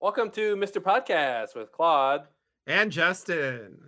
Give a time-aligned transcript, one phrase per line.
[0.00, 0.80] Welcome to Mr.
[0.80, 2.28] Podcast with Claude.
[2.68, 3.80] And Justin.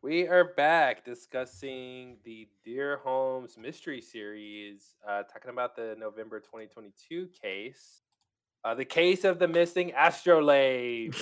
[0.00, 7.28] We are back discussing the Dear Holmes mystery series, uh, talking about the November 2022
[7.38, 8.00] case,
[8.64, 11.14] uh, the case of the missing astrolabe.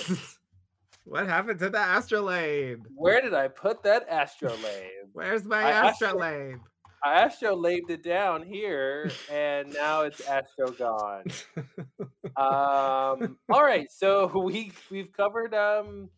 [1.03, 2.85] what happened to the astrolabe?
[2.95, 5.09] Where did I put that astrolabe?
[5.11, 6.61] Where's my astrolabe?
[7.03, 11.23] I astrolabed it down here, and now it's astro gone.
[12.37, 16.09] um, all right, so we we've covered um,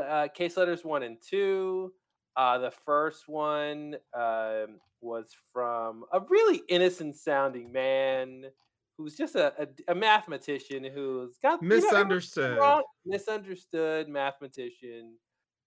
[0.00, 1.92] uh, case letters one and two.
[2.36, 8.44] Uh, the first one um, was from a really innocent sounding man
[8.98, 15.14] who's just a, a, a mathematician who's got misunderstood, you know, misunderstood mathematician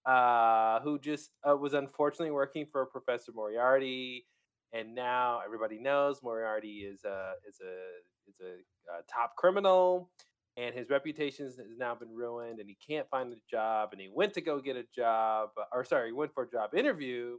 [0.06, 4.26] uh, who just uh, was unfortunately working for Professor Moriarty
[4.74, 10.10] and now everybody knows Moriarty is a is a is a, a top criminal,
[10.58, 14.10] and his reputation has now been ruined, and he can't find a job, and he
[14.14, 17.38] went to go get a job, or sorry, he went for a job interview,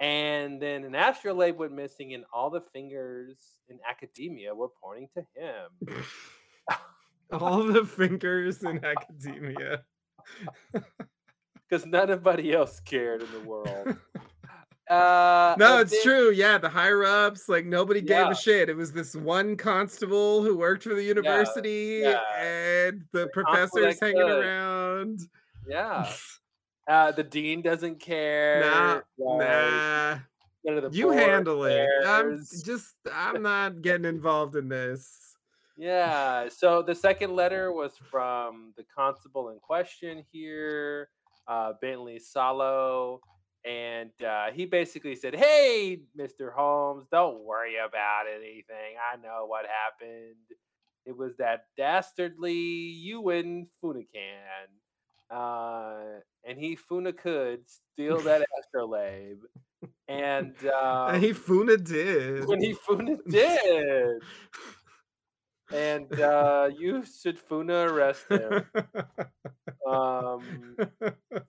[0.00, 3.36] and then an astrolabe went missing, and all the fingers
[3.68, 6.04] in academia were pointing to him.
[7.32, 9.82] all the fingers in academia.
[11.68, 13.96] Because nobody else cared in the world.
[14.90, 16.32] Uh, no, it's true.
[16.32, 18.30] Yeah, the higher ups, like nobody gave yeah.
[18.30, 18.68] a shit.
[18.68, 22.44] It was this one constable who worked for the university, yeah, yeah.
[22.44, 24.44] and the, the professors hanging could.
[24.44, 25.20] around.
[25.66, 26.10] Yeah.
[26.88, 28.62] Uh, the dean doesn't care.
[28.62, 30.18] Nah, nah.
[30.90, 32.02] You handle cares.
[32.02, 32.08] it.
[32.08, 32.96] I'm just.
[33.14, 35.36] I'm not getting involved in this.
[35.76, 36.48] Yeah.
[36.48, 41.10] So the second letter was from the constable in question here,
[41.46, 43.20] uh, Bentley Sallow
[43.64, 48.96] and uh, he basically said, "Hey, Mister Holmes, don't worry about anything.
[49.12, 50.36] I know what happened.
[51.06, 54.70] It was that dastardly Ewan Funacan,
[55.30, 59.40] uh, and he Funa could steal that astrolabe,
[60.08, 62.46] and uh, he Funa did.
[62.46, 64.22] When he Funa did."
[65.72, 68.64] and uh, you should Funa arrest him.
[69.90, 70.76] Um,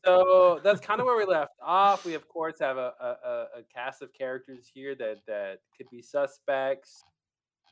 [0.06, 2.06] so that's kind of where we left off.
[2.06, 6.02] We of course have a, a, a cast of characters here that that could be
[6.02, 7.04] suspects.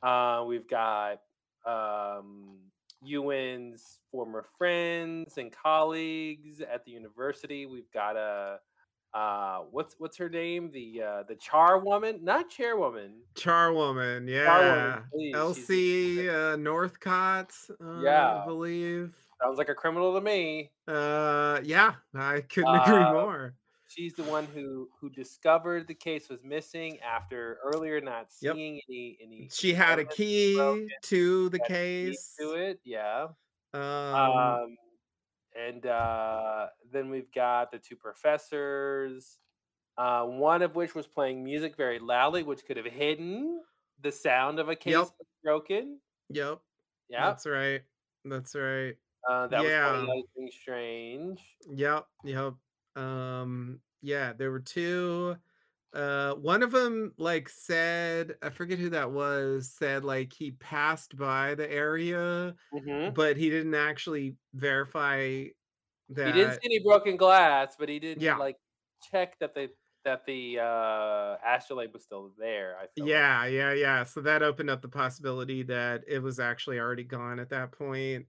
[0.02, 1.18] Uh, we've got
[1.66, 2.58] um,
[3.02, 7.66] Ewan's former friends and colleagues at the university.
[7.66, 8.58] We've got a
[9.12, 10.70] uh what's what's her name?
[10.70, 12.20] The uh the char woman?
[12.22, 15.00] Not chairwoman charwoman yeah.
[15.34, 17.52] elsie uh northcott
[17.84, 18.42] uh, yeah.
[18.42, 19.14] i believe.
[19.42, 20.70] Sounds like a criminal to me.
[20.86, 23.54] Uh yeah i couldn't uh, agree more.
[23.88, 28.84] she's the one who who discovered the case was missing after earlier not seeing yep.
[28.88, 30.56] any any she had a key
[31.02, 33.26] to the case to it yeah.
[33.74, 34.76] Um, um
[35.54, 39.38] and uh, then we've got the two professors,
[39.98, 43.60] uh, one of which was playing music very loudly, which could have hidden
[44.02, 45.08] the sound of a case yep.
[45.42, 45.98] broken.
[46.30, 46.60] Yep.
[47.08, 47.26] Yeah.
[47.26, 47.82] That's right.
[48.24, 48.94] That's right.
[49.28, 49.92] Uh, that yeah.
[49.92, 50.06] was
[50.36, 51.40] kind strange.
[51.74, 52.06] Yep.
[52.24, 52.54] Yep.
[52.96, 55.36] Um, yeah, there were two
[55.92, 61.16] uh one of them like said i forget who that was said like he passed
[61.16, 63.12] by the area mm-hmm.
[63.12, 65.44] but he didn't actually verify
[66.08, 68.36] that he didn't see any broken glass but he did yeah.
[68.36, 68.56] like
[69.10, 69.68] check that the
[70.04, 73.52] that the uh astrolabe was still there i yeah like.
[73.52, 77.50] yeah yeah so that opened up the possibility that it was actually already gone at
[77.50, 78.26] that point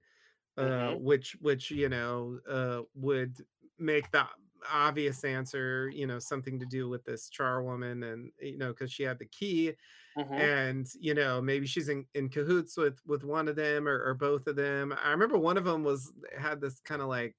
[0.57, 1.03] uh mm-hmm.
[1.03, 3.38] which which you know uh would
[3.78, 4.25] make the
[4.72, 9.03] obvious answer, you know, something to do with this charwoman and you know, because she
[9.03, 9.73] had the key.
[10.17, 10.33] Mm-hmm.
[10.33, 14.13] And you know, maybe she's in, in cahoots with with one of them or, or
[14.13, 14.94] both of them.
[15.03, 17.35] I remember one of them was had this kind of like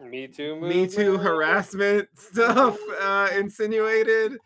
[0.00, 0.74] me too movement.
[0.74, 4.38] me too harassment stuff uh insinuated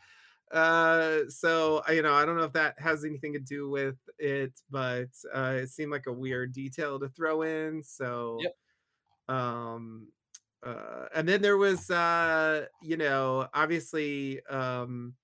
[0.53, 4.53] uh so you know i don't know if that has anything to do with it
[4.71, 8.55] but uh it seemed like a weird detail to throw in so yep.
[9.29, 10.07] um
[10.65, 15.15] uh, and then there was uh you know obviously um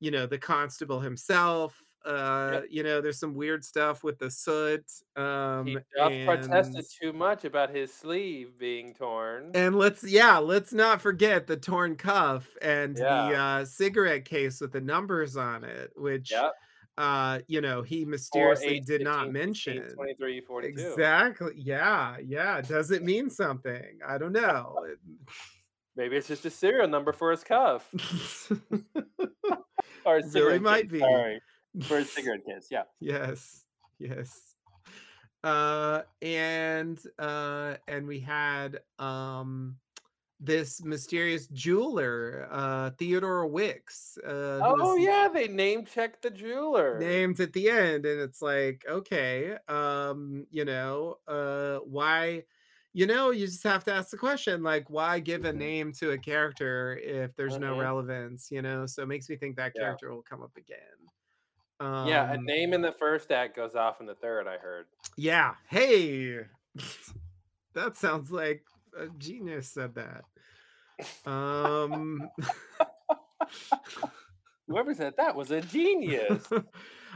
[0.00, 2.64] you know the constable himself uh yep.
[2.70, 4.84] you know there's some weird stuff with the soot
[5.16, 10.72] um he and, protested too much about his sleeve being torn and let's yeah let's
[10.72, 13.28] not forget the torn cuff and yeah.
[13.28, 16.52] the uh cigarette case with the numbers on it which yep
[16.98, 22.16] uh you know he mysteriously eight, did 15, not mention 15, 23 42 exactly yeah
[22.24, 23.98] yeah does it mean something?
[24.06, 24.76] I don't know
[25.96, 27.88] maybe it's just a serial number for his cuff.
[30.06, 30.92] Or a really might case.
[30.92, 30.98] be.
[31.00, 31.40] sorry
[31.82, 32.82] for a cigarette case yeah.
[33.00, 33.64] Yes
[34.00, 34.54] yes.
[35.42, 39.76] Uh, and uh, and we had um
[40.40, 46.92] this mysterious jeweler, uh, Theodore Wicks, uh, Oh yeah, they name checked the jeweler.
[46.92, 52.44] named at the end, and it's like, okay, um, you know, uh, why?
[52.92, 55.92] You know, you just have to ask the question, like, why give a Mhm, name
[55.94, 58.50] to a character if there's no mhm, relevance?
[58.50, 59.76] You know, so it makes me think that yeah.
[59.76, 60.78] character will come up again.
[62.02, 64.86] Yeah, a Um, name in the first act goes off in the third, I heard.
[65.16, 65.56] yeah.
[65.68, 66.46] Hey,
[67.74, 68.64] that sounds like
[68.96, 70.24] a genius said that.
[71.26, 72.30] Um,
[74.68, 76.46] Whoever said that was a genius.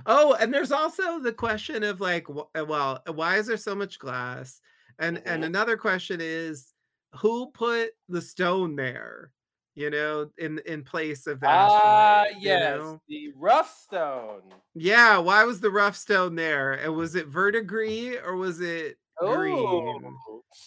[0.07, 3.75] oh, and there's also the question of like, uh, well, uh, why is there so
[3.75, 4.61] much glass?
[4.99, 5.47] And and Mhm.
[5.47, 6.73] another question is,
[7.21, 9.31] who put the stone there?
[9.77, 11.51] You know, in in place of that.
[11.51, 12.25] Ah.
[12.31, 14.43] You yes, know, the rough stone.
[14.75, 15.19] yeah.
[15.19, 16.73] Why was the rough stone there?
[16.75, 20.19] And was it verdigris or was it Oh, green?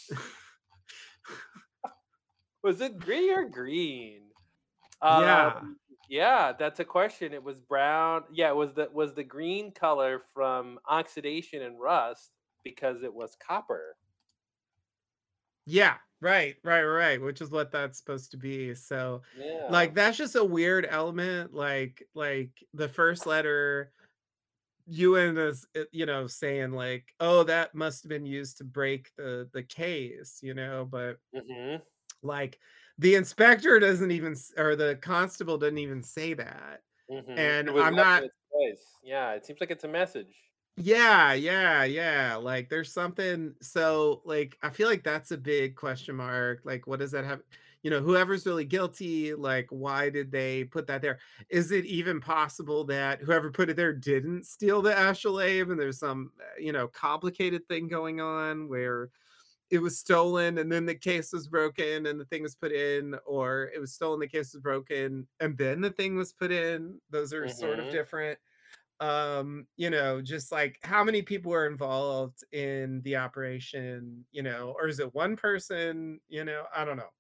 [2.68, 4.32] was it green or green?
[5.08, 5.80] Yeah, Um,
[6.10, 7.34] yeah, that's a question.
[7.34, 8.26] It was brown.
[8.32, 12.32] Yeah, it was the was the green color from oxidation and rust
[12.64, 13.98] because it was copper.
[15.66, 15.98] yeah.
[16.20, 17.22] Right, right, right.
[17.22, 18.74] Which is what that's supposed to be.
[18.74, 19.68] So, Yeah.
[19.68, 21.54] like, that's just a weird element.
[21.54, 23.94] Like, like the first letter
[24.88, 29.12] Ewan is, uh, you know, saying like, "Oh, that must have been used to break
[29.18, 31.82] the the case," you know, but Mhm.
[32.22, 32.60] Like
[32.98, 36.82] the inspector doesn't even or the constable doesn't even say that.
[37.10, 37.38] Mhm.
[37.38, 38.24] And I'm not.
[39.04, 40.36] Yeah, it seems like it's a message.
[40.80, 46.16] yeah, yeah, yeah, like there's something so like I feel like that's a big question
[46.16, 46.62] mark.
[46.64, 47.42] Like what does that have
[47.84, 51.20] you know, whoever's really guilty, like why did they put that there?
[51.50, 56.00] Is it even possible that whoever put it there didn't steal the astrolabe and there's
[56.00, 59.10] some, uh, you know, complicated thing going on where
[59.70, 63.16] it was stolen and then the case was broken and the thing was put in
[63.26, 67.00] or it was stolen the case was broken and then the thing was put in
[67.10, 67.90] those are sort of Mhm.
[67.90, 68.40] different
[69.00, 74.76] um you know just like how many people were involved in the operation you know
[74.80, 77.12] or is it one person you know i don't know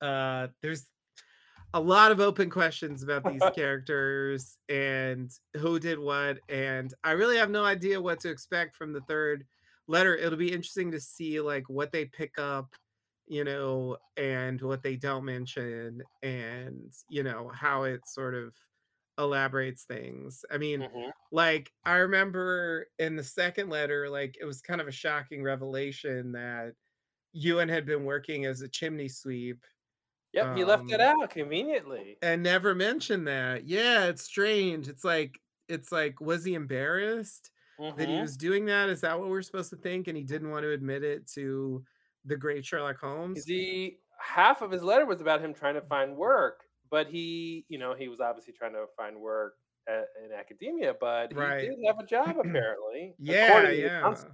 [0.00, 0.90] uh there's
[1.74, 7.36] a lot of open questions about these characters and who did what and i really
[7.36, 9.46] have no idea what to expect from the third
[9.86, 12.74] letter it'll be interesting to see like what they pick up
[13.26, 18.54] you know and what they don't mention and you know how it sort of
[19.18, 21.12] elaborates things i mean Mhm.
[21.30, 26.32] like i remember in the second letter like it was kind of a shocking revelation
[26.32, 26.74] that
[27.32, 29.64] ewan had been working as a chimney sweep
[30.32, 32.20] Yep, he left it um out conveniently.
[32.22, 33.64] and never mentioned that.
[33.66, 34.88] Yeah, it's strange.
[34.88, 37.50] It's like it's like, was he embarrassed
[37.96, 38.20] that he Mhm.
[38.20, 38.88] was doing that?
[38.88, 40.08] Is that what we're supposed to think?
[40.08, 41.84] And he didn't want to admit it to
[42.24, 43.46] the great Sherlock Holmes?
[43.46, 47.78] he half of his letter was about him trying to find work, but he, you
[47.78, 49.54] know, he was obviously trying to find work
[49.88, 51.58] a in academia, but he Right.
[51.60, 54.24] did have a job apparently, Yeah, according to the yeah.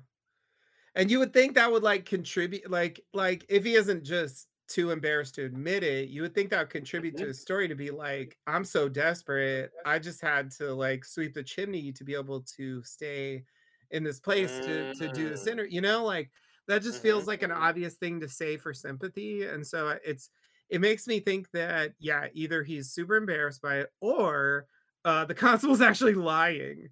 [0.95, 4.91] And you would think that would, like, contribute like like, if he isn't just too
[4.93, 7.29] embarrassed to admit it, you would think that would contribute to Mhm.
[7.29, 11.43] his story to be like, "I'm so desperate, I just had to, like, sweep the
[11.45, 13.45] chimney to be able to stay
[13.91, 15.71] in this place to to do this Mm.
[15.71, 16.31] you know, like,
[16.69, 17.53] that just feels Mhm, like an mhm.
[17.53, 20.31] obvious thing to say for sympathy, and so, uh, it's
[20.69, 24.67] it makes me think that, yeah, either he's super embarrassed by it or,
[25.05, 26.89] uh, the constable's actually lying.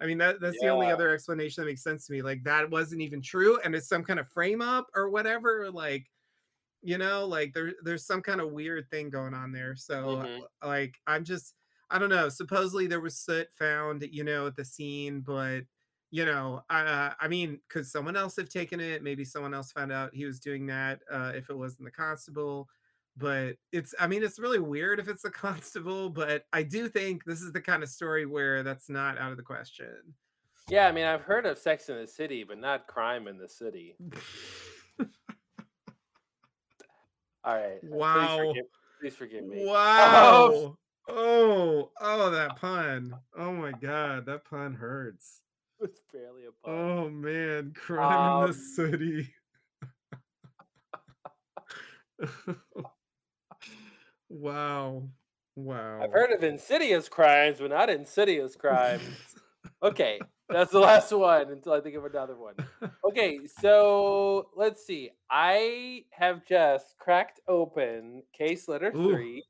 [0.00, 2.70] I mean, that that's the only other explanation that makes sense to me, like, that
[2.70, 6.08] wasn't even true, and it's some kind of frame up or whatever, like,
[6.82, 10.46] you know, like, there there's some kinda weird thing going on there, so, mhm.
[10.62, 11.54] like, I'm just
[11.90, 15.62] I don't know, supposedly there was soot found, you know, at the scene, but,
[16.10, 19.02] you know, uh, I mean, could someone else have taken it?
[19.02, 22.68] Maybe someone else found out he was doing that, uh, if it wasn't the constable,
[23.16, 25.30] but it's I mean, it's really weird if it's the
[25.70, 29.30] constable, but I do think this is the kind of story where that's not out
[29.32, 30.14] of the question.
[30.68, 33.48] Yeah, I mean, I've heard of Sex in the City, but not Crime in the
[33.48, 33.96] City.
[37.48, 38.36] Alright, uh, please Wow.
[38.48, 38.64] forgive
[39.00, 39.60] please forgive me.
[39.60, 40.78] Um, Wow.
[41.10, 43.14] Oh, oh, that pun.
[43.34, 45.40] Oh my god, that pun hurts.
[45.80, 46.74] it's barely a pun.
[46.74, 49.34] Oh man, crime in the Um, city.
[54.28, 55.08] Wow.
[55.56, 56.00] Wow.
[56.02, 59.34] I've heard of insidious crimes, but not insidious crimes.
[59.82, 62.54] Okay, that's the last one until I think of another one.
[63.04, 65.10] Okay, so let's see.
[65.30, 69.44] I have just cracked open case letter Ooh, three,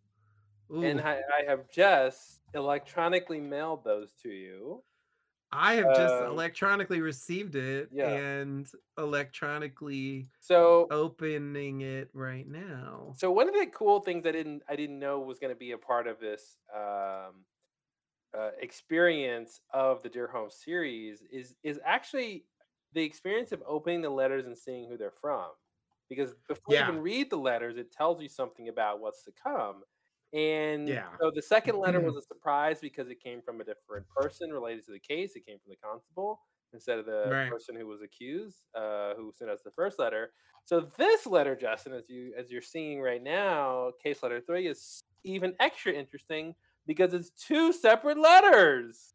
[0.70, 1.00] and.
[1.00, 4.82] I, I have just electronically mailed those to you.
[5.50, 8.10] I have just Um, electronically received it yeah.
[8.10, 13.14] and electronically So opening it right now.
[13.16, 15.72] so one of the cool things I didn't I didn't know was going to be
[15.72, 17.46] a part of this um,
[18.36, 22.46] uh, experience of the Dear Home series is is actually
[22.92, 25.50] the experience of opening the letters and seeing who they're from.
[26.08, 26.88] Because before you Yeah.
[26.88, 29.82] even read the letters, it tells you something about what's to come.
[30.32, 31.08] And Yeah.
[31.20, 34.84] so the second letter was a surprise because it came from a different person related
[34.86, 35.36] to the case.
[35.36, 36.40] It came from the constable
[36.72, 37.50] instead of the Right.
[37.50, 40.32] person who was accused, uh, who sent us the first letter.
[40.64, 45.00] So this letter, Justin, as you as you're seeing right now, case letter three is
[45.24, 46.54] even extra interesting
[46.88, 49.14] because it's two separate letters.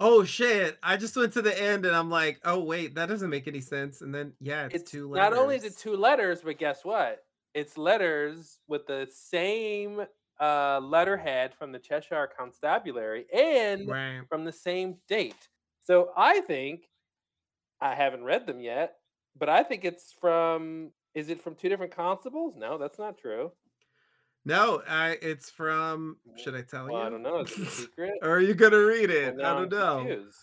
[0.00, 0.78] Oh shit.
[0.82, 3.60] I just went to the end and I'm like, oh wait, that doesn't make any
[3.60, 4.00] sense.
[4.00, 5.76] And then yeah, it's, It's two not only the letters.
[5.76, 7.24] two letters, but guess what?
[7.54, 10.06] It's letters with the same
[10.40, 14.22] uh, letterhead from the Cheshire Constabulary and Right.
[14.28, 15.48] from the same date.
[15.84, 16.88] So I think
[17.80, 18.96] I haven't read them yet,
[19.36, 20.92] but I think it's from.
[21.14, 22.56] Is it from two different constables?
[22.56, 23.52] No, that's not true.
[24.44, 27.38] No, I it's from should I tell Well, I don't know.
[27.38, 28.14] It's a secret?
[28.22, 29.34] or are you gonna read it?
[29.34, 29.96] I now I'm don't know.
[29.98, 30.38] confused.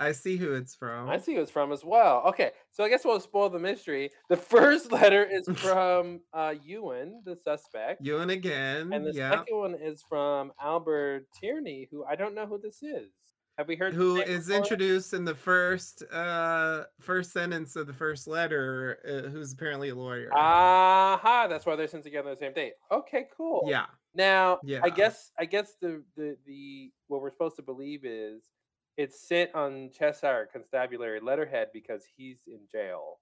[0.00, 1.08] I see who it's from.
[1.08, 2.22] I see who it's from as well.
[2.28, 4.12] Okay, so I guess we'll spoil the mystery.
[4.28, 8.92] The first letter is from uh, Ewan, the suspect, Ewan again.
[8.92, 9.30] and the Yeah.
[9.30, 13.10] second one is from Albert Tierney, who I don't know who this is.
[13.58, 13.92] Have we heard?
[13.92, 19.52] Who is introduced in the first uh first sentence of the first letter, uh, who's
[19.52, 20.30] apparently a lawyer.
[20.32, 21.48] Aha!
[21.48, 22.74] That's why they're sent together on the same date.
[22.92, 23.64] Okay, cool.
[23.66, 23.86] yeah.
[24.14, 24.78] Now, Yeah.
[24.84, 28.44] I guess I guess the the the what we're supposed to believe is
[28.96, 33.18] it's sent on Cheshire Constabulary letterhead because he's in jail.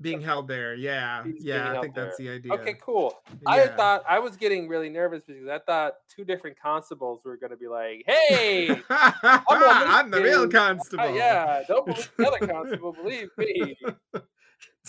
[0.00, 0.74] Being held there.
[0.74, 1.24] Yeah.
[1.24, 2.52] He's Yeah, I think that's the idea.
[2.54, 3.20] Okay, cool.
[3.46, 7.50] I thought I was getting really nervous because I thought two different constables were going
[7.50, 11.04] to be like, "Hey, I'm the real constable.
[11.04, 13.76] uh, yeah, don't believe the other constable, believe me."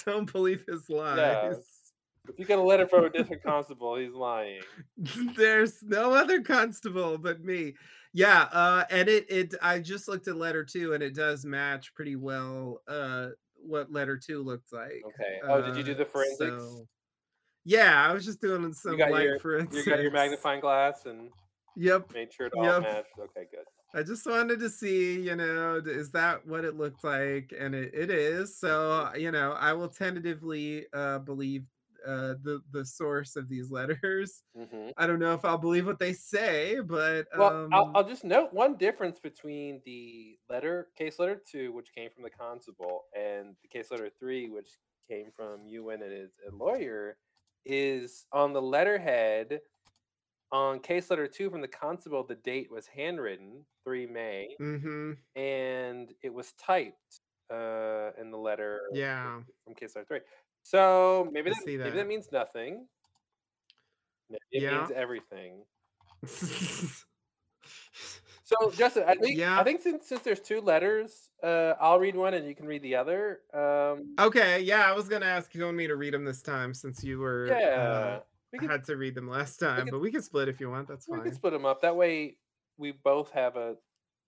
[0.05, 1.83] Don't believe his lies.
[2.29, 4.61] If you get a letter from a different constable, he's lying.
[5.35, 7.75] There's no other constable but me.
[8.13, 11.93] Yeah, uh, and it it I just looked at letter two, and it does match
[11.95, 13.29] pretty well uh
[13.65, 15.01] what letter two looked like.
[15.05, 15.39] Okay.
[15.43, 16.63] Oh, did you do Uh, the forensics?
[16.63, 16.87] so-
[17.65, 19.85] yeah, I was just doing some light your- forensics.
[19.85, 21.31] You got your magnifying glass and
[21.75, 22.13] Yep.
[22.13, 22.81] made sure it all Yep.
[22.83, 23.17] matched.
[23.19, 23.65] Okay, good.
[23.95, 27.53] I just wanted to see, you know, is that what it looked like?
[27.57, 28.57] And it, it is.
[28.57, 31.63] So, you know, I will tentatively uh, believe
[32.05, 34.43] uh, the the source of these letters.
[34.55, 38.07] hmm I don't know if I'll believe what they say, but Well, um, I'll, I'll
[38.07, 43.05] just note one difference between the letter, case letter two, which came from the constable,
[43.17, 44.69] and the case letter three, which
[45.09, 47.17] came from Ewan and his a lawyer,
[47.65, 49.61] is on the letterhead.
[50.51, 56.13] On case letter two from the constable, the date was handwritten, 3 May, mhm, and
[56.21, 59.41] it was typed uh, in the letter yeah.
[59.63, 60.19] from case letter three.
[60.63, 61.93] So maybe I that, maybe that.
[61.95, 62.87] that means nothing.
[64.29, 64.77] Maybe it Yeah.
[64.79, 65.63] means everything.
[68.45, 69.57] So Justin, I think Yeah.
[69.59, 72.81] I think since since there's two letters, uh, I'll read one and you can read
[72.81, 73.39] the other.
[73.53, 76.73] Um, okay, yeah, I was gonna ask you want me to read them this time
[76.73, 78.19] since you were yeah,
[78.51, 80.59] we uh, can had to read them last time, could- but we can split if
[80.59, 80.89] you want.
[80.89, 81.19] That's fine.
[81.19, 81.81] we can split them up.
[81.81, 82.37] That way,
[82.77, 83.77] we both have a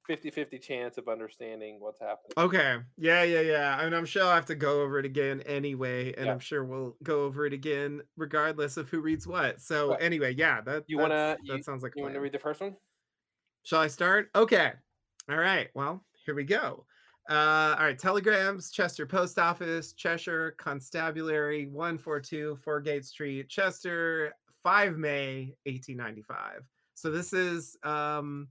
[0.10, 2.32] 50-50 chance of understanding what's happening.
[2.38, 2.78] Okay.
[2.98, 3.82] Yeah, yeah, yeah.
[3.82, 6.14] And I'm sure I'll have to go over it again anyway.
[6.14, 6.32] And Yeah.
[6.32, 9.62] I'm sure we'll go over it again regardless of who reads what.
[9.62, 10.02] So Right.
[10.02, 12.62] anyway, yeah, that You wanna- you- that sounds like You want to read the first
[12.62, 12.76] one?
[13.64, 14.30] Shall I start?
[14.36, 14.74] Okay.
[15.30, 15.70] All right.
[15.74, 16.86] Well, here we go.
[17.28, 17.98] Uh, all right.
[17.98, 24.32] Telegrams, Chester Post Office, Cheshire Constabulary, 142 Foregate Street, Chester,
[24.62, 26.64] 5 May, 1895.
[26.94, 28.48] So this is um,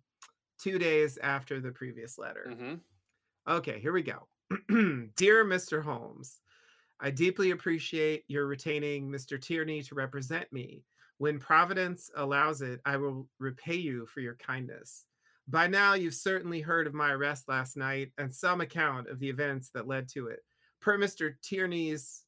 [0.65, 2.47] two days after the previous letter.
[2.51, 2.75] Mm-hmm.
[3.47, 4.27] Okay, here we go.
[5.17, 5.83] Dear Mr.
[5.83, 6.41] Holmes,
[7.01, 9.39] I deeply appreciate your retaining Mr.
[9.39, 10.83] Tierney to represent me.
[11.19, 15.05] When Providence allows it, I will repay you for your kindness.
[15.47, 19.29] By now, you've certainly heard of my arrest last night and some account of the
[19.29, 20.41] events that led to it.
[20.81, 21.35] Per Mr.
[21.43, 22.23] Tierney's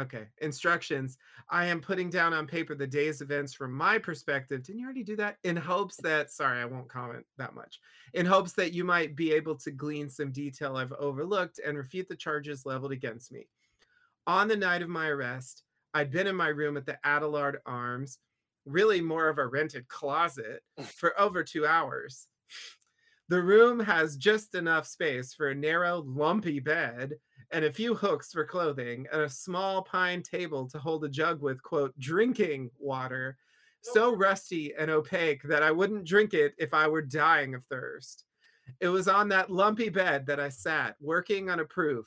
[0.00, 1.16] okay instructions,
[1.50, 4.62] I am putting down on paper the day's events from my perspective.
[4.62, 5.36] Didn't you already do that?
[5.44, 7.80] In hopes that, sorry, I won't comment that much
[8.14, 12.08] in hopes that you might be able to glean some detail I've overlooked and refute
[12.08, 13.46] the charges leveled against me.
[14.26, 15.62] On the night of my arrest,
[15.94, 18.18] I'd been in my room at the Adelard Arms,
[18.64, 22.26] really more of a rented closet, for over two hours.
[23.28, 27.14] The room has just enough space for a narrow, lumpy bed
[27.50, 31.42] and a few hooks for clothing and a small pine table to hold a jug
[31.42, 33.36] with, quote, drinking water
[33.92, 38.24] so rusty and opaque that I wouldn't drink it if I were dying of thirst.
[38.80, 42.06] It was on that lumpy bed that I sat, working on a proof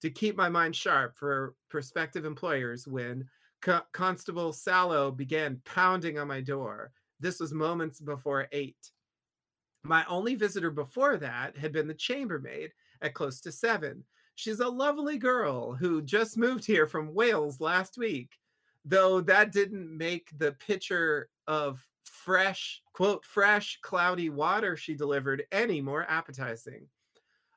[0.00, 3.28] to keep my mind sharp for prospective employers when
[3.60, 6.92] Co- Constable Sallow began pounding on my door.
[7.20, 8.92] This was moments before eight.
[9.82, 14.04] My only visitor before that had been the chambermaid at close to seven.
[14.34, 18.38] She's a lovely girl who just moved here from Wales last week,
[18.84, 25.80] though that didn't make the pitcher of fresh, quote, fresh, cloudy water she delivered any
[25.80, 26.86] more appetizing.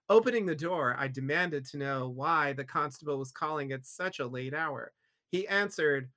[0.09, 4.27] Opening the door, I demanded to know why the constable was calling at such a
[4.27, 4.91] late hour.
[5.29, 6.09] He answered,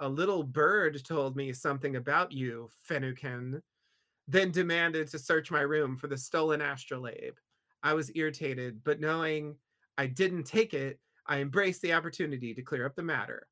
[0.00, 3.62] A little bird told me something about you, Finucane,
[4.32, 7.36] then demanded to search my room for the stolen astrolabe.
[7.82, 9.58] I was irritated, but knowing
[9.98, 13.48] I didn't take it, I embraced the opportunity to clear up the matter.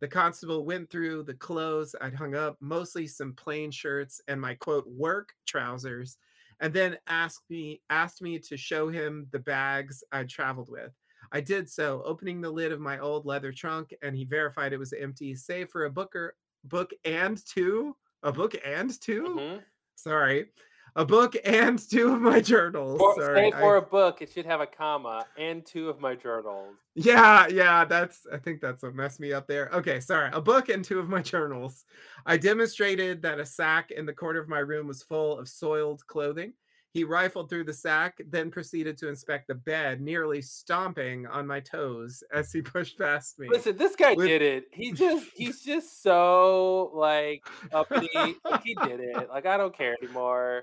[0.00, 4.54] The constable went through the clothes I'd hung up, mostly some plain shirts and my
[4.54, 6.18] quote work trousers,
[6.60, 10.92] and then asked me asked me to show him the bags I'd traveled with.
[11.32, 14.78] I did so, opening the lid of my old leather trunk, and he verified it
[14.78, 19.66] was empty, save for a booker book and two, a book and 2 Mhm.
[19.96, 20.46] Sorry,
[20.94, 22.98] a book and two of my journals.
[23.00, 26.00] For, Sorry, say for I- a book, it should have a comma and two of
[26.00, 26.74] my journals.
[26.94, 29.68] Yeah, yeah, that's I think that's what messed me up there.
[29.72, 30.30] Okay, sorry.
[30.32, 31.84] A book and two of my journals.
[32.24, 36.06] I demonstrated that a sack in the corner of my room was full of soiled
[36.06, 36.52] clothing.
[36.96, 41.60] He rifled through the sack, then proceeded to inspect the bed, nearly stomping on my
[41.60, 43.50] toes as he pushed past me.
[43.50, 44.64] Listen, this guy With- did it.
[44.72, 48.08] He just he's just so like uppity.
[48.46, 49.28] like he did it.
[49.28, 50.62] Like I don't care anymore.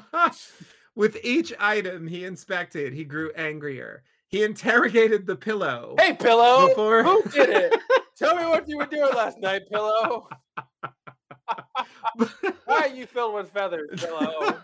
[0.94, 4.04] With each item he inspected, he grew angrier.
[4.28, 5.94] He interrogated the pillow.
[5.98, 6.68] Hey, pillow.
[6.68, 7.78] Before- Who did it?
[8.16, 10.26] Tell me what you were doing last night, pillow.
[12.64, 14.56] Why are you filled with feathers, pillow?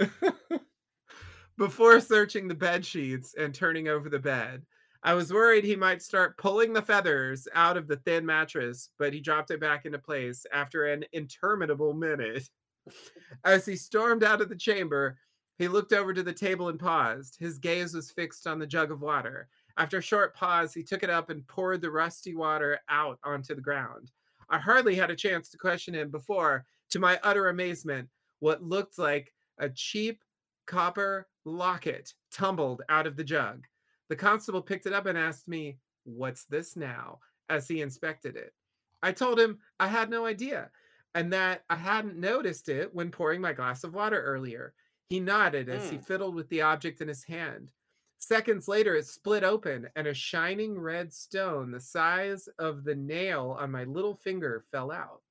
[1.58, 4.62] Before searching the bed sheets and turning over the bed,
[5.02, 9.14] I was worried he might start pulling the feathers out of the thin mattress, but
[9.14, 12.48] he dropped it back into place after an interminable minute.
[13.44, 15.16] As he stormed out of the chamber,
[15.58, 17.36] he looked over to the table and paused.
[17.38, 19.48] His gaze was fixed on the jug of water.
[19.76, 23.54] After a short pause, he took it up and poured the rusty water out onto
[23.54, 24.10] the ground.
[24.50, 28.08] I hardly had a chance to question him before, to my utter amazement,
[28.40, 30.24] what looked like a cheap
[30.66, 33.66] copper locket tumbled out of the jug.
[34.08, 37.20] The constable picked it up and asked me, What's this now?
[37.48, 38.54] as he inspected it.
[39.02, 40.70] I told him I had no idea
[41.16, 44.72] and that I hadn't noticed it when pouring my glass of water earlier.
[45.08, 46.04] He nodded as he Mm.
[46.06, 47.72] fiddled with the object in his hand.
[48.18, 53.56] Seconds later, it split open and a shining red stone the size of the nail
[53.58, 55.22] on my little finger fell out.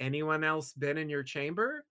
[0.00, 1.84] Anyone else been in your chamber?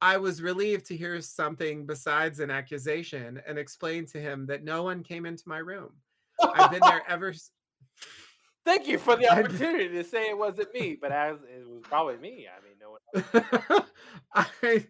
[0.00, 4.82] I was relieved to hear something besides an accusation and explained to him that no
[4.82, 5.92] one came into my room.
[6.54, 7.50] I've been there ever s-
[8.64, 12.16] Thank you for the opportunity to say it wasn't me, but as it was probably
[12.16, 12.46] me.
[12.48, 12.96] I mean, no
[13.72, 13.84] one.
[14.34, 14.86] I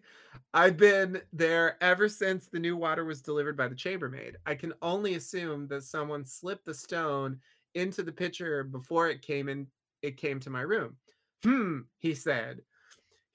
[0.53, 4.37] I've been there ever since the new water was delivered by the chambermaid.
[4.45, 7.39] I can only assume that someone slipped the stone
[7.73, 9.67] into the pitcher before it came in
[10.01, 10.95] it came to my room.
[11.43, 12.61] Hmm, he said.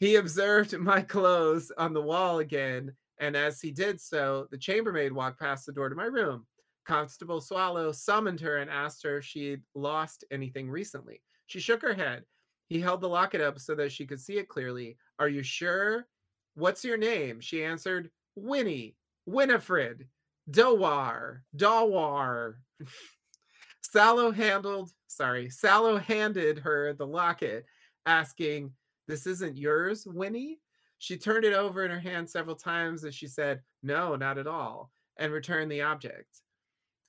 [0.01, 5.13] He observed my clothes on the wall again, and as he did so, the chambermaid
[5.13, 6.47] walked past the door to my room.
[6.87, 11.21] Constable Swallow summoned her and asked her if she'd lost anything recently.
[11.49, 12.25] She shook her head.
[12.69, 14.97] He held the locket up so that she could see it clearly.
[15.19, 16.07] Are you sure?
[16.55, 17.41] What's your name?
[17.41, 20.09] She answered, Winnie, Winifred,
[20.51, 22.55] Dowar, Dawar.
[23.83, 27.67] Sallow handled, sorry, Sallow handed her the locket,
[28.07, 28.73] asking,
[29.07, 30.61] This isn't yours, Winnie?
[30.99, 34.47] She turned it over in her hand several times as she said, No, not at
[34.47, 36.43] all, and returned the object.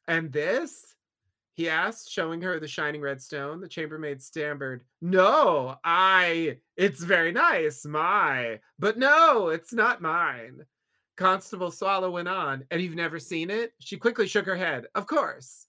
[0.07, 0.95] And this?
[1.53, 3.59] He asked, showing her the shining red stone.
[3.59, 10.65] The chambermaid stammered, No, I, it's very nice, my, but no, it's not mine.
[11.17, 13.73] Constable Swallow went on, and you've never seen it?
[13.79, 14.85] She quickly shook her head.
[14.95, 15.67] Of course.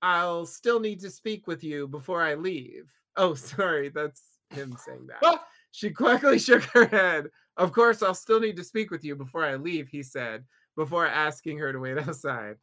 [0.00, 2.92] I'll still need to speak with you before I leave.
[3.16, 5.40] Oh, sorry, that's him saying that.
[5.74, 7.30] She quickly shook her head.
[7.56, 10.44] Of course, I'll still need to speak with you before I leave, he said,
[10.76, 12.58] before asking her to wait outside.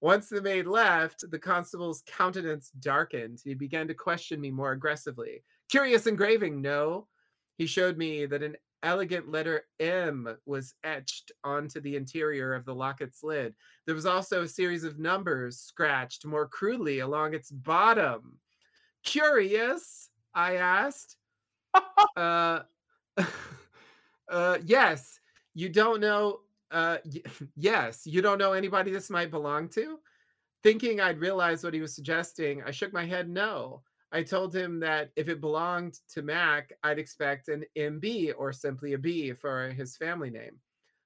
[0.00, 3.40] Once the maid left, the constable's countenance darkened.
[3.42, 5.42] He began to question me more aggressively.
[5.70, 7.08] Curious engraving, no?
[7.58, 12.74] He showed me that an elegant letter M was etched onto the interior of the
[12.74, 13.56] locket's lid.
[13.86, 18.38] There was also a series of numbers scratched more crudely along its bottom.
[19.02, 20.10] Curious?
[20.32, 21.16] I asked.
[22.16, 22.60] uh,
[24.28, 25.20] uh, yes,
[25.54, 27.22] you don't know Uh, y-
[27.56, 29.98] yes, you don't know anybody this might belong to?
[30.64, 33.82] Thinking I'd realize what he was suggesting, I shook my head no.
[34.12, 38.94] I told him that if it belonged to Mac, I'd expect an MB or simply
[38.94, 40.60] a B for his family name.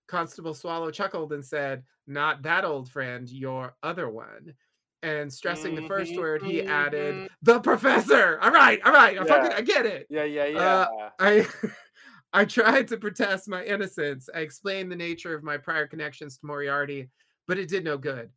[0.08, 4.54] Constable Swallow chuckled and said, Not that old friend, your other one.
[5.04, 7.28] And stressing the first word, he added, Mhm.
[7.42, 8.38] The professor.
[8.40, 9.18] All right, all right.
[9.18, 10.06] I, fucking, I get it.
[10.08, 10.58] Yeah, yeah, yeah.
[10.58, 11.46] Uh, I
[12.32, 14.28] I tried to protest my innocence.
[14.34, 17.10] I explained the nature of my prior connections to Moriarty,
[17.46, 18.30] but it did no good.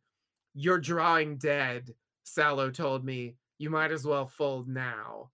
[0.54, 3.36] You're drawing dead, Sallow told me.
[3.58, 5.30] You might as well fold now.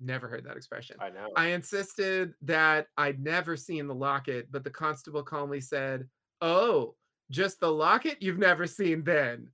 [0.00, 0.96] Never heard that expression.
[1.00, 1.30] I know.
[1.36, 6.08] I insisted that I'd never seen the locket, but the constable calmly said,
[6.40, 6.94] Oh,
[7.30, 9.48] just the locket you've never seen then.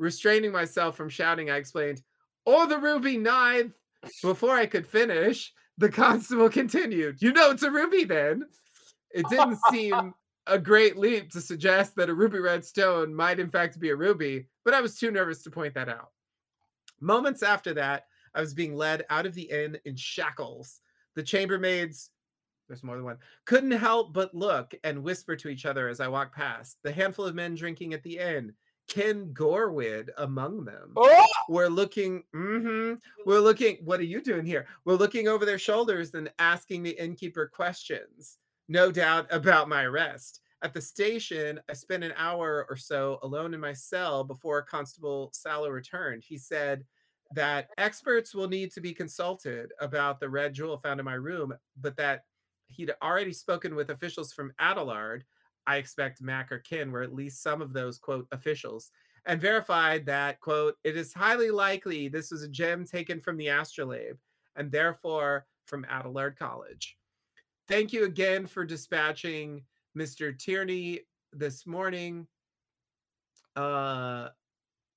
[0.00, 2.00] Restraining myself from shouting, I explained,
[2.46, 3.74] Or the ruby ninth.
[4.22, 8.44] Before I could finish, the constable continued, You know it's a ruby then.
[9.10, 10.14] It didn't seem
[10.46, 13.96] a great leap to suggest that a ruby red stone might in fact be a
[13.96, 16.12] ruby, but I was too nervous to point that out.
[17.00, 20.80] Moments after that, I was being led out of the inn in shackles.
[21.14, 22.08] The chambermaids,
[22.68, 26.08] there's more than one, couldn't help but look and whisper to each other as I
[26.08, 26.78] walked past.
[26.84, 28.54] The handful of men drinking at the inn,
[28.90, 30.92] Ken Gorwid among them.
[30.96, 31.26] Oh!
[31.48, 34.66] We're looking, mhm, we're looking, what are you doing here?
[34.84, 40.40] We're looking over their shoulders and asking the innkeeper questions, no doubt about my arrest.
[40.62, 45.30] At the station, I spent an hour or so alone in my cell before Constable
[45.32, 46.24] Sallow returned.
[46.26, 46.84] He said
[47.34, 51.54] that experts will need to be consulted about the red jewel found in my room,
[51.80, 52.24] but that
[52.66, 55.22] he'd already spoken with officials from Adelard.
[55.70, 58.90] I expect Mac or Kin were at least some of those quote officials
[59.24, 63.46] and verified that quote it is highly likely this was a gem taken from the
[63.46, 64.16] astrolabe
[64.56, 66.96] and therefore from Adelard College.
[67.68, 69.62] Thank you again for dispatching
[69.96, 70.36] Mr.
[70.36, 71.02] Tierney
[71.32, 72.26] this morning.
[73.54, 74.30] Uh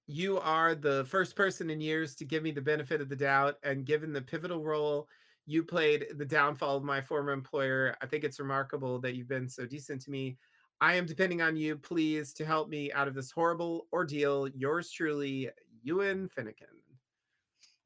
[0.08, 3.58] you are the first person in years to give me the benefit of the doubt
[3.62, 5.08] and given the pivotal role
[5.46, 9.48] you played the downfall of my former employer i think it's remarkable that you've been
[9.48, 10.38] so decent to me
[10.84, 14.92] i am depending on you please to help me out of this horrible ordeal yours
[14.92, 15.50] truly
[15.84, 16.68] ewan finnegan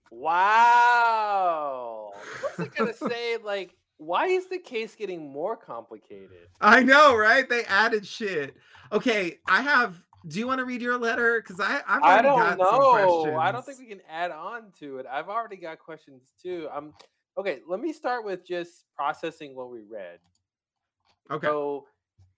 [0.10, 2.12] Wow.
[2.42, 3.38] What's it gonna say?
[3.44, 6.48] Like, why is the case getting more complicated?
[6.62, 8.56] i know right they added shit
[8.92, 9.96] okay i have
[10.30, 12.80] do you want to read your letter because i I've I already don't got some
[12.80, 13.38] know.
[13.38, 15.06] I don't think we can add on to it.
[15.12, 16.68] I've already got questions too.
[16.74, 16.94] Um,
[17.38, 17.60] okay.
[17.68, 20.20] Let me start with just processing what we read.
[21.32, 21.86] okay So,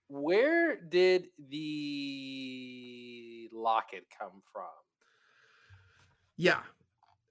[0.10, 4.66] where did the locket come from?
[6.38, 6.62] Yeah.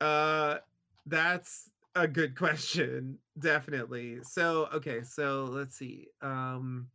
[0.01, 0.59] Uh
[1.07, 3.19] that's a good question.
[3.39, 4.19] Definitely.
[4.23, 6.09] So, okay, so let's see.
[6.23, 6.89] Um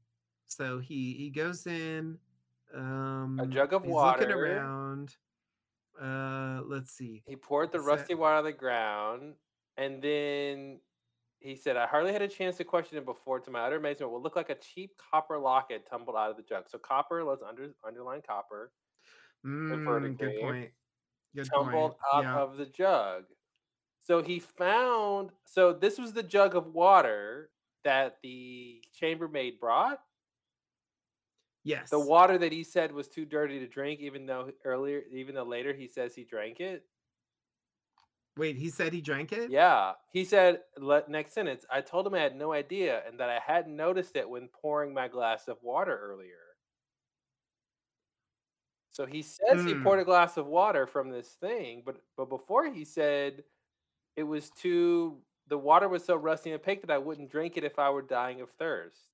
[0.47, 2.17] so he he goes in
[2.73, 5.15] um a jug of he's looking around.
[6.01, 7.23] Uh let's see.
[7.27, 9.33] He poured the Is that- rusty water on the ground,
[9.77, 10.79] and then
[11.43, 13.39] he said, "I hardly had a chance to question it before.
[13.41, 16.43] To my utter amazement, what looked like a cheap copper locket tumbled out of the
[16.43, 16.69] jug.
[16.69, 18.73] So copper, let's under underline copper,
[19.45, 20.73] Mm, good point.
[21.35, 21.97] Good tumbled point.
[22.13, 22.35] out Yeah.
[22.35, 23.25] of the jug.
[24.01, 25.31] So he found.
[25.45, 27.51] So this was the jug of water
[27.83, 30.03] that the chambermaid brought.
[31.63, 31.89] Yes.
[31.91, 35.43] The water that he said was too dirty to drink, even though earlier, even though
[35.43, 36.85] later he says he drank it.
[38.35, 39.51] Wait, he said he drank it?
[39.51, 40.63] Yeah, he said.
[40.77, 41.65] Let next sentence.
[41.69, 44.93] I told him I had no idea and that I hadn't noticed it when pouring
[44.93, 46.57] my glass of water earlier.
[48.91, 49.75] So he says he Hmm.
[49.75, 53.43] poured a glass of water from this thing, but but before he said
[54.17, 55.23] it was too.
[55.47, 58.03] The water was so rusty and opaque that I wouldn't drink it if I were
[58.03, 59.12] dying of thirst.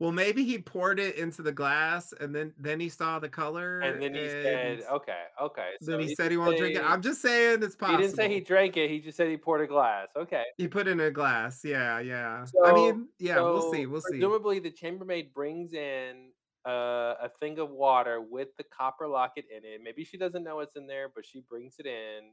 [0.00, 3.80] Well, maybe he poured it into the glass and then then he saw the color
[3.80, 6.84] And then he said, and "Okay, okay." then he didn't said he won't drink it.
[6.84, 7.98] I'm just saying it's possible.
[7.98, 8.90] He didn't say he drank it.
[8.90, 10.08] He just said he poured a glass.
[10.14, 10.44] Okay.
[10.56, 11.64] He put in a glass.
[11.64, 12.46] Yeah, yeah.
[12.64, 13.86] I mean, yeah, we'll see.
[13.86, 14.12] We'll see.
[14.18, 16.30] Presumably, the chambermaid brings in
[16.64, 19.80] uh, a thing of water with the copper locket in it.
[19.82, 22.30] Maybe she doesn't know it's in there, but she brings it in.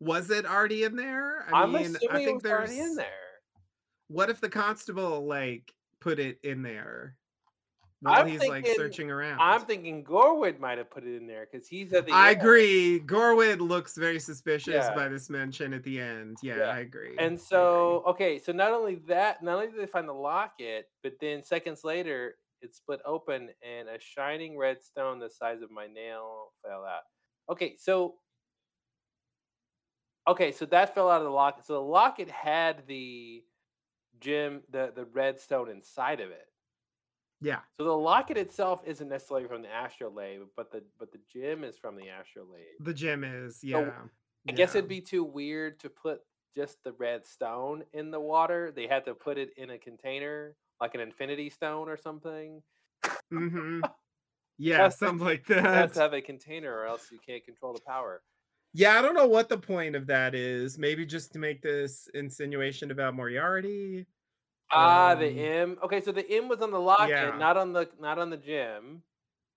[0.00, 1.46] Was it already in there?
[1.52, 3.06] I I'm mean, assuming I it think was already there's in there.
[4.08, 7.16] What if the constable like put it in there
[8.00, 9.40] while I'm he's like searching around?
[9.40, 12.12] I'm thinking Gorwood might have put it in there because he's at the.
[12.12, 12.40] I end.
[12.40, 13.00] agree.
[13.00, 14.94] Gorwood looks very suspicious Yeah.
[14.94, 16.36] by this mention at the end.
[16.42, 16.64] Yeah, Yeah.
[16.64, 17.16] I agree.
[17.18, 17.38] And agree.
[17.38, 21.42] so, okay, so not only that, not only did they find the locket, but then
[21.42, 26.52] seconds later, it split open and a shining red stone the size of my nail
[26.64, 27.02] fell out.
[27.50, 28.16] Okay, so
[30.26, 31.64] okay, so that fell out of the locket.
[31.64, 33.42] So the locket had the
[34.20, 36.46] gem, the the red stone inside of it.
[37.40, 37.60] Yeah.
[37.78, 41.76] So the locket itself isn't necessarily from the astrolabe, but the but the gem is
[41.76, 42.64] from the astrolabe.
[42.80, 43.90] The gem is, yeah.
[44.48, 46.20] I guess it'd be too weird to put
[46.56, 48.72] just the red stone in the water.
[48.74, 52.62] They had to put it in a container, like an infinity stone or something.
[53.32, 53.80] Mm-hmm.
[54.60, 55.92] Yeah, something like You have that.
[55.94, 58.22] to have a container, or else you can't control the power.
[58.74, 60.78] Yeah, I don't know what the point of that is.
[60.78, 64.06] Maybe just to make this insinuation about Moriarty.
[64.70, 65.78] Ah, the Um, M.
[65.82, 67.30] Okay, so the M was on the locket, Yeah.
[67.34, 69.02] not on the not on the gym.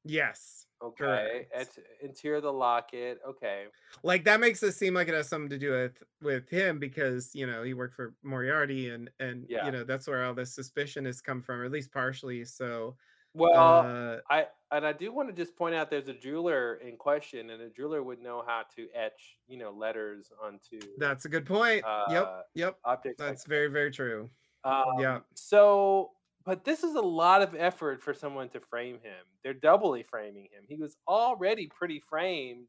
[0.03, 0.67] Yes.
[0.81, 1.51] Okay, Correct.
[1.53, 3.19] at interior of the locket.
[3.25, 3.67] Okay,
[4.03, 7.35] Like that makes it seem like it has something to do with with him because
[7.35, 9.65] you know he worked for Moriarty and and Yeah.
[9.65, 12.45] you know that's where all this suspicion has come from, or at least partially.
[12.45, 12.97] So
[13.33, 16.97] well, uh I and I do want to just point out there's a jeweler in
[16.97, 21.29] question, and a jeweler would know how to etch, you know, letters onto that's a
[21.29, 21.83] good point.
[21.83, 22.77] Uh, yep, yep.
[22.85, 23.19] objects.
[23.19, 24.29] like That's very very true.
[24.63, 25.19] Um, Yeah.
[25.35, 26.11] So,
[26.45, 29.25] but this is a lot of effort for someone to frame him.
[29.43, 30.65] They're doubly framing him.
[30.67, 32.67] He was already pretty framed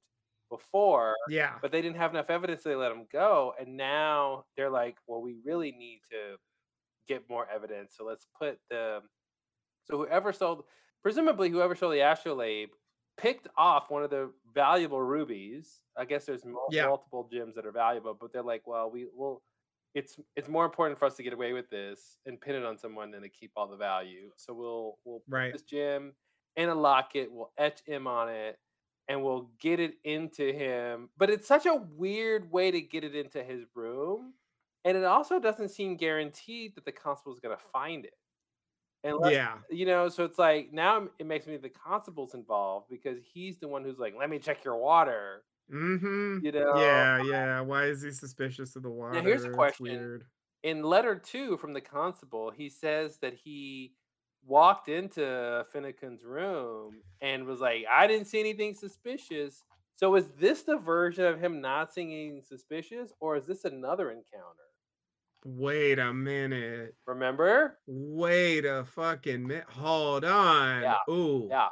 [0.50, 1.58] before, Yeah.
[1.62, 2.62] but they didn't have enough evidence.
[2.62, 6.38] So they let him go, and now they're like, "Well, we really need to
[7.08, 7.94] get more evidence.
[7.96, 9.02] So let's put the
[9.84, 10.64] so whoever sold,
[11.02, 12.70] presumably whoever sold the astrolabe."
[13.18, 15.82] Picked off one of the valuable rubies.
[15.96, 16.86] I guess there's mul- Yeah.
[16.86, 19.42] multiple gems that are valuable, but they're like, well, we will
[19.94, 22.78] it's it's more important for us to get away with this and pin it on
[22.78, 24.32] someone than to keep all the value.
[24.36, 25.52] So we'll we'll put Right.
[25.52, 26.14] this gem
[26.56, 28.58] in a locket, we'll etch him on it,
[29.08, 31.10] and we'll get it into him.
[31.18, 34.34] But it's such a weird way to get it into his room.
[34.84, 38.14] And it also doesn't seem guaranteed that the constable is gonna find it.
[39.04, 39.58] Unless Yeah.
[39.70, 43.68] you know, so it's like now it makes me the constable's involved because he's the
[43.68, 45.42] one who's like, let me check your water.
[45.72, 46.44] Mm-hmm.
[46.44, 47.60] You know, Yeah, yeah.
[47.60, 49.14] Why is he suspicious of the water?
[49.14, 49.86] Now here's a question.
[49.86, 50.24] weird.
[50.62, 53.94] in letter two from the constable, he says that he
[54.44, 59.64] walked into Finnegan's room and was like, I didn't see anything suspicious.
[59.96, 64.10] So is this the version of him not seeing anything suspicious, or is this another
[64.10, 64.71] encounter?
[65.44, 66.94] Wait a minute.
[67.06, 67.78] Remember?
[67.86, 69.64] Wait a fucking minute.
[69.68, 70.82] Hold on.
[70.82, 71.48] Yeah, Ooh.
[71.50, 71.68] Yeah.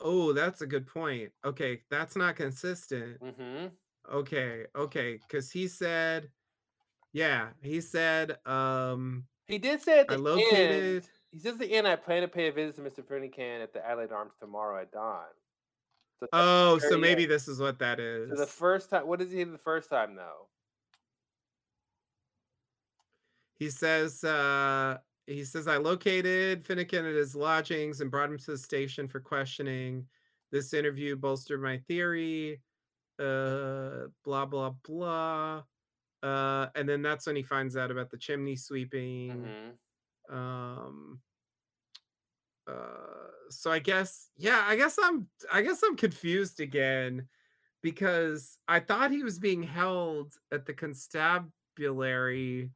[0.00, 1.30] Oh, that's a good point.
[1.44, 3.20] Okay, that's not consistent.
[3.20, 3.66] Mm-hmm.
[4.12, 6.28] Okay, okay, because he said,
[7.12, 11.08] yeah, he said, um, He did say at I the end, located.
[11.32, 13.06] he says the end, I plan to pay a visit to Mr.
[13.06, 15.24] Finnegan at the Adelard Arms tomorrow at dawn.
[16.20, 18.30] So, Oh, so maybe this is what that is.
[18.30, 20.48] so the first time, what does he the first time though?
[23.58, 28.50] He says, uh, he says, I located Finnegan at his lodgings and brought him to
[28.52, 30.06] the station for questioning.
[30.52, 32.60] This interview bolstered my theory.
[33.18, 35.62] Uh, blah blah blah.
[36.22, 39.46] Uh, and then that's when he finds out about the chimney sweeping.
[40.30, 40.34] Mm-hmm.
[40.34, 41.20] um
[42.66, 47.28] uh so i guess yeah i guess i'm i guess i'm confused again
[47.82, 52.70] because i thought he was being held at the constabulary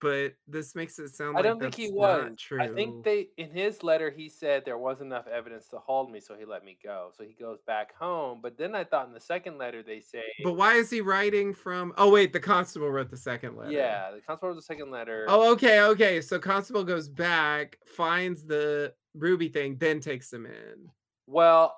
[0.00, 2.30] but this makes it sound like I like don't think he was.
[2.36, 6.10] true I think they in his letter he said there wasn't enough evidence to hold
[6.10, 7.10] me, so he let me go.
[7.16, 8.40] So he goes back home.
[8.42, 11.52] But then I thought in the second letter they say, but why is he writing
[11.52, 14.90] from oh wait the constable wrote the second letter yeah, the constable wrote the second
[14.90, 15.26] letter.
[15.28, 20.90] oh okay okay so constable goes back finds the ruby thing then takes him in
[21.26, 21.74] Well,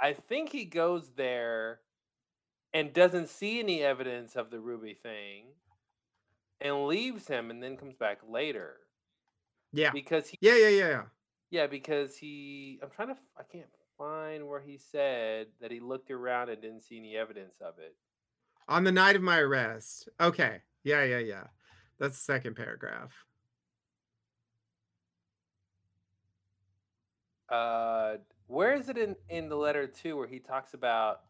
[0.00, 1.80] I think he goes there
[2.72, 5.46] and doesn't see any evidence of the ruby thing,
[6.64, 8.78] and leaves him, and then comes back later
[9.72, 11.02] yeah because he, yeah yeah yeah yeah
[11.54, 12.80] yeah, because he.
[12.82, 13.16] I'm trying to.
[13.38, 17.54] I can't find where he said that he looked around and didn't see any evidence
[17.60, 17.94] of it.
[18.68, 20.08] On the night of my arrest.
[20.20, 20.62] Okay.
[20.82, 21.44] Yeah, yeah, yeah.
[22.00, 23.12] That's the second paragraph.
[27.48, 28.16] Uh,
[28.48, 31.20] where is it in in the letter too, where he talks about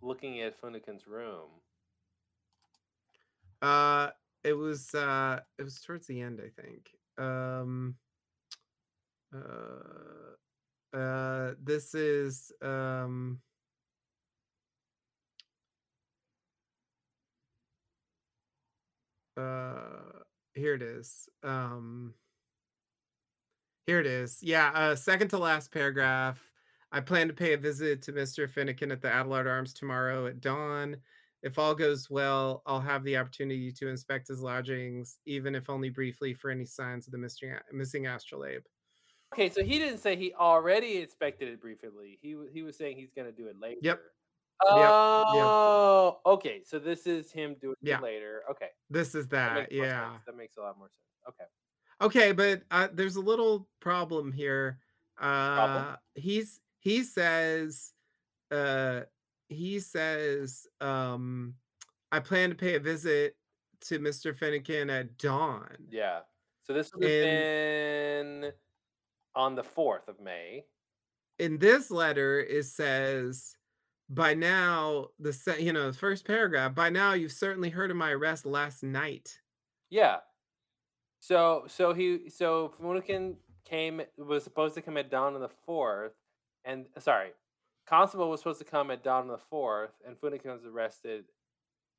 [0.00, 1.48] looking at Finnegan's room?
[3.60, 4.10] Uh
[4.44, 6.90] it was uh it was towards the end, I think.
[7.18, 7.96] Um
[9.34, 10.36] uh
[10.96, 13.40] uh this is um
[19.36, 20.22] uh
[20.54, 21.28] here it is.
[21.42, 22.14] Um
[23.86, 24.42] Here it is.
[24.42, 26.40] Yeah, uh, second to last paragraph.
[26.92, 28.46] I plan to pay a visit to Mr.
[28.46, 30.96] Finnegan at the adelard Arms tomorrow at dawn.
[31.42, 35.90] If all goes well, I'll have the opportunity to inspect his lodgings, even if only
[35.90, 38.62] briefly, for any signs of the missing missing astrolabe.
[39.32, 42.18] Okay, so he didn't say he already inspected it briefly.
[42.20, 43.80] He he was saying he's gonna do it later.
[43.82, 44.02] yep.
[44.64, 46.62] Oh, okay.
[46.64, 47.98] So this is him doing Yeah.
[47.98, 48.44] it later.
[48.50, 49.72] Okay, This is that that.
[49.72, 50.18] Yeah.
[50.26, 51.00] That makes a lot more sense.
[51.28, 51.44] Okay.
[52.00, 54.80] Okay, but, uh, there's a little problem here.
[55.54, 55.84] Problem?
[55.84, 57.94] Uh, he's he says,
[58.50, 59.02] uh,
[59.52, 61.56] he says, um,
[62.12, 63.36] "I plan to pay a visit
[63.82, 64.34] to Mr.
[64.34, 66.22] Finnegan at dawn." Yeah.
[66.62, 68.52] So this would have been
[69.34, 70.66] on the 4th of May.
[71.38, 73.56] in this letter, it says,
[74.08, 77.96] "By now, the se" you know, the first paragraph, "By now, you've certainly heard of
[77.96, 79.40] my arrest last night."
[79.90, 80.20] Yeah.
[81.20, 86.14] So so he so Finnegan came was supposed to come at dawn on the 4th,
[86.64, 87.32] and sorry,
[87.86, 91.24] Constable was supposed to come at dawn on the 4th, and Finnegan was arrested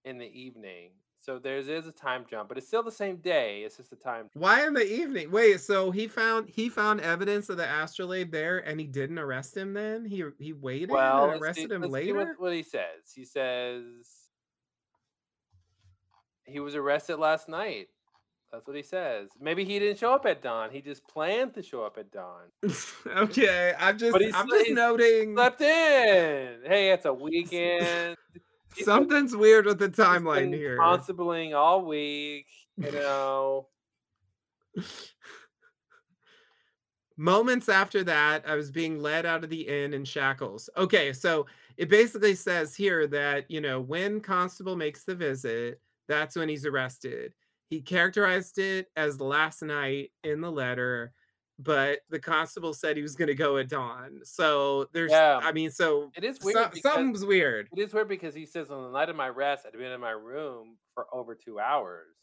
[0.06, 0.90] in the evening.
[1.18, 3.62] So there's a time jump, but it's still the same day.
[3.62, 4.30] It's just a time.
[4.34, 5.32] Why in the evening?
[5.32, 9.56] Wait, so he found he found evidence of the astrolabe there, and he didn't arrest
[9.56, 10.04] him then?
[10.04, 13.14] He he waited Well, and arrested him let's see what, what he says.
[13.16, 13.84] He says
[16.46, 17.88] he was arrested last night.
[18.54, 19.30] That's what he says.
[19.42, 20.70] Maybe he didn't show up at dawn.
[20.70, 22.44] He just planned to show up at dawn.
[23.08, 26.60] Okay, I'm just I'm just noting slept in.
[26.64, 28.16] Hey, it's a weekend.
[28.78, 30.78] Something's weird with the timeline here.
[30.78, 32.46] constabling all week.
[32.78, 33.70] You know.
[37.18, 40.70] Moments after that, I was being led out of the inn in shackles.
[40.78, 46.36] Okay, so it basically says here that, you know, when Constable makes the visit, that's
[46.36, 47.34] when he's arrested.
[47.74, 51.12] He characterized it as last night in the letter,
[51.58, 54.20] but the constable said he was going to go at dawn.
[54.24, 55.40] So there's, Yeah.
[55.42, 57.70] I mean, so It is so, weird because something's weird.
[57.76, 60.00] it is weird because he says on the night of my arrest, I'd been in
[60.00, 62.14] my room for over two hours.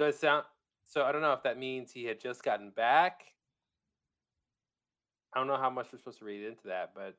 [0.00, 0.42] So it sound
[0.86, 3.26] so I don't know if that means he had just gotten back.
[5.34, 7.14] I don't know how much we're supposed to read into that, but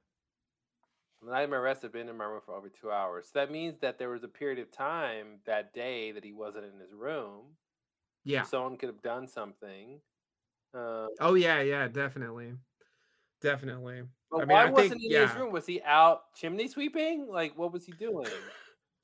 [1.22, 3.26] on the night of my arrest, I'd been in my room for over two hours.
[3.32, 6.66] So that means that there was a period of time that day that he wasn't
[6.66, 7.56] in his room.
[8.24, 8.44] Yeah.
[8.44, 10.00] Someone could have done something.
[10.74, 12.54] Uh, Oh, yeah, yeah, definitely.
[13.42, 14.04] Definitely.
[14.30, 15.52] but I mean, why I wasn't he in his room?
[15.52, 17.28] Was he out chimney sweeping?
[17.30, 18.28] Like, what was he doing?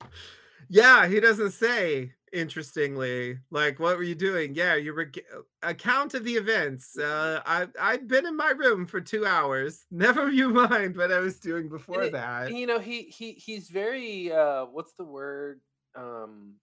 [0.68, 5.20] Yeah, he doesn't say, interestingly, like, "What were you doing?" Yeah, you reg
[5.62, 6.98] account of the events.
[6.98, 9.86] Uh, I I'd been in my room for 2 hours.
[9.90, 12.50] Never you mind what I was doing before it, that.
[12.52, 15.60] you know, he he he's very uh what's the word?
[15.94, 16.54] Um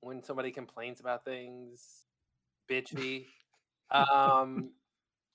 [0.00, 2.06] when somebody complains about things,
[2.70, 3.26] bitchy.
[3.90, 4.72] Um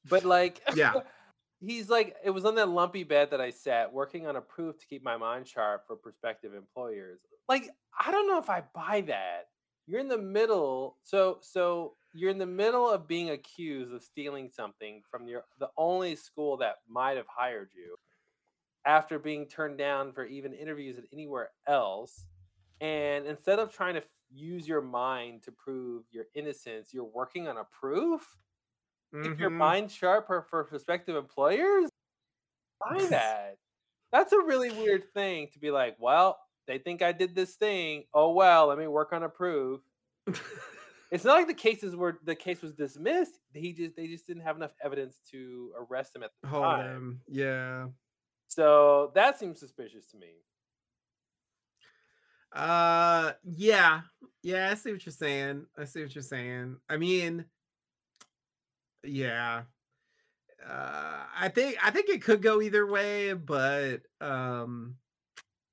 [0.09, 0.93] but like Yeah.
[1.59, 4.77] he's like it was on that lumpy bed that I sat working on a proof
[4.79, 7.19] to keep my mind sharp for prospective employers.
[7.47, 9.47] Like I don't know if I buy that.
[9.87, 14.49] You're in the middle so so you're in the middle of being accused of stealing
[14.49, 17.97] something from your the only school that might have hired you
[18.85, 22.27] after being turned down for even interviews at anywhere else.
[22.81, 27.47] And instead of trying to f- use your mind to prove your innocence, you're working
[27.47, 28.37] on a proof.
[29.23, 31.89] Keep your mind sharp for, for prospective employers.
[32.79, 33.57] Buy that.
[34.11, 38.03] That's a really weird thing to be like, well, they think I did this thing.
[38.13, 39.81] Oh well, let me work on a proof.
[41.11, 43.39] It's not like the cases where the case was dismissed.
[43.53, 46.85] He just they just didn't have enough evidence to arrest him at the Hold time.
[46.85, 47.21] him.
[47.29, 47.87] Yeah.
[48.47, 50.31] So that seems suspicious to me.
[52.51, 54.01] Uh, yeah.
[54.41, 55.65] Yeah, I see what you're saying.
[55.77, 56.77] I see what you're saying.
[56.89, 57.45] I mean,
[59.05, 59.63] yeah.
[60.67, 64.95] Uh, I think I think it could go either way, but um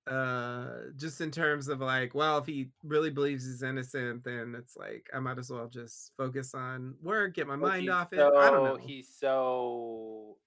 [0.09, 0.66] uh
[0.97, 5.09] just in terms of like well if he really believes he's innocent then it's like
[5.14, 8.51] i might as well just focus on work get my But mind off it i
[8.51, 10.38] don't know he's so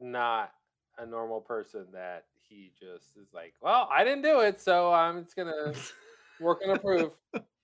[0.00, 0.52] not
[0.98, 5.22] a normal person that he just is like, well, I didn't do it, so I'm
[5.22, 5.72] just gonna
[6.40, 7.12] work on a proof.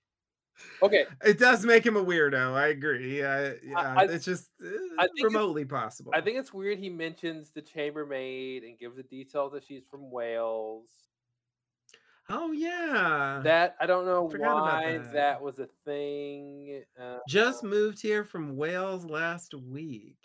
[0.81, 4.67] Okay, it does make him a weirdo i agree uh, yeah I, it's just uh,
[4.97, 6.11] I think it's, remotely possible.
[6.15, 10.09] I think it's weird he mentions the chambermaid and gives the details that she's from
[10.11, 10.87] Wales.
[12.29, 13.41] oh yeah.
[13.43, 15.41] That I don't know about why that that.
[15.41, 16.83] was a thing.
[16.99, 20.17] Uh, just moved here from wales last week.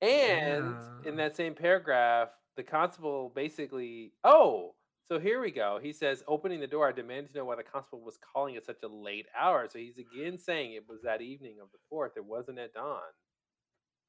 [0.00, 1.08] And yeah.
[1.08, 4.74] in that same paragraph, the constable basically, oh,
[5.06, 5.78] so here we go.
[5.82, 8.64] He says, opening the door, I demanded to know why the constable was calling at
[8.64, 9.68] such a late hour.
[9.70, 12.12] So he's again saying it was that evening of the fourth.
[12.16, 13.02] It wasn't at dawn.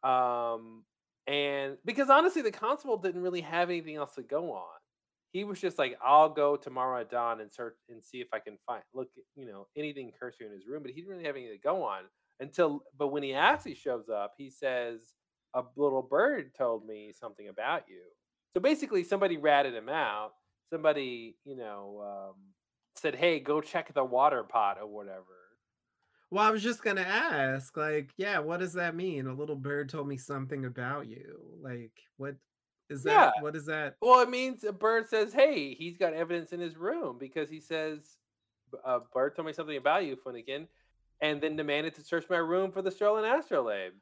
[0.03, 0.83] Um,
[1.27, 4.79] and because honestly, the constable didn't really have anything else to go on.
[5.31, 8.39] He was just like, I'll go tomorrow at dawn and search and see if I
[8.39, 10.81] can find look, you know, anything cursory in his room.
[10.81, 12.03] But he didn't really have anything to go on
[12.39, 12.83] until.
[12.97, 15.01] But when he actually shows up, he says,
[15.53, 18.01] a little bird told me something about you.
[18.53, 20.31] So basically, somebody ratted him out.
[20.70, 22.53] Somebody, you know, um,
[22.95, 25.57] said, "Hey, go check the water pot or whatever."
[26.32, 29.28] Well, I was just gonna ask, like, yeah, what does that mean?
[29.28, 31.57] A little bird told me something about you.
[31.61, 32.36] Like, what
[32.89, 33.30] is Yeah.
[33.30, 33.38] that?
[33.38, 33.97] What is that?
[34.01, 37.59] Well, it means a bird says, "Hey, he's got evidence in his room because he
[37.61, 38.18] says
[38.86, 40.70] a bird told me something about you, Finnegan,
[41.22, 43.95] and then demanded to search my room for the stolen astrolabe."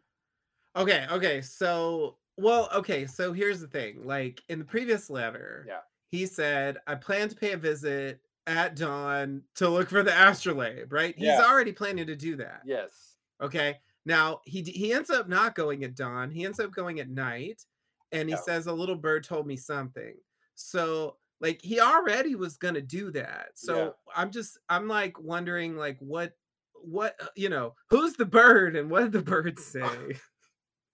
[0.75, 1.41] Okay, okay.
[1.41, 3.05] So, well, okay.
[3.05, 4.05] So here's the thing.
[4.05, 5.81] Like in the previous letter, Yeah.
[6.13, 10.93] He said, "I plan to pay a visit at dawn to look for the astrolabe."
[10.93, 11.17] Right?
[11.17, 12.61] He's already planning to do that.
[12.63, 13.15] Yes.
[13.41, 13.79] Okay.
[14.05, 16.29] Now he he ends up not going at dawn.
[16.29, 17.65] He ends up going at night,
[18.11, 18.41] and he Yeah.
[18.41, 20.15] says, "A little bird told me something."
[20.53, 23.49] So like he already was gonna do that.
[23.55, 23.89] So Yeah.
[24.15, 26.33] I'm just I'm like wondering like what
[26.75, 30.19] what uh, you know who's the bird and what did the bird say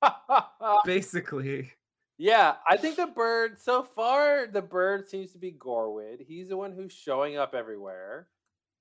[0.85, 1.73] basically.
[2.19, 3.59] Yeah, I think the bird.
[3.59, 6.21] So far, the bird seems to be Gorwood.
[6.21, 8.29] He's the one who's showing up everywhere.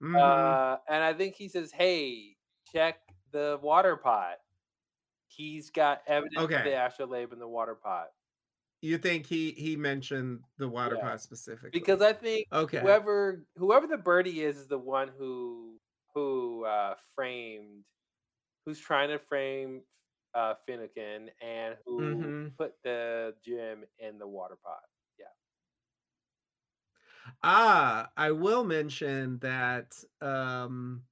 [0.03, 0.15] Mhm.
[0.15, 2.39] Uh, and I think he says, "Hey,
[2.73, 3.01] check
[3.33, 4.39] the water pot.
[5.29, 8.11] He's got evidence of the astrolabe in the water pot."
[8.81, 11.03] you think he he mentioned the water Yeah.
[11.03, 11.73] pot specifically?
[11.73, 12.79] Because I think okay.
[12.81, 15.81] whoever whoever the birdie is is the one who
[16.15, 17.85] who uh framed
[18.67, 19.85] who's trying to frame
[20.35, 22.57] uh Finnegan and who Mhm.
[22.57, 24.85] put the gem in the water pot.
[25.19, 25.27] Yeah.
[27.43, 31.07] Ah, I will mention that um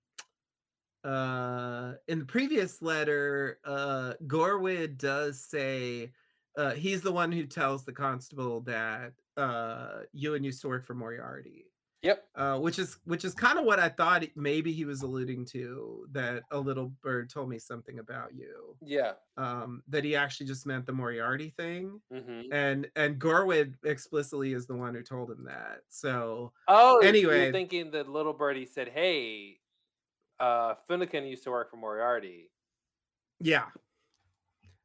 [1.05, 6.13] uh in the previous letter uh Gorwid does say
[6.57, 10.95] uh he's the one who tells the constable that uh Ewan used to work for
[10.95, 11.71] Moriarty.
[12.07, 12.29] Yep.
[12.35, 16.07] Uh which is which is kind of what I thought maybe he was alluding to
[16.13, 18.79] that a little bird told me something about you.
[18.81, 19.17] Yeah.
[19.37, 24.67] Um that he actually just meant the Moriarty thing hmm and and Gorwid explicitly is
[24.67, 25.83] the one who told him that.
[25.91, 27.25] So Oh, Anyway.
[27.29, 29.61] you're thinking that little birdie said, "Hey,
[30.41, 32.51] uh Finnegan used to work for Moriarty."
[33.41, 33.71] Yeah.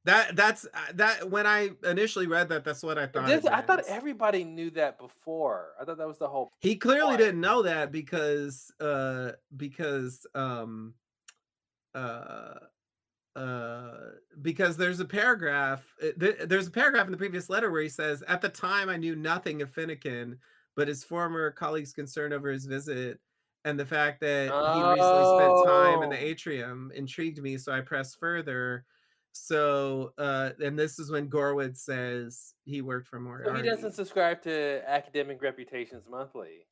[0.06, 3.28] That that's uh, that when I initially read that that's what I thought.
[3.28, 5.74] This, I thought everybody knew that before.
[5.80, 6.50] I thought that was the whole.
[6.60, 7.18] he clearly Why?
[7.18, 10.96] didn't know that because uh because um
[11.94, 12.54] uh
[13.36, 13.92] uh
[14.42, 17.90] because there's a paragraph uh, th- there's a paragraph in the previous letter where he
[17.90, 20.38] says at the time I knew nothing of Finnegan
[20.76, 23.20] but his former colleagues concern over his visit
[23.64, 26.26] and the fact that he recently spent time in the Oh.
[26.26, 28.84] atrium intrigued me so I pressed further
[29.34, 34.42] so uh and this is when Gorwood says he worked for So he doesn't subscribe
[34.44, 36.66] to Academic Reputations Monthly.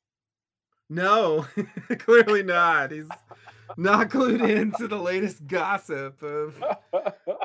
[0.90, 1.46] No,
[1.98, 2.90] clearly not.
[2.90, 3.08] He's
[3.76, 6.62] not clued into the latest gossip of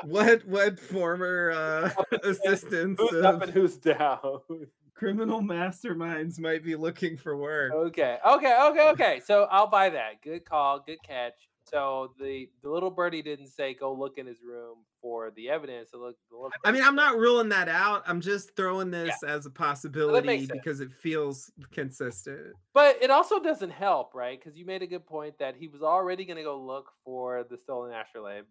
[0.04, 1.90] what what former uh,
[2.24, 4.40] assistants who's up and who's down?
[4.94, 7.72] criminal masterminds might be looking for work.
[7.72, 9.20] okay, okay, okay, okay.
[9.24, 10.22] So I'll buy that.
[10.22, 11.48] Good call, good catch.
[11.66, 15.90] So the the little birdie didn't say go look in his room for the evidence.
[15.90, 18.02] So look, the I mean, I'm not ruling that out.
[18.06, 22.56] I'm just throwing this as a possibility because it feels consistent.
[22.72, 24.38] But it also doesn't help, right?
[24.38, 27.42] Because you made a good point that he was already going to go look for
[27.44, 28.46] the stolen astrolabe.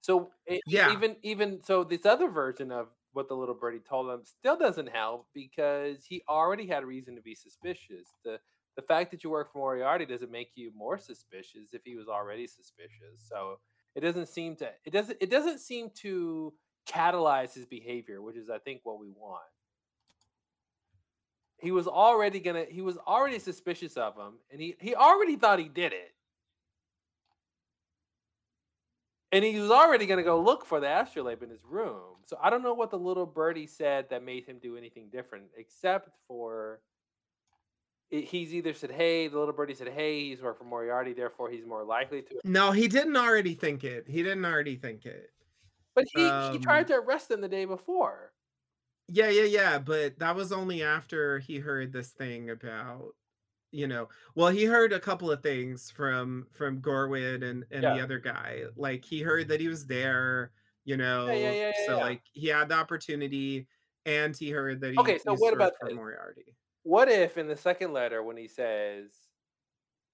[0.00, 0.90] So it, Yeah.
[0.90, 4.88] even even so, this other version of what the little birdie told him still doesn't
[4.88, 8.14] help because he already had reason to be suspicious.
[8.24, 8.40] the
[8.76, 12.08] The fact that you work for Moriarty doesn't make you more suspicious if he was
[12.08, 13.24] already suspicious.
[13.28, 13.58] So
[13.94, 16.52] it doesn't seem to it doesn't it doesn't seem to
[16.88, 19.42] catalyze his behavior, which is I think what we want
[21.64, 25.58] he was already gonna he was already suspicious of him and he he already thought
[25.58, 26.12] he did it
[29.32, 32.50] and he was already gonna go look for the astrolabe in his room so i
[32.50, 36.80] don't know what the little birdie said that made him do anything different except for
[38.10, 41.50] it, he's either said hey the little birdie said hey he's worked for moriarty therefore
[41.50, 44.06] he's more likely to No, he didn't already think it.
[44.08, 45.30] He didn't already think it.
[45.94, 48.32] but he, he Um, tried to arrest him the day before
[49.08, 53.14] Yeah, yeah, yeah, but that was only after he heard this thing about,
[53.72, 58.00] you know, well, he heard a couple of things from from gorwin and and the
[58.00, 58.64] other guy.
[58.76, 60.52] Like he heard that he was there,
[60.84, 62.04] you know, yeah, yeah, so yeah.
[62.04, 63.68] like he had the opportunity,
[64.06, 65.74] and he heard that he Okay, so what about?
[65.92, 66.56] Moriarty.
[66.84, 69.12] What if in the second letter when he says,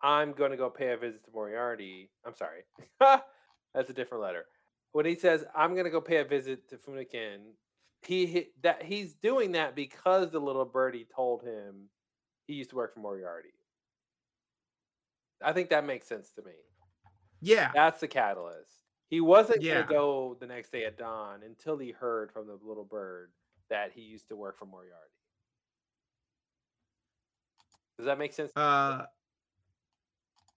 [0.02, 2.64] "I'm going to go pay a visit to Moriarty," I'm sorry,
[3.00, 4.46] that's a different letter.
[4.92, 7.54] When he says, "I'm going to go pay a visit to Funikin,"
[8.02, 11.90] he, he that he's doing that because the little birdie told him
[12.46, 13.54] he used to work for Moriarty.
[15.42, 16.54] I think that makes sense to me.
[17.40, 18.84] Yeah, That's the catalyst.
[19.08, 19.74] He wasn't Yeah.
[19.74, 23.32] going to go the next day at dawn until he heard from the little bird
[23.68, 25.19] that he used to work for Moriarty.
[28.00, 28.52] Does that make sense?
[28.56, 29.06] uh,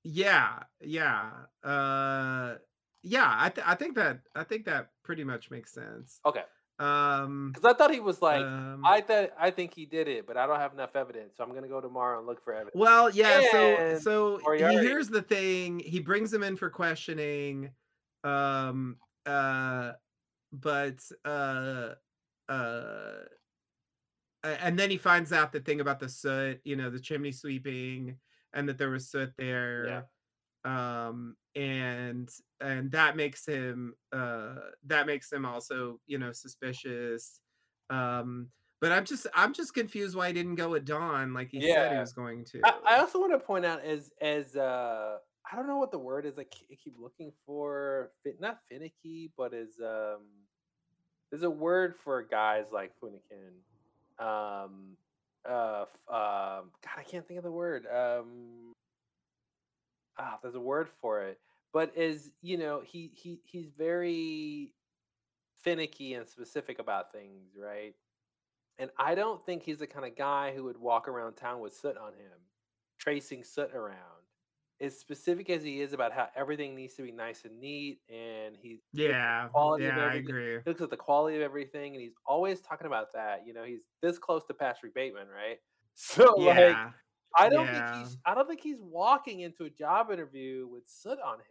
[0.03, 2.57] Yeah, yeah, uh,
[3.03, 6.21] yeah, I th I think that I think that pretty much makes sense.
[6.25, 6.43] Okay.
[6.79, 10.25] Um, because I thought he was like, um I thought I think he did it,
[10.27, 12.75] but I don't have enough evidence, so I'm gonna go tomorrow and look for evidence.
[12.75, 16.69] Well, yeah, so And so he Moriarty here's the thing, he brings him in for
[16.71, 17.71] questioning,
[18.23, 19.93] um, uh,
[20.51, 21.95] but, uh,
[22.49, 23.19] uh
[24.43, 28.19] and then he finds out the thing about the soot, you know, the chimney sweeping,
[28.53, 29.33] and that there was soot
[29.79, 30.03] Yeah.
[30.65, 32.29] there, um, and
[32.61, 37.41] and that makes him, uh that makes him also, you know, suspicious,
[37.89, 41.61] um, but I'm just I'm just confused why he didn't go at Dawn like he
[41.61, 42.65] said he was going to.
[42.65, 45.19] I I also wanna point out as as, uh
[45.51, 49.53] I don't know what the word is I keep looking for, fi not finicky, but
[49.53, 50.47] is um
[51.31, 53.61] there's a word for guys like Funikin,
[54.19, 54.97] um,
[55.47, 58.73] uh, um, God, I can't think of the word, um
[60.17, 61.39] ah, there's a word for it,
[61.73, 64.71] but is you know, he he he's very
[65.61, 67.95] finicky and specific about things, right?
[68.79, 71.97] And I don't think he's the kinda guy who would walk around town with soot
[71.97, 72.39] on him,
[72.99, 74.22] tracing soot around.
[74.83, 78.55] As specific as he is about how everything needs to be nice and neat, and
[78.57, 80.61] he looks at the Yeah, quality of yeah, I everything agree.
[80.65, 83.87] looks at the quality of everything, and he's always talking about that, you know, he's
[84.01, 85.59] this close to Patrick Bateman, right?
[85.95, 86.93] So, like, Yeah,
[87.37, 91.19] I don't think he's I don't think he's walking into a job interview with soot
[91.19, 91.47] on him,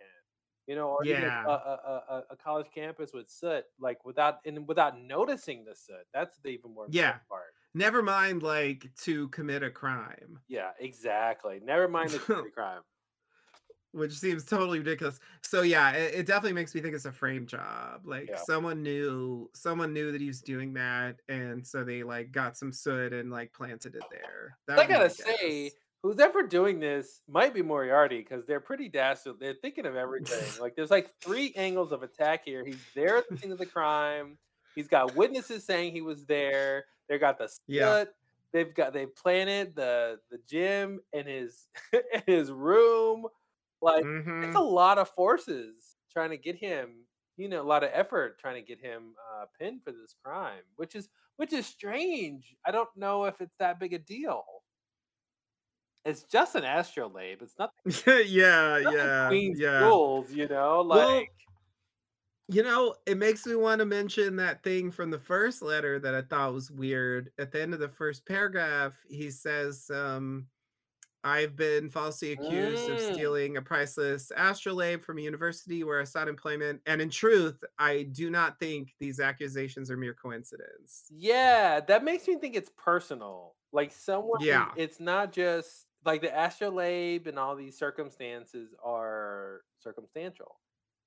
[0.67, 1.47] you know, or Yeah.
[1.47, 1.55] a a
[2.09, 6.51] a a college campus with soot, like, without and without noticing the soot, that's the
[6.51, 7.55] even more Yeah, part.
[7.75, 10.41] never mind, like, to commit a crime.
[10.49, 12.21] Yeah, exactly, never mind the
[12.53, 12.83] crime.
[13.95, 15.21] Which seems totally ridiculous.
[15.43, 18.39] So, yeah, it it definitely makes me think it's a frame job, like, Yeah.
[18.39, 22.73] someone knew someone knew that he was doing that, and so they, like, got some
[22.73, 24.59] soot and, like, planted it there.
[24.67, 28.47] That I would be my gotta say, who's ever doing this might be Moriarty because
[28.47, 32.65] they're pretty dastard they're thinking of everything, like, there's, like, 3 angles of attack here,
[32.65, 34.39] he's there at the scene of the crime,
[34.75, 37.97] he's got witnesses saying he was there, they got the Yeah.
[37.99, 38.09] soot,
[38.53, 43.27] they've got they planted the the gym in his in his room,
[43.83, 44.07] like,
[44.43, 44.65] it's a Mhm.
[44.65, 47.07] lot of forces trying to get him
[47.39, 50.65] you know, a lot of effort trying to get him, uh, pinned for this crime,
[50.77, 54.45] which is which is strange, I don't know if it's that big a deal.
[56.05, 57.75] It's just an astrolabe, it's nothing
[58.27, 59.79] Yeah, nothing yeah, Queen's yeah.
[59.79, 61.33] jewels, you know, like Well
[62.49, 66.23] you know, it makes me wanna mention that thing from the 1st letter that I
[66.23, 67.33] thought was weird.
[67.39, 70.49] At the end of the 1st paragraph, he says, um,
[71.25, 73.03] "I've been falsely accused of Mm.
[73.03, 78.05] stealing a priceless astrolabe from a university where I sought employment, and in truth, I
[78.05, 83.57] do not think these accusations are mere coincidence." Yeah, that makes me think it's personal,
[83.73, 84.75] like, someone Yeah.
[84.75, 90.61] it's not just like, the astrolabe and all these circumstances are circumstantial,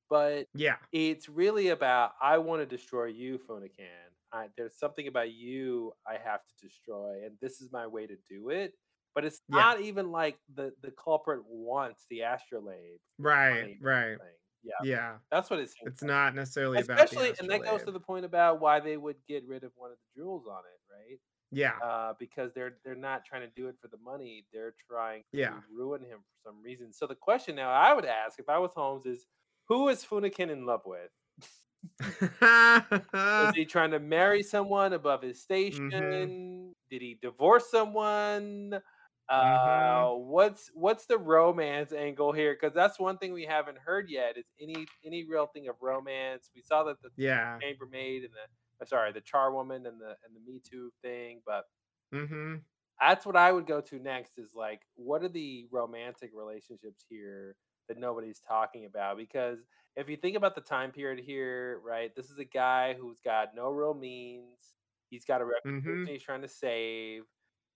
[0.09, 0.78] but Yeah.
[0.91, 6.45] it's really about, "I wanna destroy you, Funican, I there's something about you I have
[6.45, 8.78] to destroy, and this is my way to do it,"
[9.16, 9.63] but it's Yeah.
[9.63, 14.20] not even like the the culprit wants the astrolabe Right, right.
[14.20, 14.36] something.
[14.63, 15.20] Yeah, Yeah.
[15.32, 16.09] that's what it seems It's like.
[16.09, 19.45] not necessarily about Especially and that goes to the point about why they would get
[19.47, 21.20] rid of one of the jewels on it, right?
[21.51, 21.82] Yeah.
[21.82, 25.61] Uh, because they're they're not trying to do it for the money, they're trying Yeah.
[25.61, 26.93] to ruin him for some reason.
[26.93, 29.26] So, the question now I would ask if I was Holmes is,
[29.68, 31.11] who is Funican in love with?
[33.39, 35.41] Is he trying to marry someone above his
[35.72, 36.32] Mhm.
[36.32, 36.74] station?
[36.89, 38.82] Did he divorce someone?
[39.28, 40.15] Uh, Mhm.
[40.15, 42.53] what's what's the romance angle here?
[42.53, 46.51] Because that's one thing we haven't heard yet is any any real thing of romance.
[46.55, 47.61] We saw that the Yeah.
[47.61, 51.65] chambermaid and the uh, sorry, the charwoman and the and the Me Too thing, but
[52.11, 52.65] Mhm.
[52.99, 57.57] that's what I would go to next is, like, what are the romantic relationships here
[57.88, 59.17] that nobody's talking about?
[59.17, 59.59] Because
[59.95, 63.53] if you think about the time period here, right, this is a guy who's got
[63.55, 64.76] no real means,
[65.09, 66.11] he's got a reputation Mhm.
[66.13, 67.23] he's trying to save,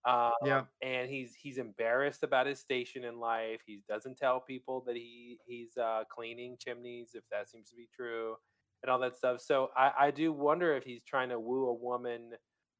[0.06, 0.70] um, Yep.
[0.82, 5.40] and he's he's embarrassed about his station in life, he doesn't tell people that he
[5.46, 8.38] he's, uh, cleaning chimneys, if that seems to be true,
[8.84, 9.42] and all that stuff.
[9.42, 12.34] So, I I do wonder if he's trying to woo a woman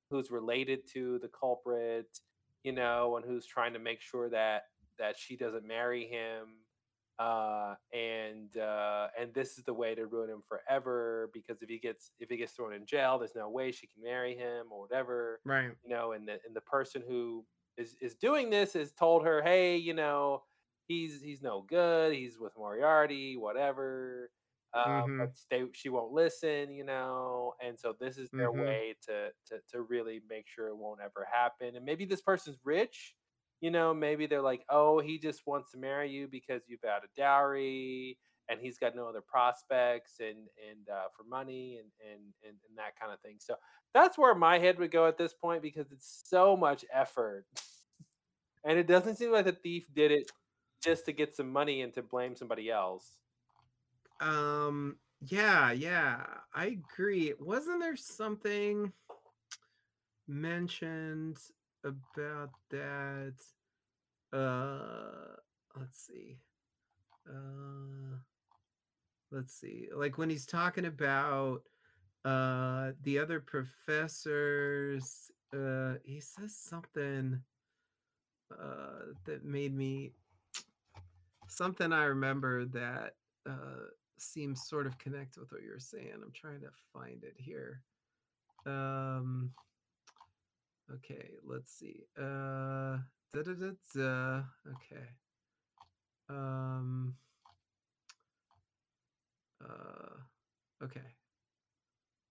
[0.10, 2.20] who's related to the culprit,
[2.64, 4.64] you know, and who's trying to make sure that
[4.98, 6.66] that she doesn't marry him,
[7.20, 11.80] uh, and, uh, and this is the way to ruin him forever because if he
[11.80, 14.82] gets if he gets thrown in jail, there's no way she can marry him or
[14.82, 15.78] whatever, Right.
[15.84, 17.46] you know, and the and the person who
[17.78, 20.44] is is doing this has told her, "Hey, you know,
[20.88, 24.32] he's he's no good, he's with Moriarty, whatever,"
[24.74, 25.36] uh, but Mhm.
[25.50, 28.54] they she won't listen, you know, and so this is their Mhm.
[28.54, 32.58] way to to to really make sure it won't ever happen, and maybe this person's
[32.64, 33.16] rich,
[33.62, 37.04] you know, maybe they're like, oh, he just wants to marry you because you've had
[37.04, 38.18] a dowry
[38.50, 42.78] and he's got no other prospects and and uh, for money and, and and and
[42.78, 43.36] that kind of thing.
[43.40, 43.56] So
[43.94, 47.46] that's where my head would go at this point because it's so much effort,
[48.64, 50.32] and it doesn't seem like the thief did it
[50.84, 53.18] just to get some money and to blame somebody else.
[54.22, 57.34] Um, yeah, yeah, I agree.
[57.40, 58.92] Wasn't there something
[60.28, 61.38] mentioned
[61.84, 63.34] about that?
[64.32, 65.36] Uh,
[65.78, 66.38] let's see.
[67.28, 68.18] Uh,
[69.32, 69.90] let's see.
[69.96, 71.62] Like when he's talking about
[72.26, 77.42] uh the other professors, uh he says something
[78.52, 80.12] uh that made me
[81.48, 83.14] something I remember that
[83.48, 86.12] uh seems sort of connected with what you're saying.
[86.14, 87.82] I'm trying to find it here.
[88.66, 89.52] Um
[90.96, 92.06] okay, let's see.
[92.18, 92.98] Uh
[93.34, 94.44] da da da da.
[94.68, 95.08] Okay.
[96.30, 97.16] Um
[99.62, 100.18] uh
[100.84, 101.16] okay.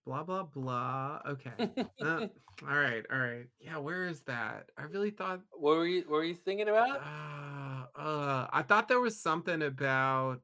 [0.06, 1.20] Blah blah blah.
[1.28, 1.52] Okay.
[2.00, 2.26] Uh,
[2.62, 3.46] all right, all right.
[3.60, 4.70] Yeah, where is that?
[4.78, 7.00] I really thought What were you what were you thinking about?
[7.00, 10.40] uh, uh I thought there was something about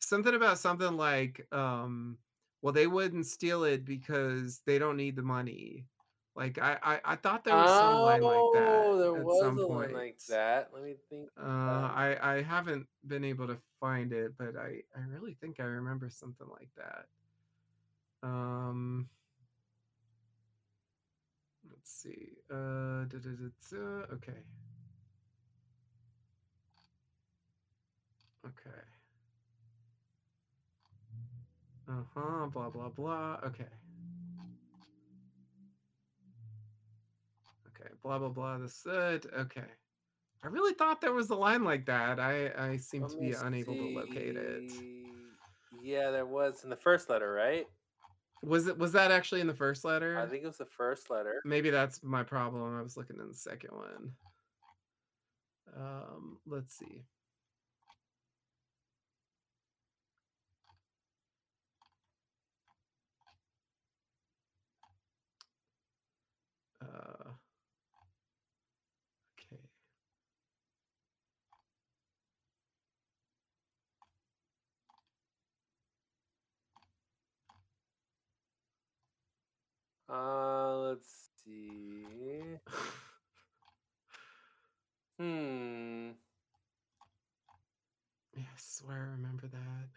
[0.00, 2.18] something about something like um
[2.62, 5.86] well they wouldn't steal it because they don't need the money
[6.34, 9.40] like i i, I thought there was some line like that Oh, there at was
[9.40, 10.70] some a line point like that.
[10.72, 11.28] Let me think.
[11.38, 15.64] uh i i haven't been able to find it but i i really think i
[15.64, 17.06] remember something like that
[18.22, 19.08] um
[21.70, 23.30] let's see uh da, da,
[23.70, 23.78] da,
[24.14, 24.40] okay
[28.46, 28.82] okay
[31.88, 33.68] uh-huh blah blah blah okay
[37.82, 38.58] Okay, blah blah blah.
[38.58, 39.26] The said.
[39.38, 39.64] Okay,
[40.42, 42.20] I really thought there was a line like that.
[42.20, 44.72] I I seem let to be unable to locate it.
[45.82, 47.66] Yeah, there was in the first letter, right?
[48.42, 50.18] Was it was that actually in the first letter?
[50.18, 51.40] I think it was the first letter.
[51.44, 52.76] Maybe that's my problem.
[52.76, 54.12] I was looking in the second one.
[55.76, 57.04] Um, let's see.
[66.82, 67.30] Uh,
[69.38, 69.62] okay.
[80.08, 82.58] Uh, let's see.
[85.18, 86.10] Hmm.
[88.36, 89.88] yeah, I swear I remember that.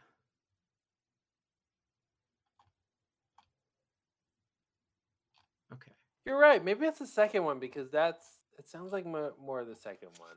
[5.73, 5.91] Okay.
[6.35, 6.61] You're right.
[6.61, 8.25] Maybe it's the second one because that's.
[8.59, 10.35] It sounds like mo- more the second one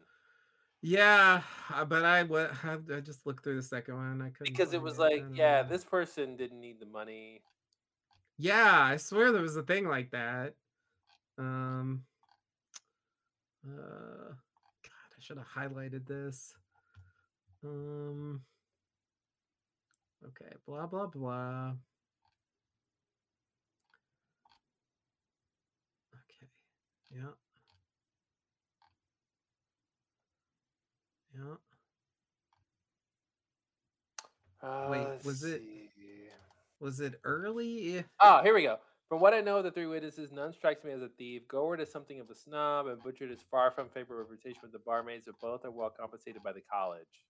[0.80, 1.42] Yeah,
[1.74, 4.22] uh, but I I I just looked through the second one.
[4.22, 5.00] I couldn't because it was it.
[5.00, 7.42] Like, yeah, this person didn't need the money.
[8.36, 10.54] Yeah, I swear there was a thing like that.
[11.36, 12.04] Um
[13.66, 16.54] uh God, I should have highlighted this.
[17.64, 18.42] Um
[20.28, 21.72] okay, blah blah blah.
[26.14, 26.48] Okay.
[27.14, 27.20] Yeah.
[31.34, 31.54] Yeah.
[34.62, 35.90] Uh, Wait, let's was it see.
[36.80, 38.04] was it early?
[38.20, 38.78] Oh, here we go.
[39.08, 41.48] From what I know of the three witnesses, none strikes me as a thief.
[41.48, 44.78] Goward is something of a snob, and Butchert is far from favorable reputation with the
[44.80, 47.24] barmaids, but both are well compensated by the college.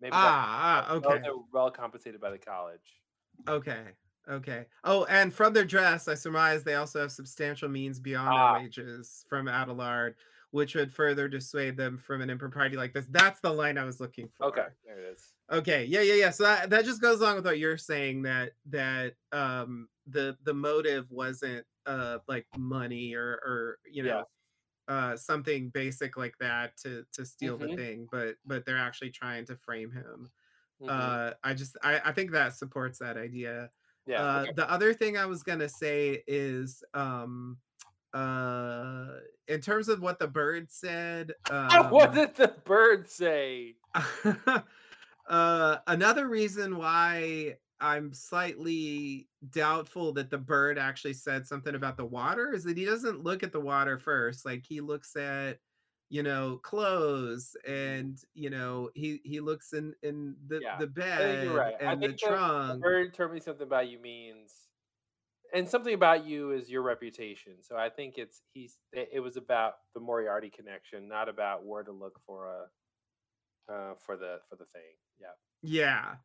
[0.00, 1.28] Maybe that's Ah, ah, both okay.
[1.28, 3.00] are well compensated by the college.
[3.48, 3.84] Okay.
[4.28, 4.66] Okay.
[4.84, 8.54] Oh, and from their dress, I surmise they also have substantial means beyond Ah.
[8.54, 10.14] their wages from Adelard,
[10.52, 13.06] which would further dissuade them from an impropriety like this.
[13.08, 14.46] That's the line I was looking for.
[14.48, 15.32] Okay, there it is.
[15.50, 15.84] Okay.
[15.84, 16.30] Yeah, yeah, yeah.
[16.30, 20.54] So that, that just goes along with what you're saying that that um the the
[20.54, 24.24] motive wasn't uh like money or or you know
[24.88, 27.76] uh something basic like that to to steal the Mhm.
[27.76, 30.30] thing, but but they're actually trying to frame him.
[30.80, 31.16] Mhm.
[31.16, 33.70] Uh I just I, I think that supports that idea.
[34.06, 34.22] Yeah.
[34.22, 34.52] Uh, okay.
[34.56, 37.58] the other thing I was gonna say is, um,
[38.14, 39.06] uh,
[39.48, 43.76] in terms of what the bird said, what um, did the bird say?
[45.28, 52.06] uh, another reason why I'm slightly doubtful that the bird actually said something about the
[52.06, 54.46] water is that he doesn't look at the water first.
[54.46, 55.58] Like he looks at,
[56.12, 61.42] you know, clothes and you know he he looks in in the Yeah, the bed
[61.44, 61.74] right.
[61.80, 62.80] And the think the, the trunk.
[62.80, 64.70] bird told me something about you means
[65.54, 67.62] and something about you is your reputation.
[67.62, 71.92] So I think it's he's it was about the Moriarty connection, not about where to
[71.92, 72.48] look for
[73.68, 74.96] a uh for the for the thing.
[75.20, 75.34] Yeah.
[75.62, 76.16] Yeah.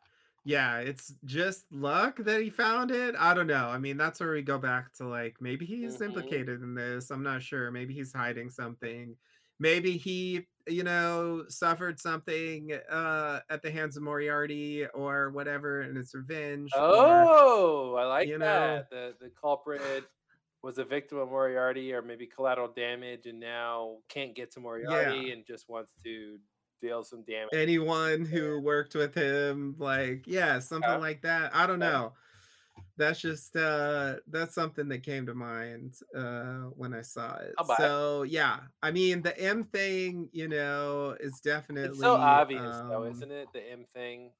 [0.43, 3.15] Yeah, it's just luck that he found it.
[3.17, 3.67] I don't know.
[3.67, 7.11] I mean, that's where we go back to like maybe he's hmm implicated in this.
[7.11, 7.69] I'm not sure.
[7.71, 9.17] Maybe he's hiding something.
[9.59, 15.97] Maybe he, you know, suffered something uh at the hands of Moriarty or whatever and
[15.97, 18.89] it's revenge or, Oh, I like you know, that.
[18.89, 20.05] The the culprit
[20.61, 24.63] was a victim of Moriarty or maybe collateral damage and now can't get to yeah.
[24.63, 26.39] Moriarty and just wants to
[26.81, 27.49] deal some damage.
[27.53, 31.55] Anyone who worked with him, like, yeah, something Yeah, like that.
[31.55, 31.89] I don't yeah.
[31.91, 32.13] know.
[32.97, 37.53] That's just uh that's something that came to mind uh when I saw it.
[37.55, 37.77] Buy it.
[37.77, 43.03] So yeah, I mean the M thing, you know, is definitely It's so obvious though,
[43.05, 43.49] um isn't it?
[43.53, 44.31] The M thing.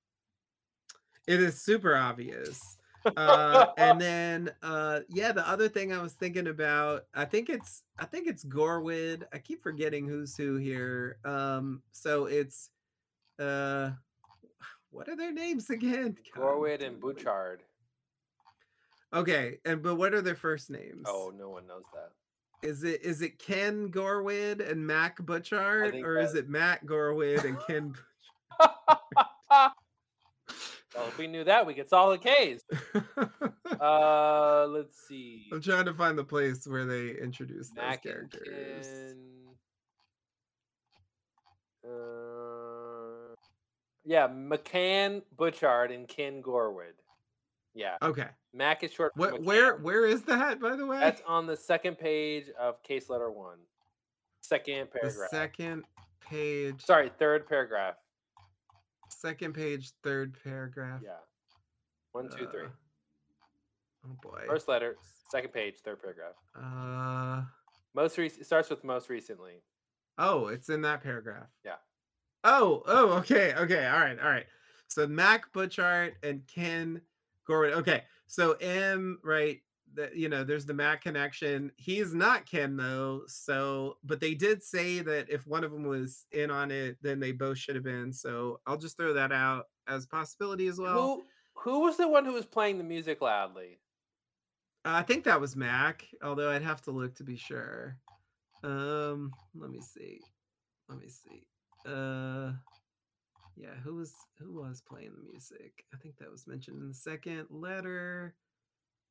[1.27, 2.59] it is super obvious.
[3.15, 7.83] Uh and then uh yeah, the other thing I was thinking about, I think it's
[7.99, 9.23] I think it's Gorwood.
[9.31, 11.19] I keep forgetting who's who here.
[11.25, 12.71] Um so it's
[13.39, 13.91] uh
[14.89, 16.17] what are their names again?
[16.33, 17.61] God Gorwit and it.
[19.13, 21.05] Okay, and but what are their first names?
[21.05, 22.67] Oh, no one knows that.
[22.67, 27.57] Is it is it Ken Gorwid and Mac Butchart, or is it Matt Gorwid and
[27.67, 27.93] Ken
[29.49, 29.71] well,
[30.95, 32.61] if we knew that, we could solve the case.
[33.79, 35.45] Uh, let's see.
[35.53, 38.87] I'm trying to find the place where they introduce those Mac and characters.
[38.87, 39.17] Ken.
[41.85, 43.35] Uh,
[44.03, 46.95] yeah, McCann Butchard and Ken Gorwood.
[47.73, 48.27] Yeah, Okay.
[48.53, 50.99] Mac is short for What where where is that, by the way?
[50.99, 53.57] That's on the second page of case letter one.
[54.41, 55.29] Second The paragraph.
[55.29, 55.83] second
[56.21, 57.95] page, Sorry, third paragraph.
[59.09, 61.01] second page, third paragraph.
[61.03, 61.17] Yeah.
[62.13, 62.65] One, two, three.
[62.65, 64.41] Uh, oh boy.
[64.47, 64.95] First letter,
[65.29, 66.33] second page, third paragraph.
[66.55, 67.43] Uh
[67.93, 69.61] Most recent starts with most recently.
[70.17, 71.47] oh, it's in that paragraph.
[71.63, 71.75] Yeah.
[72.43, 74.45] Oh, oh, okay, okay, all right, all right.
[74.87, 77.01] So Mac Butchart and Ken
[77.47, 77.73] Gorwin.
[77.73, 79.59] Okay, so M, right?
[79.93, 81.71] That you know, there's the Mac connection.
[81.77, 83.21] He's not Ken though.
[83.27, 87.19] So, but they did say that if one of them was in on it, then
[87.19, 88.11] they both should have been.
[88.11, 90.93] So I'll just throw that out as possibility as well.
[90.93, 91.23] Who
[91.53, 93.79] who was the one who was playing the music loudly?
[94.85, 97.97] Uh, I think that was Mac, although I'd have to look to be sure.
[98.63, 100.19] Um, let me see.
[100.89, 101.43] Let me see.
[101.85, 102.51] Uh
[103.57, 105.83] Yeah, who was who was playing the music?
[105.93, 108.35] I think that was mentioned in the second letter.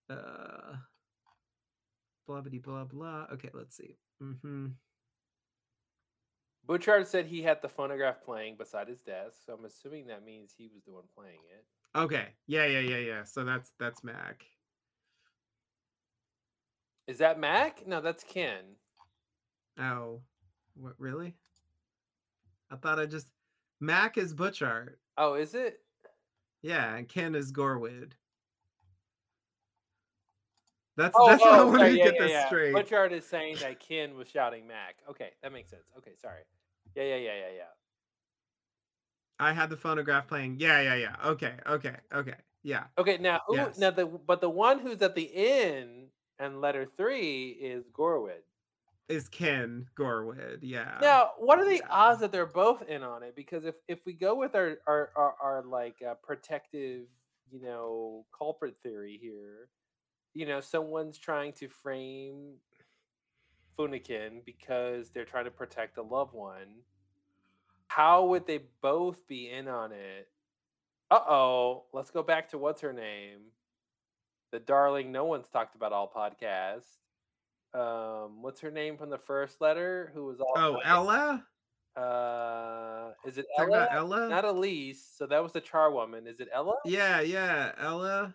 [0.09, 0.77] Uh
[2.29, 3.27] blah blah blah blah.
[3.33, 3.97] Okay, let's see.
[4.23, 4.67] Mm-hmm.
[6.67, 10.53] Butchard said he had the phonograph playing beside his desk, so I'm assuming that means
[10.57, 11.65] he was the one playing it.
[11.99, 12.29] Okay.
[12.47, 13.25] Yeah, yeah, yeah, yeah.
[13.25, 14.45] So that's that's Mac.
[17.09, 17.87] Is that Mac?
[17.87, 18.63] No, that's Ken.
[19.79, 20.23] Oh,
[20.75, 21.35] what really?
[22.71, 23.29] I thought I just
[23.81, 24.95] Mac is Butchart.
[25.19, 25.79] Oh, is it?
[26.63, 28.13] Yeah, and Ken is Gorwood.
[30.97, 32.47] That's Oh, that's what I oh, wanted sorry, to yeah, get yeah, this yeah.
[32.47, 32.73] straight.
[32.73, 34.97] Butchard is saying that Ken was shouting Mac.
[35.09, 35.91] Okay, that makes sense.
[35.99, 36.41] Okay, sorry.
[36.95, 37.63] Yeah, yeah, yeah, yeah, yeah.
[39.39, 40.57] I had the phonograph playing.
[40.59, 41.17] Yeah, yeah, yeah.
[41.25, 42.37] Okay, okay, okay.
[42.63, 42.85] Yeah.
[42.99, 43.57] Okay, now who?
[43.57, 43.79] Yes.
[43.79, 46.09] Now the but the one who's at the end
[46.39, 48.43] and letter three is Gorwood.
[49.09, 50.59] Is Ken Gorwood.
[50.63, 50.99] Yeah.
[51.01, 51.89] Now, what are the Yeah.
[51.91, 53.37] odds that they're both in on it?
[53.37, 57.07] Because if if we go with our our our, our like uh, protective,
[57.51, 59.69] you know, culprit theory here,
[60.35, 62.55] you know, someone's trying to frame
[63.79, 66.83] Funikin because they're trying to protect a loved one.
[67.89, 70.29] How would they both be in on it?
[71.13, 73.43] Uh oh, let's go back to what's her name,
[74.51, 76.87] the darling no one's talked about all podcast.
[77.77, 80.11] Um, what's her name from the first letter?
[80.15, 81.47] Who was all Oh, Ella?
[81.95, 83.69] Uh, is it Ella?
[83.69, 84.29] about Ella?
[84.31, 85.05] Not Elise.
[85.17, 86.27] So that was the charwoman.
[86.27, 86.75] Is it Ella?
[86.87, 87.73] Yeah, yeah.
[87.79, 88.35] Ella.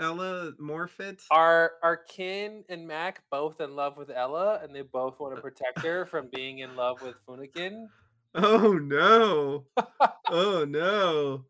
[0.00, 1.22] Ella Morfitt.
[1.30, 5.42] Are are Ken and Mac both in love with Ella, and they both want to
[5.42, 7.88] protect her from being in love with Funikin?
[8.34, 9.64] Oh no.
[10.30, 11.46] Oh no.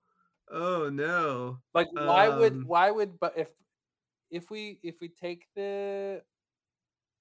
[0.50, 1.58] Oh no.
[1.74, 3.50] Like, why would Um why would but if
[4.30, 6.22] if we if we take the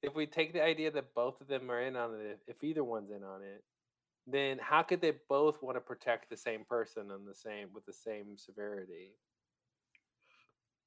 [0.01, 2.83] if we take the idea that both of them are in on it, if either
[2.83, 3.63] one's in on it,
[4.27, 7.85] then how could they both want to protect the same person on the same with
[7.85, 9.15] the same severity?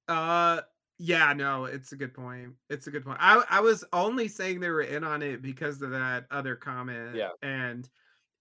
[0.08, 0.62] uh
[1.02, 2.56] yeah, no, it's a good point.
[2.68, 3.16] It's a good point.
[3.22, 7.22] I I was only saying they were in on it because of that other comment
[7.22, 7.32] Yeah.
[7.40, 7.88] and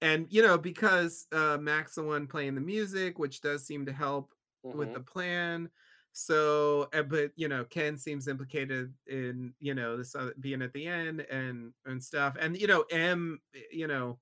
[0.01, 3.93] and you know because uh Mac's the one playing the music, which does seem to
[3.93, 4.33] help
[4.73, 5.69] with hmm the plan.
[6.11, 11.21] So, but you know, Ken seems implicated in you know this being at the end
[11.21, 14.19] and and stuff, and you know, M, eh, you know,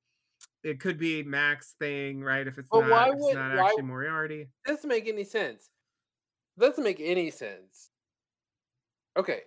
[0.64, 2.48] it could be Max thing, right?
[2.48, 4.50] If it's But not, it's not why actually Moriarty.
[4.66, 5.70] doesn't make any sense.
[6.60, 7.92] Doesn't make any sense.
[9.16, 9.44] Okay.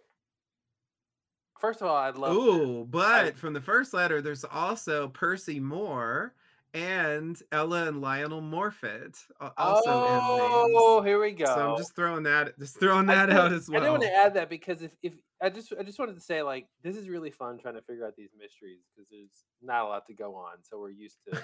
[1.58, 5.58] First of all, I'd love Ooh, I but from the first letter, there's also Percy
[5.60, 6.34] Moore
[6.74, 9.16] and Ella and Lionel Morfitt,
[9.56, 9.82] also.
[9.86, 11.46] Oh, here we go.
[11.46, 13.78] So I'm just throwing that, just throwing that did, out as well.
[13.78, 16.20] I didn't want to add that because if, if I just I just wanted to
[16.20, 19.84] say like this is really fun trying to figure out these mysteries because there's not
[19.84, 21.42] a lot to go on, so we're used to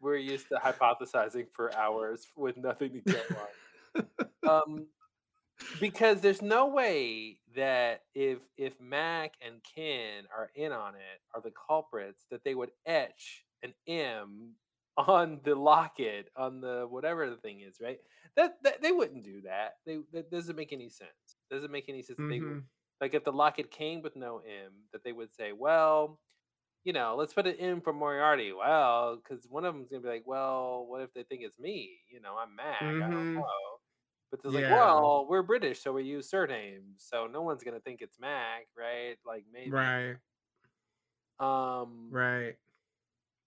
[0.00, 4.06] we're used to hypothesizing for hours with nothing to go on.
[4.48, 4.86] Um,
[5.80, 11.40] because there's no way that if if Mac and Ken are in on it, are
[11.40, 14.56] the culprits, that they would etch an M
[14.96, 17.98] on the locket on the whatever the thing is, right?
[18.36, 19.74] That, that they wouldn't do that.
[19.86, 21.36] They that doesn't make any sense.
[21.50, 22.20] Doesn't make any sense.
[22.20, 22.68] that They would hmm
[23.00, 26.20] like if the locket came with no M, that they would say, well,
[26.84, 28.52] you know, let's put an M for Moriarty.
[28.52, 32.00] Well, because one of them's gonna be like, well, what if they think it's me?
[32.10, 32.96] You know, I'm Mac.
[33.04, 33.78] I don't hmm know.
[34.30, 34.70] But like, Yeah.
[34.70, 39.16] well, we're British, so we use surnames, so no one's gonna think it's Mac, right?
[39.26, 39.74] Like maybe.
[39.74, 40.18] Right.
[41.40, 42.10] Um.
[42.10, 42.58] Right.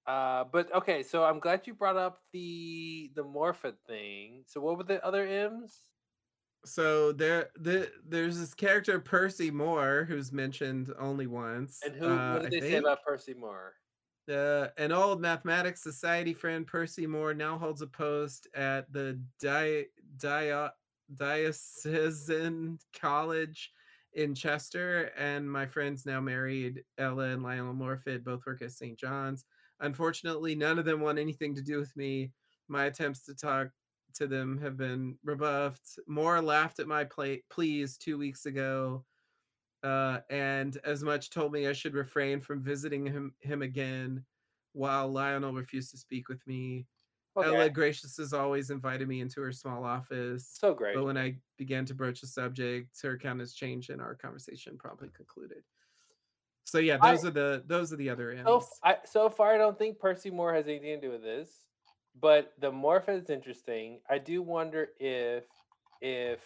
[0.05, 0.45] Uh.
[0.51, 4.43] But okay, so I'm glad you brought up the the Morphin thing.
[4.47, 5.91] So what were the other M's?
[6.63, 11.81] So there, the there's this character Percy Moore who's mentioned only once.
[11.83, 12.07] And who?
[12.07, 13.73] Uh, What did they say about Percy Moore?
[14.29, 19.87] Uh, an old mathematics society friend, Percy Moore, now holds a post at the Di-
[20.17, 20.69] Di-
[21.15, 23.73] Diocesan College
[24.13, 26.83] in Chester, and my friend's now married.
[26.97, 28.97] Ella and Lionel Morfitt both work at St.
[28.97, 29.45] John's.
[29.81, 32.31] Unfortunately, none of them want anything to do with me.
[32.67, 33.69] My attempts to talk
[34.13, 35.99] to them have been rebuffed.
[36.07, 39.05] Moore laughed at my play- pleas two weeks ago
[39.83, 44.25] uh, and as much told me I should refrain from visiting him him again,
[44.73, 46.87] while Lionel refused to speak with me.
[47.35, 50.95] Okay, Ella, gracious as always, invited me into her small office, so great.
[50.95, 55.09] but when I began to broach the subject, her countenance changed and our conversation promptly
[55.15, 55.63] concluded.
[56.63, 58.67] So yeah, I those are the those are the other so ends.
[58.83, 61.49] I so far I don't think Percy Moore has anything to do with this,
[62.19, 63.99] but the morph is interesting.
[64.09, 65.43] I do wonder if
[66.01, 66.39] if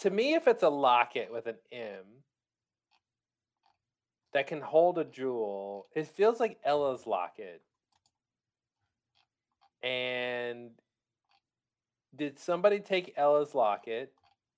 [0.00, 2.04] to me if it's a locket with an M
[4.32, 7.62] that can hold a jewel, it feels like Ella's locket.
[9.82, 10.70] And
[12.16, 14.12] did somebody take Ella's locket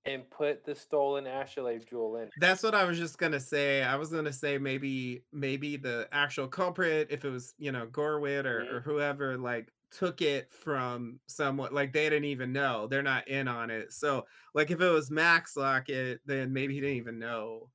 [0.06, 2.30] and put the stolen astrolabe jewel in?
[2.36, 3.82] That's what I was just gonna say.
[3.82, 8.44] I was gonna say maybe maybe the actual culprit, if it was you know Gorwit
[8.44, 8.70] or, Mhm.
[8.70, 12.86] or whoever, like took it from someone like they didn't even know.
[12.88, 13.92] They're not in on it.
[13.92, 17.70] So like if it was Mac's locket, then maybe he didn't even know,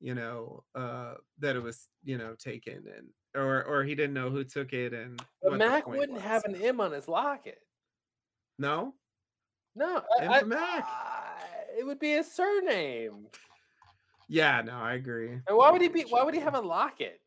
[0.00, 4.30] you know, uh that it was you know taken and or or he didn't know
[4.30, 6.22] who took it and But Mac wouldn't was.
[6.22, 7.66] have an M on his locket.
[8.58, 8.96] No,
[9.74, 10.90] No, M I, for Mac.
[11.76, 13.30] It would be his surname.
[14.28, 15.42] Yeah, no, I agree.
[15.48, 16.02] And why would he be?
[16.02, 17.20] Why would he have a locket?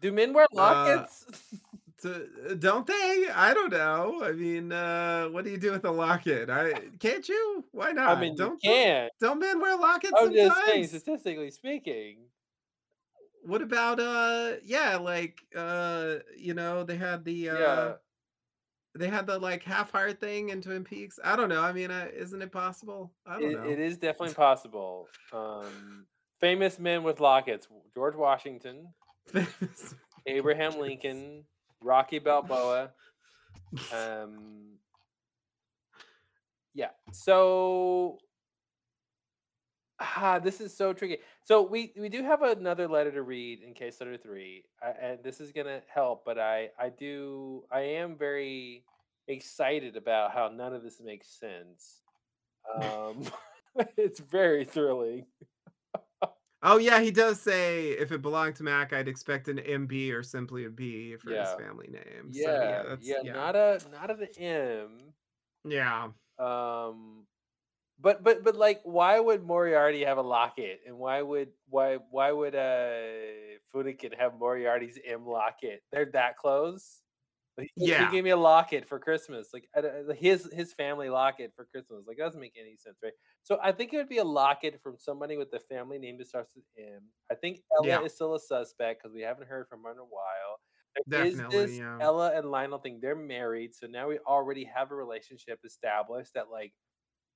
[0.00, 1.26] Do men wear Uh, lockets?
[1.98, 3.28] to, uh, don't they?
[3.32, 4.22] I don't know.
[4.24, 6.50] I mean, uh, what do you do with a locket?
[6.50, 7.64] I can't you?
[7.72, 8.10] Why not?
[8.10, 9.10] I mean, you Don't don't can.
[9.20, 10.88] don't men wear lockets I'm just saying, sometimes?
[10.88, 12.30] statistically speaking.
[13.44, 17.96] What about uh yeah, like uh you know, they had the uh Yeah,
[18.94, 21.18] they had the like half heart thing in Twin Peaks.
[21.24, 21.62] I don't know.
[21.62, 23.12] I mean, uh, isn't it possible?
[23.26, 23.84] I don't it, it know.
[23.84, 25.08] is definitely possible.
[25.32, 26.06] Um,
[26.40, 28.88] famous men with lockets: George Washington,
[29.32, 29.94] Famous
[30.26, 30.78] Abraham.
[30.78, 31.44] Lincoln,
[31.82, 32.90] Rocky Balboa.
[33.90, 34.74] Um,
[36.74, 36.90] yeah.
[37.10, 38.18] So
[40.02, 41.18] Ah, this is so tricky.
[41.44, 45.18] So we we do have another letter to read in case letter three, uh, and
[45.24, 46.24] this is gonna help.
[46.24, 48.84] But I I do I am very
[49.28, 52.00] excited about how none of this makes sense.
[52.80, 53.24] Um,
[53.96, 55.26] it's very thrilling.
[56.64, 60.22] Oh yeah, he does say if it belonged to Mac, I'd expect an MB or
[60.22, 62.32] simply a B for his family name.
[62.32, 63.16] So yeah, yeah, that's yeah.
[63.24, 63.32] yeah.
[63.32, 64.98] Not a not an M.
[65.64, 66.08] Yeah.
[66.38, 67.26] Um,
[68.02, 72.32] but but but like, why would Moriarty have a locket, and why would why why
[72.32, 75.82] would uh Funikin have Moriarty's M locket?
[75.92, 77.02] They're that close.
[77.58, 80.72] Like, He, he gave me a locket for Christmas, like I don't- like, his his
[80.74, 82.06] family locket for Christmas.
[82.06, 83.12] Like it doesn't make any sense, right?
[83.42, 86.28] So I think it would be a locket from somebody with the family name that
[86.28, 87.10] starts with M.
[87.30, 88.02] I think Ella Yeah.
[88.02, 90.60] is still a suspect because we haven't heard from her in a while.
[91.06, 92.00] There is Definitely, this yeah.
[92.00, 93.00] Ella and Lionel thing.
[93.00, 96.72] They're married, so now we already have a relationship established that like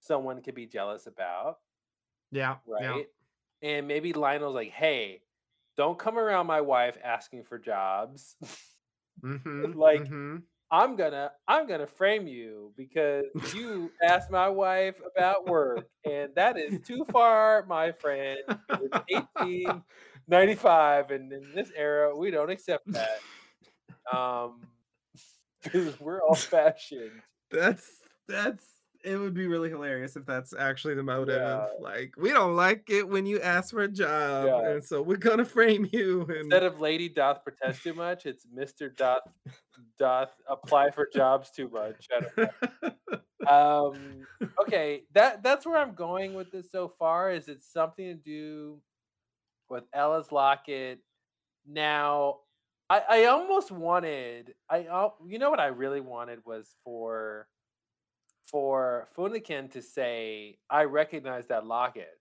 [0.07, 1.59] someone could be jealous about,
[2.31, 3.01] Yeah, yeah.
[3.01, 3.07] right?
[3.63, 5.23] And maybe Lionel's like, "Hey,
[5.77, 8.37] don't come around my wife asking for jobs.
[9.23, 10.47] Mhm, like mhm.
[10.71, 16.59] I'm gonna I'm gonna frame you because you asked my wife about work, and that
[16.59, 18.39] is too far, my friend.
[18.79, 23.23] It's 1895, and in this era, we don't accept that.
[24.17, 24.69] Um,
[25.63, 27.23] because we're all fashioned.
[27.51, 28.76] That's that's
[29.07, 31.41] it would be really hilarious if that's actually the motive.
[31.41, 34.71] Yeah, Like, we don't like it when you ask for a job, yeah.
[34.71, 38.45] and so we're gonna frame you and Instead of lady doth protest too much, it's
[38.47, 38.95] Mr.
[38.97, 39.39] doth
[39.99, 42.09] doth apply for jobs too much.
[42.15, 42.91] I don't know.
[43.47, 44.27] Um,
[44.63, 47.31] okay, that that's where I'm going with this so far.
[47.31, 48.81] Is it something to do
[49.71, 50.99] with Ella's locket?
[51.65, 52.39] Now,
[52.91, 57.47] I I almost wanted I you know what I really wanted was for
[58.47, 62.21] for Finnegan to say, "I recognize that locket."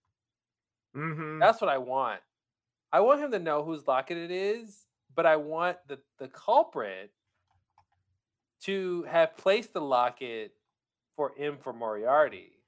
[0.94, 1.40] Mhm.
[1.40, 2.22] That's what I want.
[2.92, 7.14] I want him to know whose locket it is, but I want the the culprit
[8.62, 10.54] to have placed the locket
[11.16, 12.64] for M for Moriarty.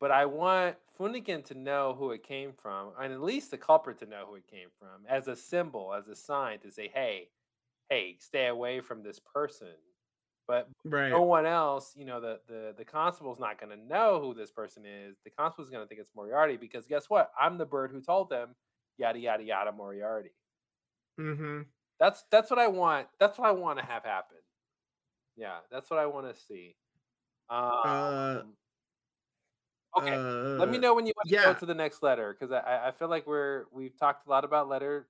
[0.00, 3.98] But I want Finnegan to know who it came from, and at least the culprit
[3.98, 7.30] to know who it came from, as a symbol, as a sign to say, "Hey,
[7.88, 9.91] hey, stay away from this person."
[10.52, 10.70] But
[11.10, 14.50] no one else, you know, the the the constable's not going to know who this
[14.52, 15.16] person is.
[15.24, 17.32] The constable's going to think it's Moriarty because guess what?
[17.38, 18.56] I'm the bird who told them,
[18.98, 20.32] yada yada yada, Moriarty.
[21.18, 21.72] Mhm.
[21.98, 23.08] That's that's what I want.
[23.18, 24.38] That's what I want to have happen.
[25.36, 26.76] Yeah, that's what I want to see.
[27.84, 28.56] Uh, Um,
[29.96, 30.18] okay,
[30.58, 32.58] let me uh, know when you want to go to the next letter because I
[32.60, 35.08] I I feel like we're we've talked a lot about letter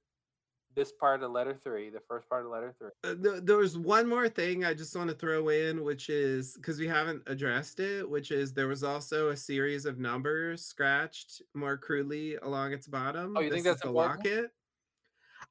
[0.75, 2.91] this part of letter three, the first part of letter three.
[3.05, 6.79] Uh, there there was one more thing I just wanna throw in, which is because
[6.79, 11.77] we haven't addressed it, which is there was also a series of numbers scratched more
[11.77, 13.31] crudely along its bottom.
[13.31, 13.45] Oh, bottom.
[13.45, 14.25] you think This is that's the important?
[14.27, 14.51] locket.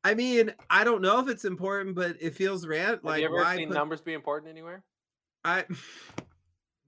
[0.04, 3.24] I mean, I don't know if it's important, but it feels ran Have you like,
[3.24, 4.84] ever why seen put numbers be important anywhere?
[5.44, 5.66] I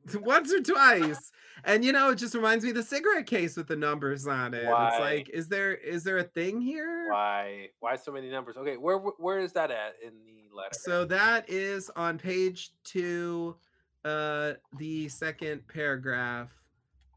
[0.22, 1.32] once or twice,
[1.66, 4.54] and, you know, it just reminds me of the cigarette case with the numbers on
[4.54, 4.64] it.
[4.64, 7.10] It's like, is there is there a thing here?
[7.10, 7.70] Why?
[7.80, 8.58] Why so many numbers?
[8.58, 10.74] Okay, where where is that at in the letter?
[10.74, 13.56] So that is on page 2,
[14.04, 16.52] uh, the 2nd paragraph,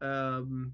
[0.01, 0.73] um,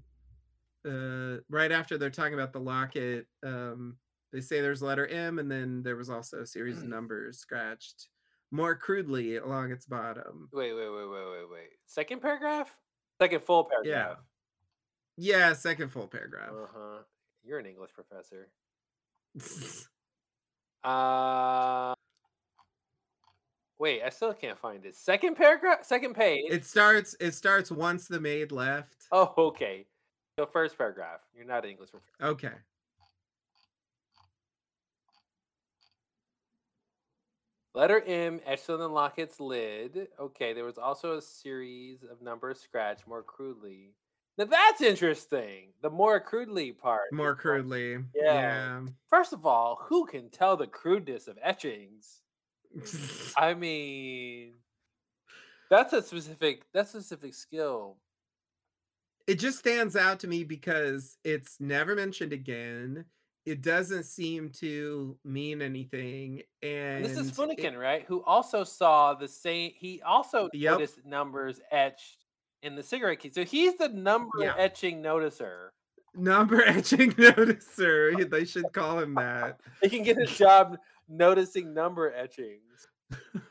[0.86, 3.96] uh, right after they're talking about the locket, um,
[4.32, 8.08] they say there's letter M, and then there was also a series of numbers scratched
[8.54, 10.48] more crudely along its bottom.
[10.52, 11.70] Wait, wait, wait, wait, wait, wait.
[11.86, 12.70] Second paragraph?
[13.20, 14.18] Second full paragraph.
[15.16, 16.50] Yeah, Yeah, 2nd full paragraph.
[16.50, 16.98] Uh-huh.
[17.44, 18.48] You're an English professor.
[20.84, 21.94] Uh
[23.78, 24.94] wait, I still can't find it.
[24.94, 25.78] Second paragraph?
[25.82, 26.44] Second page?
[26.50, 29.06] It starts it starts once the maid left.
[29.10, 29.86] Oh, okay.
[30.36, 31.20] The first paragraph.
[31.34, 32.12] You're not an English professor.
[32.22, 32.52] Okay.
[37.74, 40.08] Letter M etched on the locket's lid.
[40.20, 43.94] Okay, there was also a series of numbers scratched more crudely.
[44.38, 45.72] Now that's interesting.
[45.82, 47.12] The more crudely part.
[47.12, 47.98] More crudely.
[48.14, 48.34] Yeah.
[48.34, 48.80] Yeah.
[49.08, 52.22] First of all, who can tell the crudeness of etchings?
[53.36, 54.54] I mean,
[55.68, 57.96] that's a specific that's a specific skill.
[59.26, 63.06] It just stands out to me because it's never mentioned again.
[63.46, 67.34] It doesn't seem to mean anything, And this is it
[67.76, 68.02] right?
[68.06, 70.72] Who also saw the same he also Yep.
[70.72, 72.24] noticed numbers etched
[72.62, 73.34] in the cigarette case.
[73.34, 74.54] So he's the number Yeah.
[74.56, 75.70] etching noticer.
[76.14, 79.60] Number etching noticer, they should call him that.
[79.82, 80.78] He can get a job
[81.08, 82.88] noticing number etchings.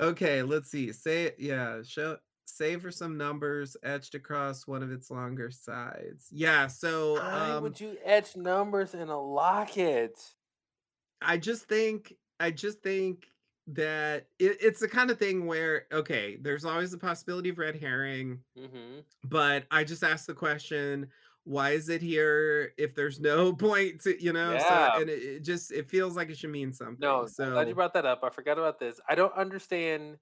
[0.00, 0.90] Okay, let's see.
[0.90, 1.36] Say it.
[1.38, 2.16] yeah, show
[2.62, 6.28] save for some numbers etched across one of its longer sides.
[6.30, 10.36] Yeah, so, Why um would you etch numbers in a locket?
[11.20, 13.28] I just think I just think
[13.68, 17.76] that it, it's the kind of thing where okay, there's always a possibility of red
[17.76, 21.10] herring, hmm but I just ask the question,
[21.44, 24.58] why is it here if there's no point to, you know?
[24.58, 27.00] So and it, it just it feels like it should mean something.
[27.02, 28.22] No, I'm glad you brought that up.
[28.22, 29.00] I forgot about this.
[29.08, 30.18] I don't understand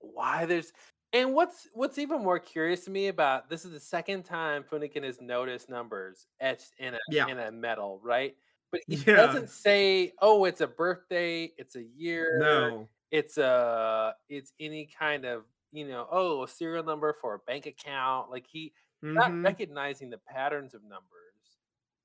[0.00, 0.72] why there's
[1.12, 5.02] and what's what's even more curious to me about this is the second time Finnegan
[5.04, 7.26] has noticed numbers etched in a yeah.
[7.26, 8.36] in a metal, right?
[8.70, 9.16] But he Yeah.
[9.16, 12.88] doesn't say, "Oh, it's a birthday, it's a year, No.
[13.10, 17.66] it's a it's any kind of you know, oh, a serial number for a bank
[17.66, 18.74] account." Like he
[19.16, 19.44] not Mhm.
[19.44, 21.04] recognizing the patterns of numbers.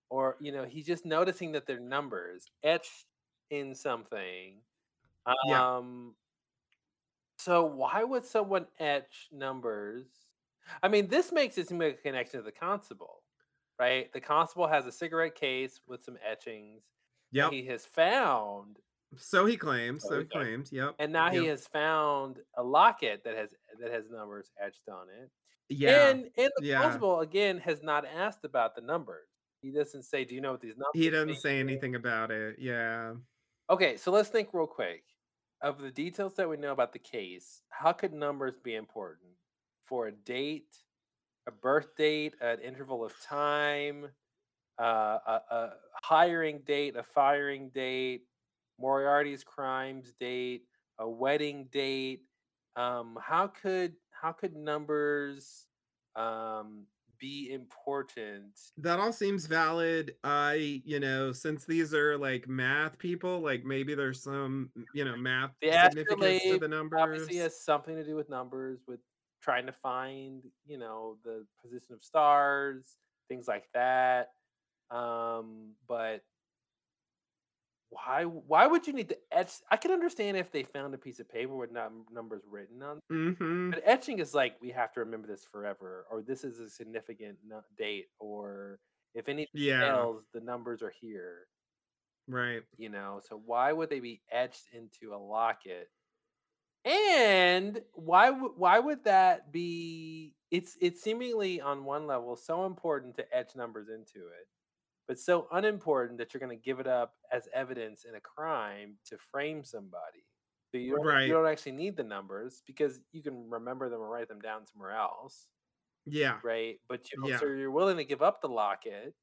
[0.09, 3.07] or you know, he's just noticing that they're numbers etched
[3.49, 4.61] in something.
[5.41, 5.63] Yeah.
[7.43, 10.07] So why would someone etch numbers?
[10.81, 13.23] I mean, this makes it seem like a connection to the constable,
[13.79, 14.11] right?
[14.13, 16.85] The constable has a cigarette case with some etchings
[17.31, 18.79] Yeah, he has found,
[19.17, 20.05] So he claims.
[20.07, 20.71] So he claimed.
[20.71, 20.97] Yep.
[20.99, 25.31] and now he has found a locket that has that has numbers etched on it.
[25.69, 26.17] Yeah.
[26.17, 26.81] And and the Yeah.
[26.81, 29.29] constable again has not asked about the numbers.
[29.61, 32.31] He doesn't say, "Do you know what these numbers?" He doesn't mean?" say anything about
[32.31, 32.59] it.
[32.59, 33.15] Yeah.
[33.69, 35.12] Okay, so let's think real quick.
[35.63, 39.31] Of the details that we know about the case, how could numbers be important
[39.85, 40.75] for a date,
[41.47, 44.07] a birth date, an interval of time,
[44.77, 45.69] uh, a, a
[46.03, 48.23] hiring date, a firing date,
[48.77, 50.63] Moriarty's crimes date,
[50.99, 52.23] a wedding date?
[52.75, 55.67] Um, how could how could numbers
[56.17, 56.87] um,
[57.23, 58.59] be important?
[58.77, 60.15] That all seems valid.
[60.25, 65.15] I, you know, since these are like math people, like maybe there's some, you know,
[65.15, 66.99] math The significance to the numbers.
[67.01, 68.99] obviously has something to do with numbers, with
[69.41, 72.97] trying to find, you know, the position of stars,
[73.29, 74.31] things like that.
[74.91, 76.23] Um, but
[77.93, 79.51] why why would you need to etch?
[79.71, 82.99] I can understand if they found a piece of paper with num- numbers written on,
[83.11, 83.71] Mm-hmm.
[83.71, 87.37] but etching is like we have to remember this forever, or this is a significant
[87.77, 88.79] date, or
[89.15, 89.79] if anything Yeah.
[89.81, 91.47] fails, the numbers are here.
[92.27, 92.63] Right.
[92.77, 95.89] You know, so why would they be etched into a locket?
[96.85, 100.33] And why would why would that be?
[100.51, 104.47] It's it's seemingly on one level so important to etch numbers into it,
[105.07, 108.97] but so unimportant that you're going to give it up as evidence in a crime
[109.05, 110.25] to frame somebody.
[110.71, 111.23] So you don't, Right.
[111.23, 114.65] you don't actually need the numbers because you can remember them or write them down
[114.67, 115.49] somewhere else,
[116.05, 116.41] Yeah.
[116.43, 116.79] right?
[116.89, 117.39] But you Yeah.
[117.39, 119.15] so you're willing to give up the locket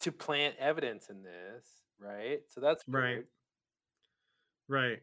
[0.00, 2.42] to plant evidence in this, right?
[2.48, 3.22] So that's Right.
[3.22, 3.28] weird.
[4.68, 5.02] Right.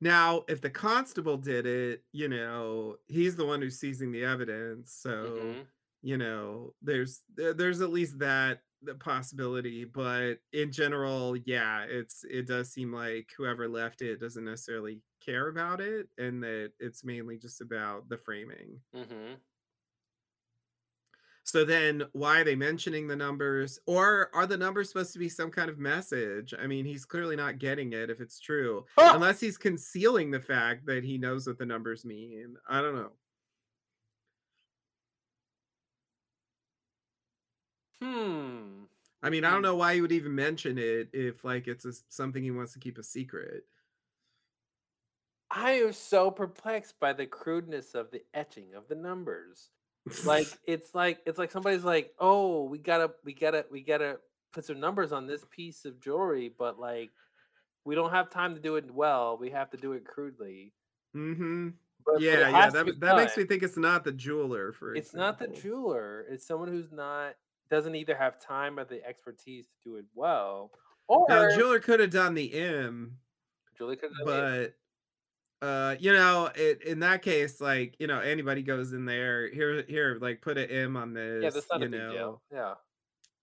[0.00, 4.92] Now, if the constable did it, you know, he's the one who's seizing the evidence.
[4.92, 5.73] So, Mhm.
[6.04, 12.46] You know, there's there's at least that the possibility, but in general, yeah, it's it
[12.46, 17.38] does seem like whoever left it doesn't necessarily care about it and that it's mainly
[17.38, 18.82] just about the framing.
[18.92, 19.40] Mhm.
[21.46, 23.78] So then why are they mentioning the numbers?
[23.86, 26.54] Or are the numbers supposed to be some kind of message?
[26.58, 30.86] I mean, he's clearly not getting it if it's true, unless he's concealing the fact
[30.86, 32.56] that he knows what the numbers mean.
[32.66, 33.18] I don't know.
[38.04, 38.84] Hmm.
[39.22, 39.64] I mean, I don't Hmm.
[39.64, 42.78] know why he would even mention it if like it's a something he wants to
[42.78, 43.66] keep a secret.
[45.50, 49.70] I am so perplexed by the crudeness of the etching of the numbers.
[50.22, 54.20] Like it's like it's like somebody's like, "Oh, we gotta, we gotta, we gotta
[54.52, 57.12] put some numbers on this piece of jewelry," but like
[57.84, 59.38] we don't have time to do it well.
[59.38, 60.74] We have to do it crudely.
[61.14, 61.78] Mhm.
[62.04, 64.94] But, but Yeah, it yeah, that that makes me think it's not the jeweler, for
[64.94, 66.22] It's not the jeweler.
[66.22, 67.36] It's someone who's not
[67.70, 70.72] doesn't either have time or the expertise to do it well,
[71.28, 73.18] Now, jeweler could have done the M,
[73.76, 74.76] Julie could have but,
[75.62, 79.82] uh, you know, it in that case, like, you know, anybody goes in there, "Here
[79.84, 81.42] here, like, put an M on this.
[81.42, 82.12] Yeah, this," that's not a you big know?
[82.12, 82.42] deal.
[82.50, 82.74] Yeah.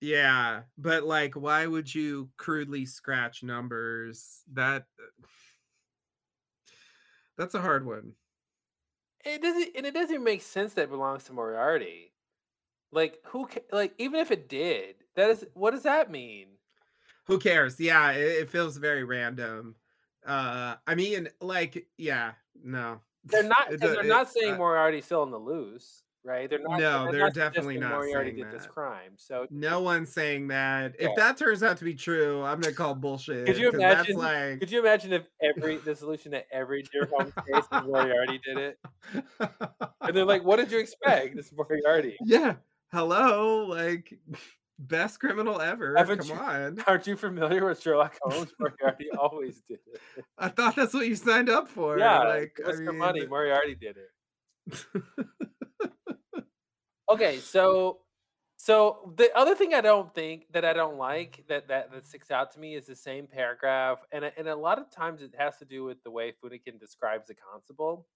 [0.03, 4.43] Yeah, but, like, why would you crudely scratch numbers?
[4.51, 5.27] That uh
[7.37, 8.15] that's a hard one.
[9.25, 12.10] It doesn't, and it doesn't make sense that it belongs to Moriarty.
[12.91, 13.47] Like who?
[13.47, 16.47] ca- Like even if it did, that is what does that mean?
[17.27, 17.79] Who cares?
[17.79, 19.75] Yeah, it it feels very random.
[20.25, 22.99] Uh, I mean, like, yeah, no.
[23.23, 26.49] They're not they're not saying uh Moriarty's still on the loose, right?
[26.49, 26.79] They're not.
[26.79, 29.13] No, They're they're not definitely not Moriarty saying did this crime.
[29.15, 30.95] So No one's saying that.
[30.99, 31.09] Yeah.
[31.09, 34.17] If that turns out to be true, I'm gonna call bullshit could you imagine?
[34.17, 38.39] like Could you imagine if every the solution to every Dear Holmes case is Moriarty
[38.43, 38.79] did it,
[40.01, 41.35] and they're like, "What did you expect?
[41.35, 42.55] This is Moriarty." Yeah.
[42.91, 44.19] Hello, like,
[44.79, 46.33] best criminal ever, Haven't come you?
[46.35, 46.79] on.
[46.87, 48.53] Aren't you familiar with Sherlock Holmes?
[48.59, 50.01] Moriarty always did it.
[50.37, 53.25] I thought that's what you signed up for, Yeah, like, I your money.
[53.25, 54.09] Moriarty did it.
[57.09, 58.01] Okay, so
[58.57, 62.31] so the other thing I don't think that I don't like that that that sticks
[62.31, 65.57] out to me is the same paragraph, and and a lot of times it has
[65.59, 68.07] to do with the way Finnegan describes the constable,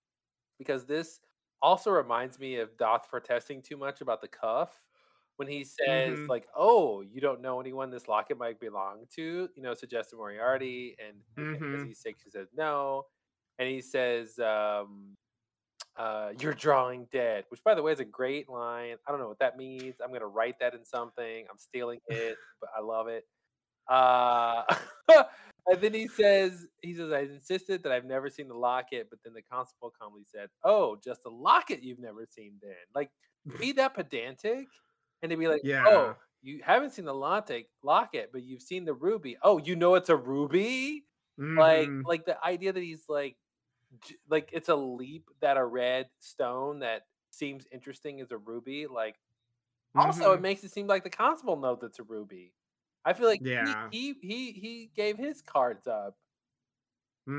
[0.60, 1.19] because this
[1.61, 4.86] also reminds me of Doth protesting too much about the cuff
[5.38, 6.30] when he says Mhm.
[6.30, 10.95] like, "Oh, you don't know anyone this locket might belong to," you know, suggested Moriarty,
[10.99, 11.23] and,
[11.53, 11.88] and as Mhm.
[11.88, 13.07] he says, she says no,
[13.60, 15.15] and he says, um,
[15.98, 18.98] uh, "You're drawing dead," which, by the way, is a great line.
[19.07, 20.02] I don't know what that means.
[20.02, 21.48] I'm gonna write that in something.
[21.49, 23.26] I'm stealing it, but I love it.
[23.88, 24.65] Uh,
[25.67, 29.19] and then he says, "He says I insisted that I've never seen the locket, but
[29.23, 33.11] then the constable calmly said, "Oh, just the locket you've never seen, then." Like,
[33.59, 34.69] be that pedantic,
[35.21, 35.79] and to be like, Yeah.
[35.85, 39.37] "Oh, you haven't seen the locket, locket, but you've seen the ruby.
[39.43, 41.07] Oh, you know it's a ruby."
[41.57, 42.07] Like, Mhm.
[42.07, 43.37] like the idea that he's like,
[44.29, 48.87] like it's a leap that a red stone that seems interesting is a ruby.
[48.87, 49.19] Like,
[49.97, 50.43] also, it Mhm.
[50.43, 52.53] makes it seem like the constable knows it's a ruby.
[53.06, 53.91] I feel like he- Yeah.
[53.91, 56.18] he he he gave his cards up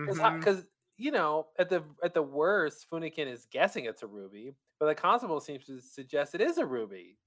[0.07, 0.67] because
[0.97, 4.95] you know at the at the worst, Finnegan is guessing it's a ruby, but the
[4.95, 7.19] constable seems to suggest it is a ruby.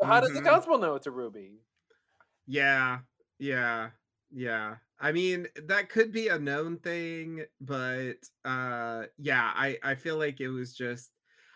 [0.00, 0.50] So how does the Mhm.
[0.50, 1.62] constable know it's a ruby?
[2.46, 3.00] Yeah,
[3.38, 3.90] yeah,
[4.30, 4.78] yeah.
[4.98, 10.40] I mean, that could be a known thing, but uh yeah, I I feel like
[10.40, 11.12] it was just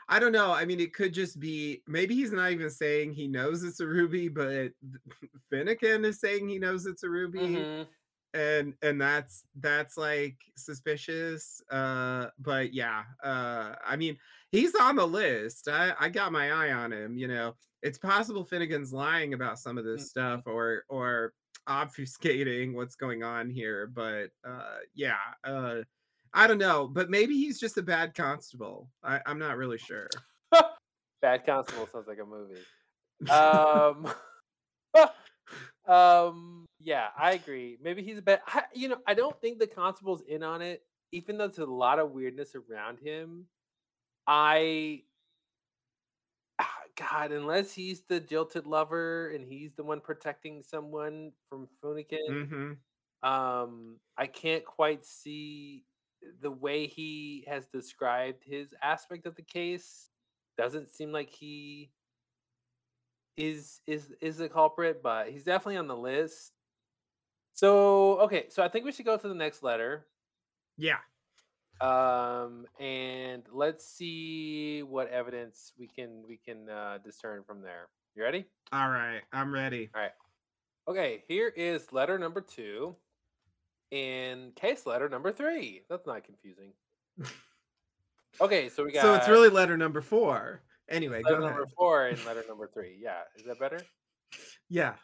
[0.08, 0.52] I don't know.
[0.52, 3.86] I mean, it could just be maybe he's not even saying he knows it's a
[3.86, 4.72] ruby, but
[5.50, 7.86] Finnegan is saying he knows it's a ruby Mhm.
[8.34, 14.18] and and that's that's like suspicious uh but yeah uh i mean
[14.52, 18.44] he's on the list i i got my eye on him you know it's possible
[18.44, 20.08] finnegan's lying about some of this Mhm.
[20.08, 21.32] stuff or or
[21.68, 25.82] obfuscating what's going on here but uh yeah uh
[26.34, 30.08] i don't know but maybe he's just a bad constable i i'm not really sure
[31.20, 32.64] Bad constable sounds like a movie.
[33.28, 34.06] Um,
[35.92, 37.76] um, yeah, I agree.
[37.82, 38.40] Maybe he's a bad.
[38.46, 41.66] I, you know, I don't think the constable's in on it, even though there's a
[41.66, 43.46] lot of weirdness around him.
[44.28, 45.02] I,
[46.60, 52.46] ah, God, unless he's the jilted lover and he's the one protecting someone from Finnegan,
[52.48, 52.72] hmm
[53.20, 55.82] um, I can't quite see
[56.40, 60.10] the way he has described his aspect of the case.
[60.56, 61.90] Doesn't seem like he
[63.36, 66.52] is is is the culprit, but he's definitely on the list.
[67.52, 70.06] So okay, so I think we should go to the next letter.
[70.76, 70.98] yeah
[71.80, 77.88] Um, and let's see what evidence we can we can uh, discern from there.
[78.16, 78.46] You ready?
[78.72, 80.10] all right i'm ready All right.
[80.88, 82.96] Okay, here is letter number two
[83.90, 85.82] in case letter number three.
[85.88, 86.72] That's not confusing.
[88.40, 91.74] Okay, so we got so it's really letter number four anyway letter go number ahead
[91.76, 92.96] four and letter number three.
[93.00, 93.80] Yeah, is that better?
[94.68, 94.94] yeah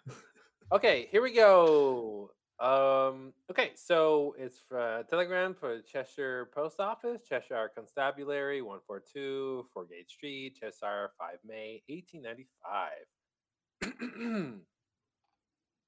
[0.72, 2.30] Okay, here we go.
[2.58, 10.56] Um, okay, so it's for telegram for Cheshire Post Office, Cheshire Constabulary, 142, Foregate Street,
[10.58, 14.62] Cheshire, 5 May, 1895.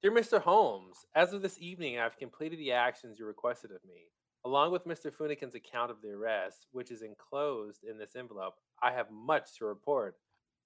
[0.03, 0.39] Dear Mr.
[0.39, 4.03] Holmes, as of this evening, I've completed the actions you requested of me.
[4.45, 5.11] Along with Mr.
[5.11, 9.65] Finnegan's account of the arrest, which is enclosed in this envelope, I have much to
[9.65, 10.15] report.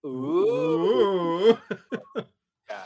[0.05, 0.09] Ooh,
[1.49, 1.57] Ooh.
[2.69, 2.83] yeah.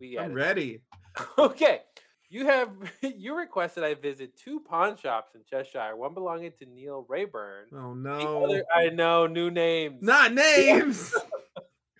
[0.00, 0.80] We I'm added ready.
[1.38, 1.82] Okay.
[2.30, 2.70] You have
[3.02, 7.66] you requested I visit two pawn shops in Cheshire, one belonging to Neil Rayburn.
[7.72, 8.44] Oh no.
[8.44, 10.02] other, I know, new names.
[10.02, 11.14] Not names.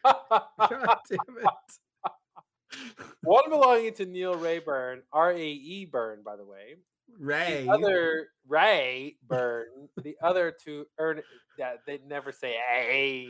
[0.05, 1.47] God damn it.
[3.79, 6.77] One belonging to Neil Rayburn, R A E Burn, by the way.
[7.19, 7.65] Ray.
[7.65, 9.89] The other Ray Burn.
[10.03, 11.23] The other two er, earn
[11.59, 13.29] yeah, they never say A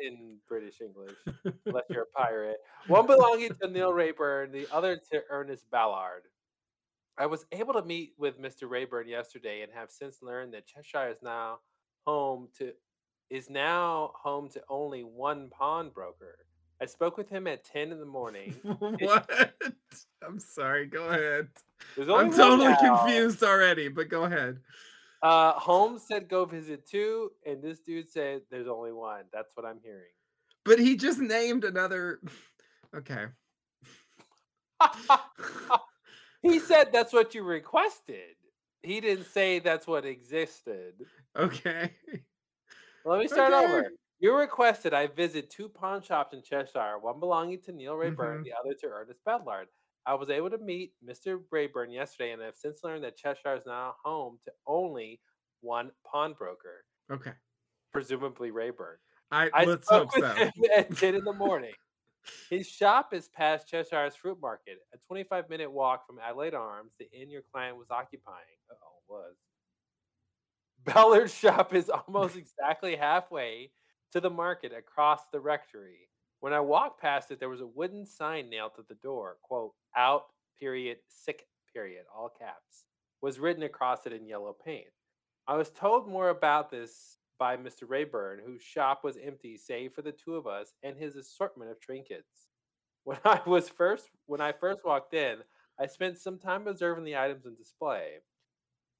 [0.00, 1.16] in British English
[1.66, 2.56] unless you're a pirate.
[2.86, 6.22] One belonging to Neil Rayburn, the other to Ernest Ballard.
[7.18, 8.68] I was able to meet with Mr.
[8.68, 11.60] Rayburn yesterday and have since learned that Cheshire is now
[12.06, 12.72] home to
[13.30, 16.45] is now home to only one pawnbroker.
[16.80, 18.54] I spoke with him at 10 in the morning.
[18.62, 19.54] what?
[20.26, 20.86] I'm sorry.
[20.86, 21.48] Go ahead.
[21.98, 22.76] I'm totally now.
[22.76, 24.58] confused already, but go ahead.
[25.22, 29.22] Uh, Holmes said go visit two, and this dude said there's only one.
[29.32, 30.12] That's what I'm hearing.
[30.64, 32.20] But he just named another.
[32.94, 33.26] Okay.
[36.42, 38.36] he said that's what you requested.
[38.82, 40.94] He didn't say that's what existed.
[41.36, 41.92] Okay.
[43.04, 43.66] Let me start Okay.
[43.66, 43.90] over.
[44.18, 48.44] You requested I visit two pawn shops in Cheshire, one belonging to Neil Rayburn, Mhm.
[48.44, 49.68] the other to Ernest Bedlard.
[50.06, 51.44] I was able to meet Mr.
[51.50, 55.20] Rayburn yesterday and have since learned that Cheshire is now home to only
[55.60, 57.36] one pawnbroker, Okay.
[57.92, 58.98] presumably Rayburn.
[59.30, 60.34] I, I let's hope so.
[60.76, 61.74] at 10 in the morning.
[62.50, 67.10] His shop is past Cheshire's Fruit Market, a 25 minute walk from Adelard Arms, the
[67.12, 68.58] inn your client was occupying.
[68.70, 69.36] Oh, was.
[70.84, 73.72] Ballard's shop is almost exactly halfway
[74.12, 76.08] to the market across the rectory.
[76.40, 79.72] When I walked past it, there was a wooden sign nailed to the door, quote,
[79.96, 80.24] out,
[80.58, 82.84] period, sick, period, all caps,
[83.22, 84.86] was written across it in yellow paint.
[85.46, 87.82] I was told more about this by Mr.
[87.88, 91.80] Rayburn, whose shop was empty save for the two of us and his assortment of
[91.80, 92.24] trinkets.
[93.04, 95.36] When I was first when I first walked in,
[95.78, 98.14] I spent some time observing the items on display.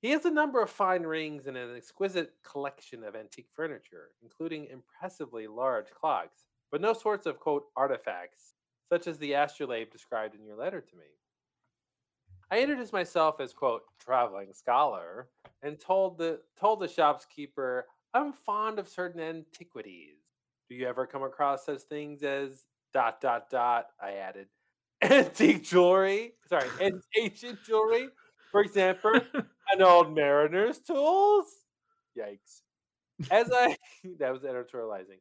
[0.06, 4.66] He has a number of fine rings and an exquisite collection of antique furniture, including
[4.66, 8.54] impressively large clocks, but no sorts of quote artifacts,
[8.88, 11.06] such as the astrolabe described in your letter to me.
[12.52, 15.26] I introduced myself as quote traveling scholar
[15.64, 20.18] and told the told the shopkeeper I'm fond of certain antiquities.
[20.68, 23.86] Do you ever come across such things as dot dot dot?
[24.00, 24.46] I added
[25.02, 26.34] antique jewelry.
[26.48, 26.68] Sorry,
[27.18, 28.06] ancient jewelry.
[28.52, 29.20] For example,
[29.72, 31.46] an old mariner's tools.
[32.18, 32.62] Yikes.
[33.30, 33.76] As I
[34.18, 35.20] that was editorializing.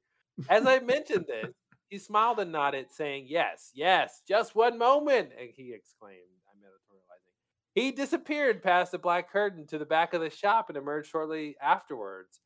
[0.49, 1.53] As I mentioned this,
[1.89, 5.29] he smiled and nodded, saying, Yes, yes, just one moment.
[5.39, 6.19] And he exclaimed,
[6.51, 7.33] I'm editorializing.
[7.73, 11.55] He disappeared past the black curtain to the back of the shop and emerged shortly
[11.61, 12.39] afterwards,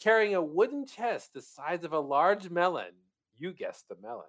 [0.00, 2.92] carrying a wooden chest the size of a large melon.
[3.36, 4.24] You guessed the melon.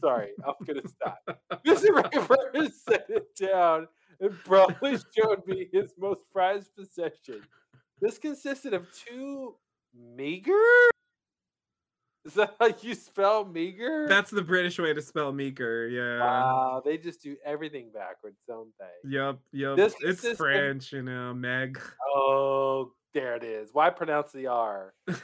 [0.00, 1.18] Sorry, I'm gonna stop.
[1.66, 1.90] Mr.
[1.94, 3.88] Rayburn set it down
[4.20, 7.42] and proudly showed me his most prized possession.
[8.00, 9.54] This consisted of two
[10.16, 10.52] meager.
[12.24, 14.06] Is that how you spell meager?
[14.06, 15.88] That's the British way to spell meager.
[15.88, 16.18] Yeah.
[16.20, 16.82] wow.
[16.84, 19.10] They just do everything backwards, don't they?
[19.10, 19.38] Yep.
[19.52, 19.76] Yep.
[19.76, 21.80] This it's consistent- French, you know, Meg.
[22.14, 23.70] Oh, there it is.
[23.72, 24.92] Why pronounce the R?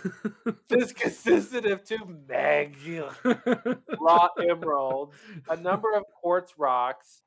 [0.68, 1.98] This consisted of two
[2.28, 2.76] meg
[4.00, 5.14] raw emeralds,
[5.48, 7.22] a number of quartz rocks,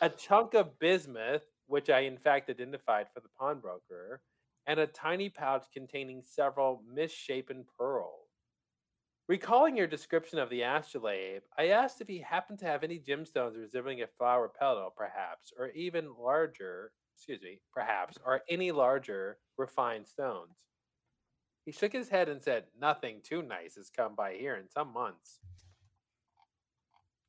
[0.00, 4.20] a chunk of bismuth, which I in fact identified for the pawnbroker,
[4.66, 8.24] and a tiny pouch containing several misshapen pearls.
[9.26, 13.56] Recalling your description of the astrolabe, I asked if he happened to have any gemstones
[13.56, 20.06] resembling a flower petal, perhaps, or even larger, excuse me, perhaps, or any larger refined
[20.06, 20.66] stones.
[21.64, 24.92] He shook his head and said, Nothing too nice has come by here in some
[24.92, 25.38] months.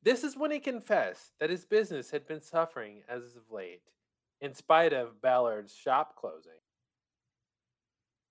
[0.06, 3.82] This is when he confessed that his business had been suffering as of late,
[4.40, 6.52] in spite of Ballard's shop closing.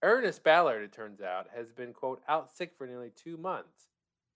[0.02, 3.90] Ernest Ballard, it turns out, has been, quote, out sick for nearly two months.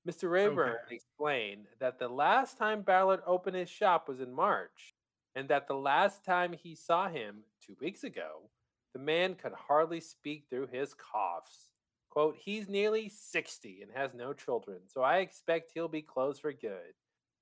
[0.06, 0.30] Mr.
[0.30, 0.96] Rayburn Okay.
[0.96, 4.94] explained that the last time Ballard opened his shop was in March,
[5.34, 8.50] and that the last time he saw him, two weeks ago,
[8.92, 11.70] the man could hardly speak through his coughs.
[12.10, 16.52] Quote, he's nearly 60 and has no children, so I expect he'll be closed for
[16.52, 16.96] good.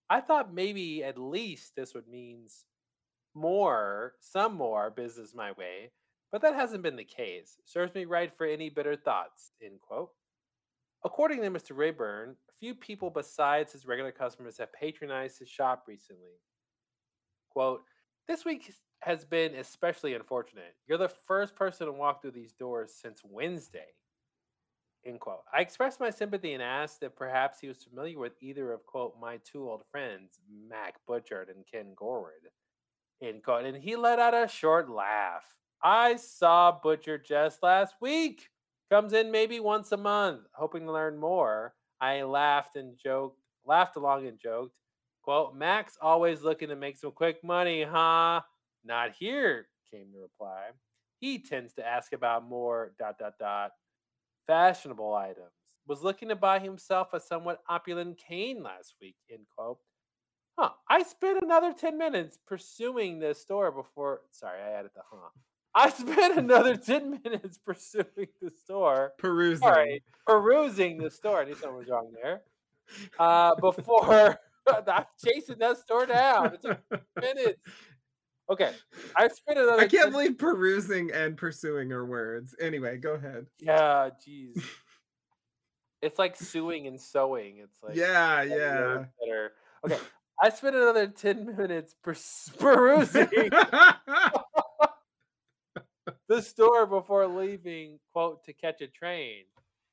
[0.09, 2.65] I thought maybe at least this would means
[3.35, 5.91] more, some more business my way,
[6.31, 7.57] but that hasn't been the case.
[7.65, 10.11] Serves me right for any bitter thoughts, end quote.
[11.03, 11.75] According to Mr.
[11.75, 16.39] Rayburn, few people besides his regular customers have patronized his shop recently.
[17.49, 17.83] Quote,
[18.27, 20.75] this week has been especially unfortunate.
[20.87, 23.93] You're the first person to walk through these doors since Wednesday.
[25.07, 25.43] End quote.
[25.53, 29.15] I expressed my sympathy and asked if perhaps he was familiar with either of quote
[29.21, 30.39] my two old friends,
[30.69, 32.51] Mac Butchard and Ken Gorwood.
[33.21, 33.65] End quote.
[33.65, 35.45] And he let out a short laugh.
[35.81, 38.49] I saw Butcher just last week.
[38.89, 41.73] Comes in maybe once a month, hoping to learn more.
[42.01, 44.75] I laughed and joked, laughed along and joked.
[45.23, 48.41] Quote, Mac's always looking to make some quick money, huh?
[48.85, 50.67] Not here, came the reply.
[51.19, 53.71] He tends to ask about more dot dot dot
[54.47, 55.51] fashionable items.
[55.87, 59.77] Was looking to buy himself a somewhat opulent cane last week, end quote.
[60.57, 60.71] Huh.
[60.89, 64.21] I spent another 10 minutes pursuing the store before.
[64.31, 65.29] Sorry, I added the huh.
[65.75, 69.13] I spent another 10 minutes pursuing the store.
[69.19, 69.67] Perusing.
[69.67, 71.41] Sorry, perusing the store.
[71.41, 72.41] I knew something was wrong there.
[73.19, 76.53] Uh, before I'm chasing that store down.
[76.53, 76.79] It took
[77.21, 77.61] minutes.
[78.49, 78.71] Okay.
[79.15, 82.55] I spent another I can't 10 believe perusing and pursuing are words.
[82.61, 83.45] Anyway, go ahead.
[83.59, 84.61] Yeah, jeez.
[85.99, 87.57] It's like suing and sewing.
[87.57, 89.33] It's like yeah, better yeah.
[89.33, 89.51] are-
[89.83, 89.97] Okay,
[90.39, 93.27] I spent another ten minutes pers- perusing
[96.29, 97.97] the store before leaving.
[98.13, 99.45] Quote to catch a train.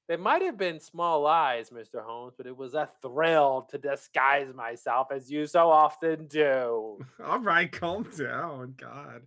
[0.07, 2.05] They might have been small lies, Mr.
[2.05, 6.99] Holmes, but it was a thrill to disguise myself as you so often do.
[7.25, 8.75] All right, calm down.
[8.77, 9.23] God.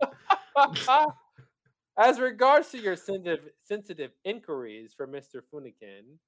[2.00, 5.42] As regards to your sensitive, sensitive inquiries for Mr.
[5.50, 6.20] Finnegan,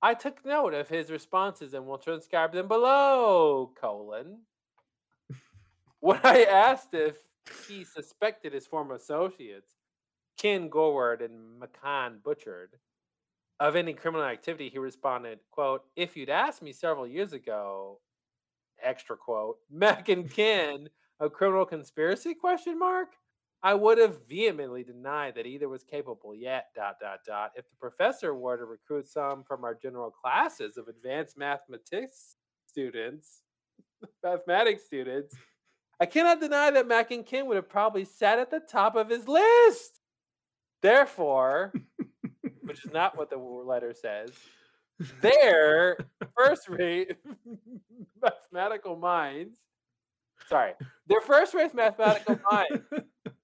[0.00, 4.38] I took note of his responses and will transcribe them below, colon.
[6.00, 7.16] When I asked if
[7.68, 9.74] he suspected his former associates,
[10.36, 12.70] Ken Gorwood and McCann Butchard,
[13.62, 18.00] of any criminal activity, he responded, quote, if you'd asked me several years ago,
[18.82, 20.88] extra quote, Mac and Ken,
[21.20, 23.10] a criminal conspiracy, question mark?
[23.62, 27.76] I would have vehemently denied that either was capable yet, dot, dot, dot, if the
[27.78, 32.34] professor were to recruit some from our general classes of advanced mathematics
[32.66, 33.42] students,
[34.24, 35.36] mathematics students.
[36.00, 39.08] I cannot deny that Mac and Ken would have probably sat at the top of
[39.08, 40.00] his list.
[40.80, 41.72] Therefore,
[42.72, 44.30] which is not what the letter says,
[45.20, 45.98] their
[46.34, 47.18] first rate
[48.22, 49.58] mathematical minds,
[50.48, 50.72] sorry,
[51.06, 52.82] their first rate mathematical minds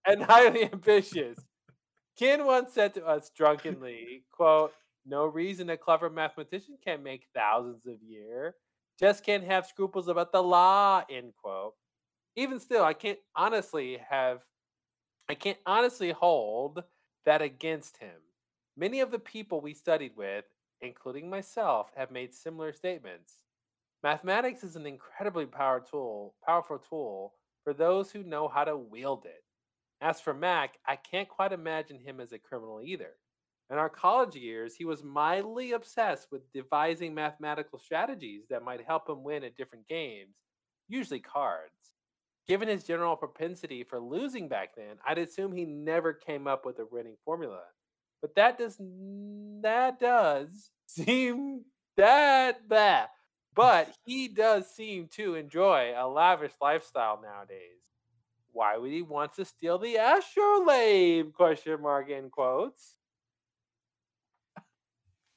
[0.07, 1.39] and highly ambitious.
[2.19, 4.73] Ken once said to us drunkenly, quote,
[5.05, 8.55] no reason a clever mathematician can't make thousands a year.
[8.99, 11.75] Just can't have scruples about the law, end quote.
[12.35, 14.41] Even still, I can't honestly have
[15.29, 16.83] I can't honestly hold
[17.27, 18.17] that against him.
[18.81, 20.45] Many of the people we studied with,
[20.83, 23.43] including myself, have made similar statements.
[24.05, 27.35] Mathematics is an incredibly power tool, powerful tool
[27.65, 29.43] for those who know how to wield it.
[30.01, 33.15] As for Mac, I can't quite imagine him as a criminal either.
[33.69, 39.09] In our college years, he was mildly obsessed with devising mathematical strategies that might help
[39.09, 40.37] him win at different games,
[40.87, 41.73] usually cards.
[42.47, 46.79] Given his general propensity for losing back then, I'd assume he never came up with
[46.79, 47.63] a winning formula.
[48.21, 48.77] But that does
[49.63, 51.65] that does seem
[51.97, 53.09] that bad.
[53.55, 57.81] But he does seem to enjoy a lavish lifestyle nowadays.
[58.53, 61.33] Why would he want to steal the astrolabe?
[61.33, 62.95] Question mark in quotes.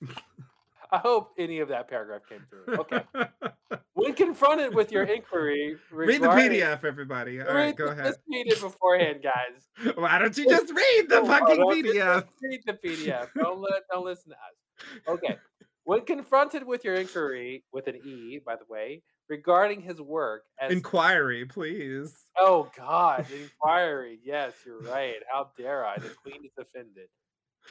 [0.92, 2.78] I hope any of that paragraph came through.
[2.80, 3.02] Okay.
[3.94, 7.42] when confronted with your inquiry, read the PDF, everybody.
[7.42, 8.06] All right, go ahead.
[8.06, 9.94] Just read it beforehand, guys.
[9.96, 12.26] Why don't you just read the fucking PDF?
[12.42, 13.30] read the PDF.
[13.38, 15.02] Don't let, don't listen to us.
[15.08, 15.38] Okay.
[15.86, 20.72] When confronted with your inquiry with an E, by the way, regarding his work as
[20.72, 22.14] inquiry, please.
[22.38, 24.20] Oh God, inquiry.
[24.24, 25.16] Yes, you're right.
[25.32, 25.98] How dare I?
[25.98, 27.08] The queen is offended.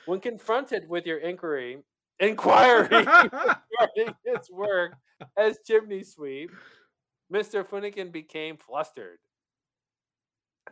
[0.06, 1.82] When confronted with your inquiry
[2.20, 4.94] inquiry regarding his work
[5.36, 6.50] as chimney sweep,
[7.32, 7.66] Mr.
[7.66, 9.18] Finnegan became flustered,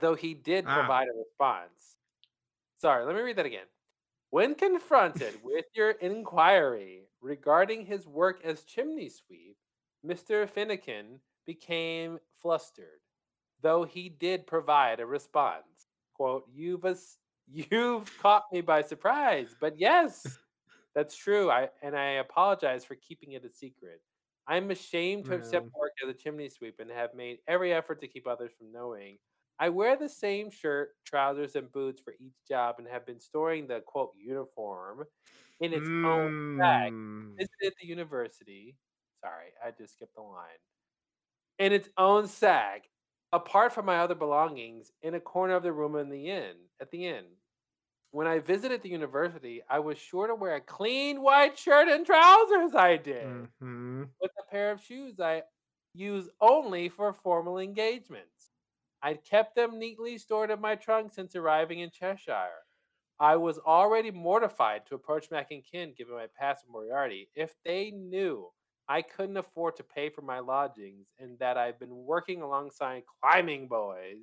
[0.01, 0.75] though he did ah.
[0.75, 1.97] provide a response.
[2.77, 3.67] Sorry, let me read that again.
[4.31, 9.57] When confronted with your inquiry regarding his work as chimney sweep,
[10.07, 10.49] Mr.
[10.49, 13.01] Finnegan became flustered,
[13.63, 15.87] though he did provide a response.
[16.15, 16.85] Quote, you've,
[17.51, 20.39] you've caught me by surprise, but yes,
[20.99, 21.49] that's true.
[21.49, 24.01] I and I apologize for keeping it a secret.
[24.49, 28.09] I'm ashamed to accept work as a chimney sweep and have made every effort to
[28.09, 29.19] keep others from knowing.
[29.61, 33.69] I wear the same shirt, trousers, and boots for each job and have been storing
[33.69, 35.05] the quote uniform
[35.61, 36.93] in its own bag.
[36.93, 37.37] Mm.
[37.39, 38.75] Visited the university.
[39.21, 40.49] Sorry, I just skipped the line.
[41.61, 42.89] In its own sack,
[43.33, 46.91] apart from my other belongings, in a corner of the room in the inn at
[46.91, 47.25] the inn.
[48.11, 52.07] When I visited the university, I was sure to wear a clean white shirt and
[52.07, 52.75] trousers.
[52.75, 54.05] I did mm-hmm.
[54.21, 55.43] with a pair of shoes I
[55.95, 58.51] use only for formal engagements.
[59.03, 62.65] I'd kept them neatly stored in my trunk since arriving in Cheshire.
[63.21, 67.29] I was already mortified to approach Mac and Ken, given my past Moriarty.
[67.35, 68.49] If they knew
[68.89, 73.69] I couldn't afford to pay for my lodgings and that I've been working alongside climbing
[73.69, 74.19] boys,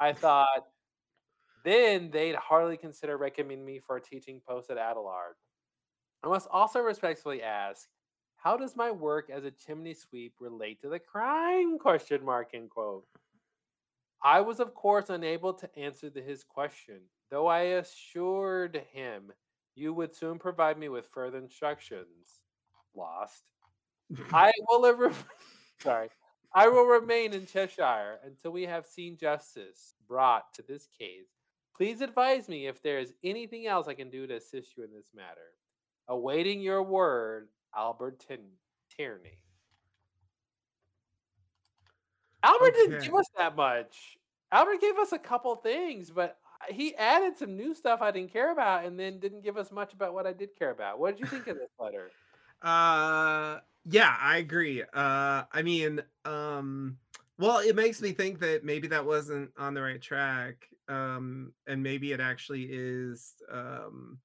[0.00, 0.64] I thought
[1.64, 5.34] then they'd hardly consider recommending me for a teaching post at Adelard.
[6.22, 7.88] I must also respectfully ask,
[8.36, 11.78] how does my work as a chimney sweep relate to the crime?
[11.78, 13.06] Question mark end quote.
[14.22, 17.00] I was of course unable to answer the, his question,
[17.30, 19.32] though I assured him
[19.74, 22.42] you would soon provide me with further instructions.
[22.94, 23.50] Lost.
[24.32, 25.10] I will re-
[25.80, 26.08] sorry.
[26.54, 31.33] I will remain in Cheshire until we have seen justice brought to this case
[31.76, 34.92] Please advise me if there is anything else I can do to assist you in
[34.92, 35.52] this matter.
[36.08, 38.24] Awaiting your word, Albert
[38.96, 39.38] Tierney.
[42.44, 42.76] Albert okay.
[42.76, 44.18] didn't give us that much.
[44.52, 46.36] Albert gave us a couple things, but
[46.70, 49.92] he added some new stuff I didn't care about and then didn't give us much
[49.92, 51.00] about what I did care about.
[51.00, 52.10] What did you think of this letter?
[52.62, 54.82] Uh yeah, I agree.
[54.82, 56.96] Uh I mean, um
[57.38, 61.82] well, it makes me think that maybe that wasn't on the right track um and
[61.82, 64.18] maybe it actually is um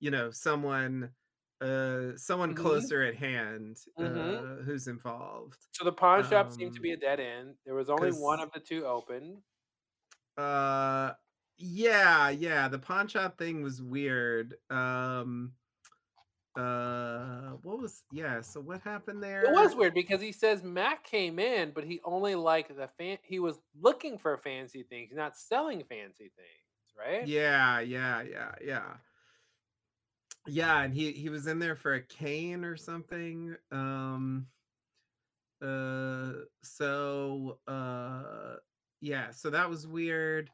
[0.00, 1.10] you know someone
[1.60, 2.62] uh someone mm-hmm.
[2.62, 4.60] closer at hand mm-hmm.
[4.60, 7.54] uh who's involved so the pawn shop um, seemed to be a um, dead end
[7.64, 9.40] there was only one of the two open
[10.36, 11.12] uh
[11.56, 15.52] yeah yeah the pawn shop thing was weird um
[16.56, 21.02] uh what was yeah so what happened there it was weird because he says mac
[21.02, 25.36] came in but he only liked the fan he was looking for fancy things not
[25.36, 26.64] selling fancy things
[26.98, 27.26] right?
[27.26, 28.94] Yeah, yeah, yeah, yeah.
[30.46, 33.56] Yeah, and he he was in there for a cane or something.
[33.72, 34.46] Um
[35.62, 36.32] uh
[36.62, 38.56] so uh
[39.00, 40.50] yeah, so that was weird.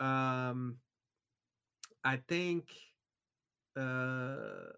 [0.00, 0.78] Um
[2.04, 2.72] I think
[3.76, 4.72] uh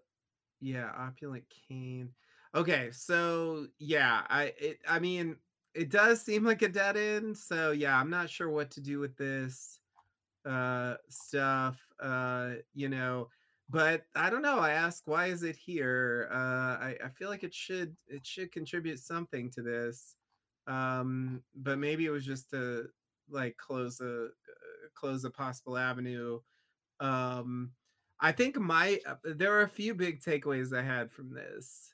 [0.61, 2.09] yeah, opulent cane.
[2.55, 5.35] Okay, so yeah, I it I mean,
[5.73, 7.37] it does seem like a dead end.
[7.37, 9.79] So yeah, I'm not sure what to do with this
[10.45, 13.27] uh stuff uh you know
[13.69, 17.43] but i don't know i ask why is it here uh I, I feel like
[17.43, 20.15] it should it should contribute something to this
[20.65, 22.87] um but maybe it was just to
[23.29, 24.29] like close a uh,
[24.95, 26.39] close a possible avenue
[26.99, 27.71] um
[28.21, 31.93] i think my uh, there are a few big takeaways i had from this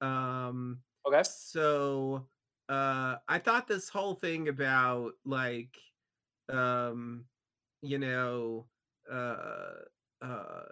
[0.00, 1.26] um Okay.
[1.40, 2.28] so
[2.68, 5.78] uh i thought this whole thing about like
[6.50, 7.26] um
[7.82, 8.68] you know
[9.10, 9.74] uh
[10.22, 10.64] uh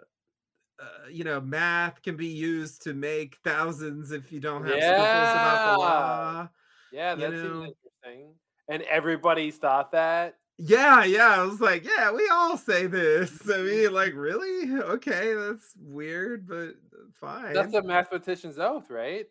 [0.79, 5.35] uh, you know, math can be used to make thousands if you don't have scruples
[5.35, 5.77] about the Yeah.
[5.77, 6.49] law.
[6.91, 8.39] Yeah, You that seems know, interesting.
[8.67, 10.39] And everybody's thought that.
[10.57, 11.41] Yeah, yeah.
[11.41, 13.49] I was like, yeah, we all say this.
[13.49, 14.79] I mean, like, really?
[14.79, 16.75] Okay, that's weird, but
[17.19, 17.53] fine.
[17.53, 19.27] That's a mathematician's oath, right?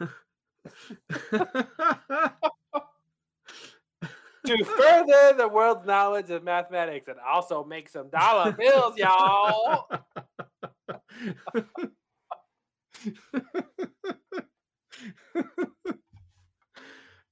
[4.46, 9.88] To further the world's knowledge of mathematics and also make some dollar bills, y'all.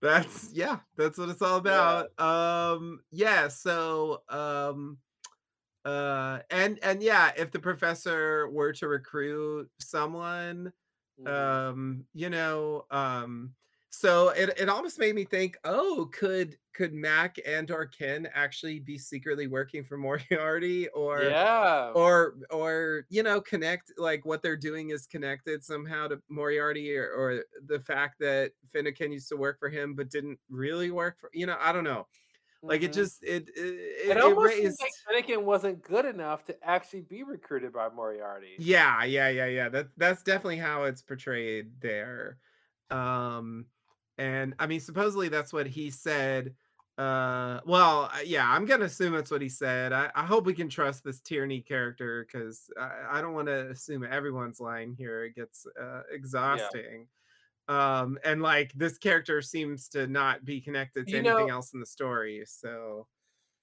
[0.05, 2.05] that's yeah, that's what it's all Yeah.
[2.09, 2.20] about.
[2.20, 4.98] Um, yeah, so um
[5.85, 10.72] uh and and yeah, if the professor were to recruit someone
[11.20, 11.31] Mhm.
[11.31, 13.55] um you know um
[13.97, 18.81] so it, it almost made me think oh could could mac and or ken actually
[18.81, 21.95] be secretly working for moriarty or Yeah.
[21.95, 27.11] or or you know connect like what they're doing is connected somehow to moriarty or,
[27.12, 31.31] or the fact that finnegan used to work for him but didn't really work for
[31.33, 32.07] you know i don't know
[32.69, 32.95] like it Mhm.
[32.95, 33.49] just it
[34.09, 37.89] It it, it almost seems like Finnegan wasn't good enough to actually be recruited by
[37.91, 38.62] Moriarty.
[38.62, 39.69] Yeah, yeah, yeah, yeah.
[39.69, 42.39] That that's definitely how it's portrayed there.
[42.91, 43.66] Um
[44.19, 46.55] and I mean supposedly that's what he said.
[46.99, 49.93] Uh well, yeah, I'm going to assume that's what he said.
[49.93, 53.70] I, I hope we can trust this Tierney character cuz I, I don't want to
[53.70, 55.24] assume everyone's lying here.
[55.24, 56.03] It gets uh
[56.51, 56.70] Yeah.
[56.70, 57.09] exhausting.
[57.69, 61.74] Um and like this character seems to not be connected to You anything know, else
[61.74, 62.45] in the story.
[62.47, 63.09] So,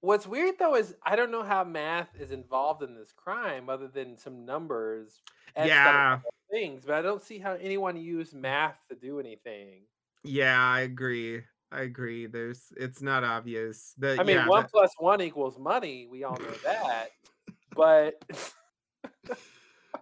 [0.02, 3.88] what's weird though is I don't know how math is involved in this crime other
[3.88, 5.22] than some numbers
[5.56, 6.22] etched on a yeah,
[6.52, 9.88] things, but I don't see how anyone used math to do anything.
[10.24, 11.42] Yeah, I agree.
[11.72, 12.28] I agree.
[12.28, 13.94] There's it's not obvious.
[13.98, 16.08] The I mean, yeah, one the plus one equals money.
[16.10, 17.10] We all know that.
[17.74, 18.22] But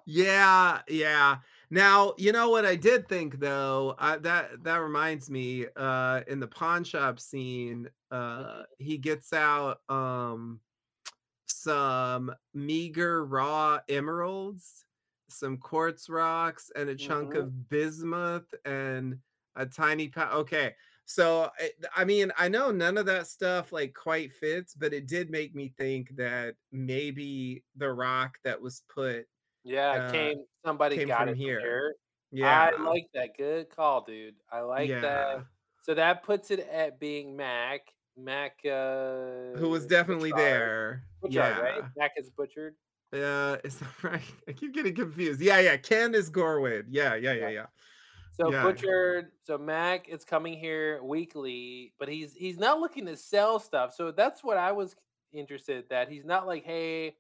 [0.06, 1.38] Yeah, yeah.
[1.70, 6.40] Now, you know what I did think though, uh, that that reminds me, uh, in
[6.40, 10.62] the pawn shop scene, uh, Mhm, he gets out um
[11.46, 14.86] some meager raw emeralds,
[15.30, 17.40] some quartz rocks, and a chunk mhm.
[17.42, 19.20] of bismuth and
[19.56, 20.76] a tiny pa- okay.
[21.06, 25.08] So I, I mean, I know none of that stuff like quite fits, but it
[25.08, 29.26] did make me think that maybe the rock that was put
[29.64, 31.96] yeah, uh came somebody Came got from it from here.
[32.32, 32.72] Yeah.
[32.78, 33.36] I like that.
[33.38, 34.36] Good call, dude.
[34.52, 35.46] I like that.
[35.82, 37.82] So that puts it at being Mac.
[38.16, 40.46] Mac Who was uh definitely Butchard.
[40.46, 41.04] there.
[41.22, 41.76] Butchard, right?
[41.78, 41.88] Yeah.
[41.98, 42.76] Mac is butchered.
[43.12, 44.22] Uh, is that right?
[44.48, 45.42] I keep getting confused.
[45.42, 45.78] Yeah, yeah.
[45.78, 46.86] Ken is Gorwood.
[46.90, 47.50] Yeah, yeah, yeah, Yeah.
[47.50, 47.66] yeah.
[48.40, 48.62] So Yeah.
[48.62, 53.94] Butchered, so Mac is coming here weekly, but he's he's not looking to sell stuff.
[53.94, 54.96] So that's what I was
[55.34, 57.18] interested that he's not like, "Hey,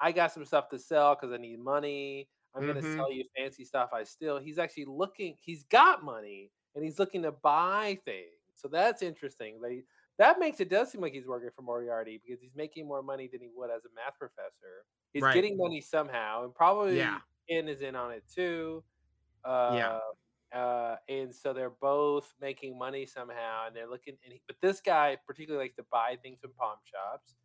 [0.00, 2.30] I got some stuff to sell because I need money.
[2.54, 2.82] I'm gonna Mhm.
[2.82, 5.36] sell you fancy stuff I still He's actually looking.
[5.40, 8.30] He's got money and he's looking to buy things.
[8.54, 9.60] So that's interesting.
[9.60, 9.86] Like
[10.18, 13.26] that makes it does seem like he's working for Moriarty because he's making more money
[13.28, 14.84] than he would as a math professor.
[15.12, 15.28] He's Right.
[15.28, 16.54] getting money somehow, and
[16.88, 17.18] Yeah.
[17.18, 18.84] probably Ken is in on it too.
[19.66, 19.92] Yeah.
[20.52, 24.16] Uh, and so they're both making money somehow, and they're looking.
[24.24, 27.36] And he, but this guy particularly likes to buy things from pawn shops.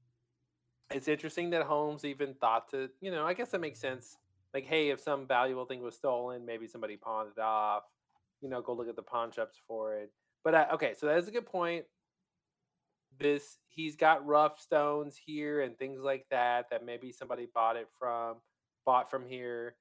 [0.92, 4.18] It's interesting that Holmes even thought to, you know, I guess that makes sense.
[4.54, 7.84] Like, hey, if some valuable thing was stolen, maybe somebody pawned it off.
[8.42, 10.12] You know, go look at the pawn shops for it.
[10.44, 11.86] But uh, okay, so that is a good point.
[13.20, 17.88] This he's got rough stones here and things like that that maybe somebody bought it
[17.98, 18.38] from,
[18.86, 19.76] bought from here.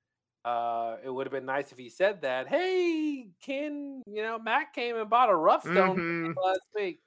[0.45, 2.49] Uh, it would have been nice if he said that.
[2.49, 6.35] Hey, Ken, you know, Matt came and bought a rough stone Mhm.
[6.37, 7.01] last week.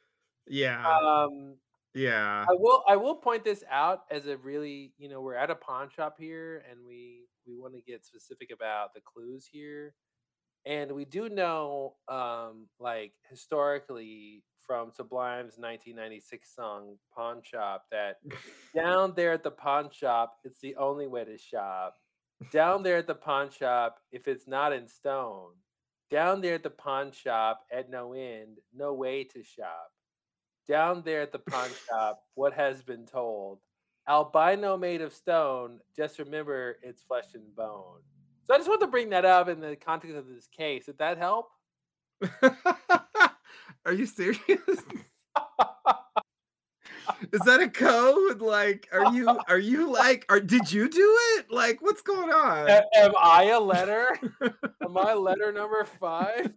[0.48, 0.88] Yeah.
[0.88, 1.60] Um,
[1.94, 2.46] Yeah.
[2.50, 5.56] I will I will point this out as a really, you know, we're at a
[5.56, 9.96] pawn shop here and we we want to get specific about the clues here.
[10.66, 18.18] And we do know um like historically from Sublime's 1996 song Pawn Shop that
[18.76, 21.98] down there at the pawn shop it's the only way to shop.
[22.52, 25.52] Down there at the pawn shop if it's not in stone.
[26.10, 29.92] Down there at the pawn shop at no end, no way to shop
[30.68, 33.60] down there at the pawn shop, what has been told.
[34.08, 38.00] Albino made of stone, just remember it's flesh and bone.
[38.46, 40.86] So I just want to bring that up in the context of this case.
[40.86, 41.50] Did that help?
[43.86, 44.40] Are you serious?
[47.32, 48.42] Is that a code?
[48.42, 51.46] Like, are you are you like are did you do it?
[51.52, 52.70] Like, what's going on?
[52.70, 54.18] A- am I a letter?
[54.84, 56.54] Am I letter number five?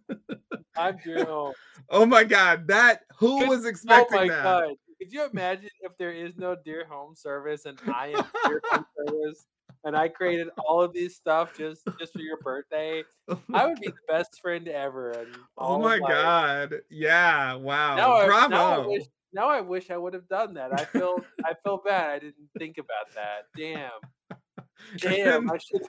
[0.77, 1.53] I'm doomed.
[1.89, 4.43] Oh my god, that who Could- was Oh expecting my that?
[4.43, 4.69] god.
[4.99, 8.85] Could you imagine if there is no Dear Home Service and I am Dear Home
[9.07, 9.45] Service
[9.83, 13.03] and I created all of these stuff just just for your birthday?
[13.27, 15.25] Oh I would be the best friend ever.
[15.57, 16.75] Oh my god.
[16.89, 17.95] Yeah, wow.
[17.95, 18.49] Now I, Bravo.
[18.49, 19.03] now I wish
[19.33, 20.71] now I wish I would have done that.
[20.73, 22.09] I feel I feel bad.
[22.09, 23.43] I didn't think about that.
[23.57, 23.91] Damn.
[24.97, 25.49] Damn.
[25.51, 25.81] I should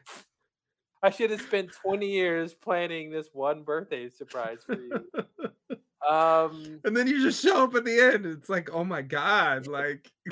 [1.02, 4.92] I should have spent 20 years planning this one birthday surprise for you.
[6.10, 8.26] Um and then you just show up at the end.
[8.26, 10.10] It's like, oh my god, like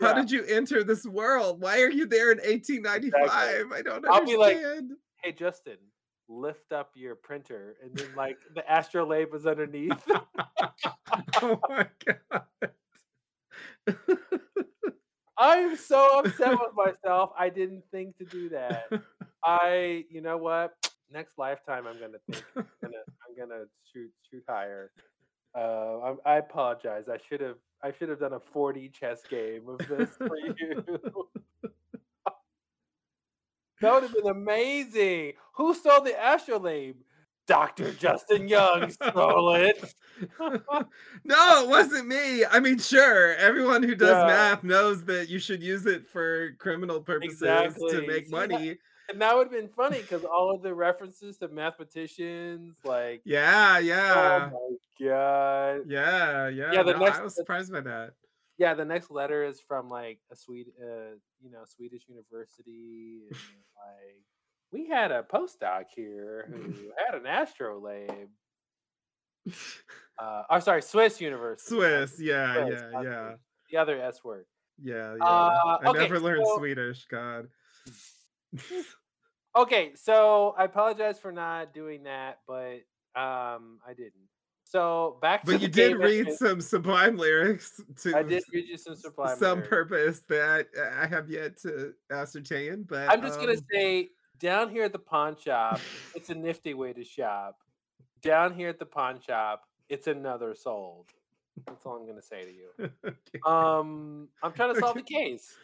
[0.00, 0.14] how Yeah.
[0.14, 1.60] did you enter this world?
[1.60, 3.72] Why are you there in 1895?
[3.72, 4.92] I don't I'll be like- understand.
[5.24, 5.78] hey Justin,
[6.28, 10.02] lift up your printer and then like the astrolabe was underneath.
[11.42, 12.44] oh my god.
[15.36, 17.30] I'm so upset with myself.
[17.38, 18.84] I didn't think to do that.
[19.44, 20.74] I, you know what?
[21.12, 22.44] Next lifetime, I'm gonna think.
[22.56, 22.96] I'm gonna,
[23.28, 24.90] I'm gonna shoot, shoot higher.
[25.56, 27.08] Uh, I, I apologize.
[27.08, 30.84] I should have, I should have done a 4D chess game of this for you.
[33.80, 35.32] That would have been amazing.
[35.54, 36.96] Who stole the astrolabe?
[37.46, 37.92] Dr.
[37.92, 39.94] Justin Young stole it.
[40.40, 42.44] no, it wasn't me.
[42.46, 44.26] I mean, sure, everyone who does Yeah.
[44.26, 47.40] math knows that you should use it for criminal purposes
[47.90, 48.78] to make money.
[49.10, 53.78] And that would have been funny because all of the references to mathematicians, like, Yeah,
[53.78, 54.48] yeah.
[54.50, 56.72] oh my god, Yeah, yeah.
[56.72, 58.12] Yeah, the no, next- I was surprised by that.
[58.58, 58.74] Yeah.
[58.74, 63.22] The next letter is from like a Swede, uh, you know, Swedish university.
[63.28, 64.22] And, like,
[64.72, 66.72] we had a postdoc here who
[67.06, 68.28] had an astrolabe.
[70.18, 71.74] Uh, I'm sorry, Swiss university.
[71.74, 73.32] Swiss, yeah, Swiss, yeah, yeah.
[73.70, 74.46] The other S word.
[74.82, 75.24] Yeah, yeah.
[75.24, 77.48] Uh, I okay, never learned so- Swedish, God.
[79.56, 82.78] Okay, so I apologize for not doing that, but
[83.14, 84.23] um, I didn't.
[84.74, 88.66] So back to But you did read is- some sublime lyrics to I did read
[88.66, 89.38] you some sublime.
[89.38, 89.68] some lyrics.
[89.68, 90.66] purpose that
[91.00, 92.82] I have yet to ascertain.
[92.82, 94.08] But I'm just gonna um, say,
[94.40, 95.78] down here at the pawn shop,
[96.16, 97.58] it's a nifty way to shop.
[98.20, 101.06] Down here at the pawn shop, it's another sold.
[101.68, 102.90] That's all I'm gonna say to you.
[103.06, 103.40] okay.
[103.46, 105.54] Um, I'm trying to solve the case.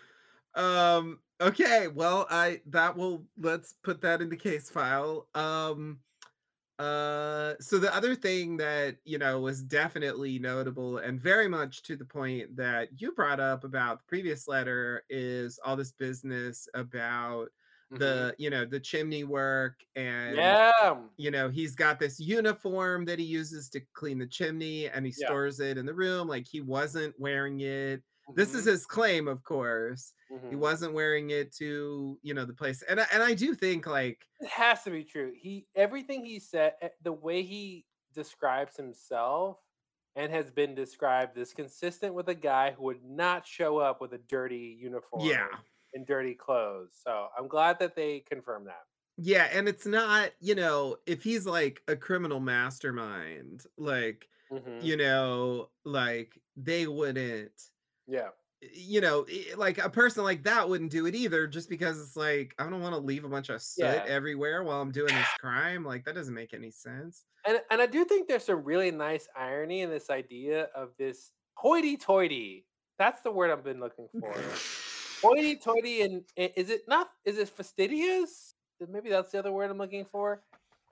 [0.55, 5.27] Um okay, well I that will let's put that in the case file.
[5.35, 5.99] Um
[6.81, 11.97] uh so the other thing that you know was definitely notable and very much to
[11.97, 17.51] the point that you brought up about the previous letter is all this business about
[17.91, 17.95] Mhm.
[17.99, 23.19] the you know the chimney work and yeah, you know he's got this uniform that
[23.19, 25.35] he uses to clean the chimney and he Yeah.
[25.35, 28.03] stores it in the room like he wasn't wearing it
[28.37, 30.15] this is mhm, his claim of course
[30.49, 30.57] he mhm.
[30.57, 34.27] wasn't wearing it to you know the place and I, and I do think like
[34.39, 35.33] It has to be true.
[35.37, 39.59] He everything he said, eh, the way he describes himself
[40.17, 44.13] and has been described is consistent with a guy who would not show up with
[44.15, 45.61] a dirty uniform yeah
[45.95, 46.99] and dirty clothes.
[47.05, 48.85] So I'm glad that they confirmed that.
[49.17, 54.81] yeah and it's not you know if he's like a criminal mastermind like Mhm.
[54.81, 57.70] you know like they wouldn't
[58.11, 58.29] Yeah.
[58.61, 59.25] you know
[59.57, 62.83] like a person like that wouldn't do it either just because it's like i don't
[62.83, 64.05] want to leave a bunch of soot Yeah.
[64.07, 67.87] everywhere while i'm doing this crime like that doesn't make any sense And and I
[67.87, 72.67] do think there's some really nice irony in this idea of this hoity-toity.
[72.99, 74.35] That's the word I've been looking for.
[75.23, 78.55] hoity-toity and is it not is it fastidious
[78.89, 80.43] maybe that's the other word i'm looking for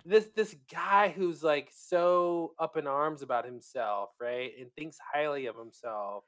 [0.05, 5.47] this this guy who's like so up in arms about himself right and thinks highly
[5.47, 6.25] of himself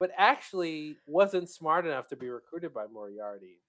[0.00, 3.60] but actually wasn't smart enough to be recruited by moriarty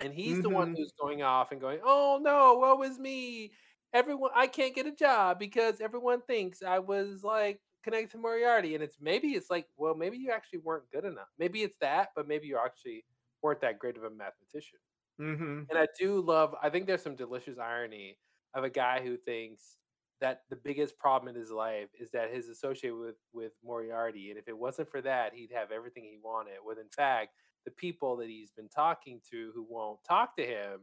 [0.00, 0.76] and he's the one Mhm.
[0.76, 3.52] who's going off and going oh no woe is me
[3.92, 8.74] everyone i can't get a job because everyone thinks i was like connected to Moriarty,
[8.74, 11.28] and it's maybe it's like, well, maybe you actually weren't good enough.
[11.38, 13.04] Maybe it's that, but maybe you actually
[13.42, 14.78] weren't that great of a mathematician.
[15.20, 15.64] Mm-hmm.
[15.68, 16.54] And I do love.
[16.62, 18.18] I think there's some delicious irony
[18.54, 19.76] of a guy who thinks
[20.20, 24.38] that the biggest problem in his life is that he's associated with with Moriarty, and
[24.38, 26.54] if it wasn't for that, he'd have everything he wanted.
[26.62, 27.34] When in fact,
[27.64, 30.80] the people that he's been talking to who won't talk to him,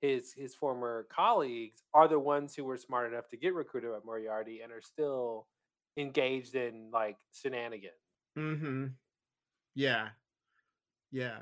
[0.00, 3.98] his his former colleagues, are the ones who were smart enough to get recruited by
[4.04, 5.46] Moriarty and are still
[5.96, 7.94] engaged in like shenanigans.
[8.36, 8.86] Mm-hmm.
[9.74, 10.08] Yeah.
[11.10, 11.38] Yeah.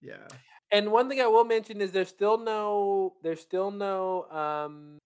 [0.00, 0.28] Yeah.
[0.72, 4.99] And one thing I will mention is there's still no there's still no um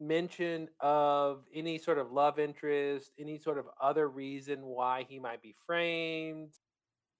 [0.00, 5.42] mention of any sort of love interest, any sort of other reason why he might
[5.42, 6.54] be framed.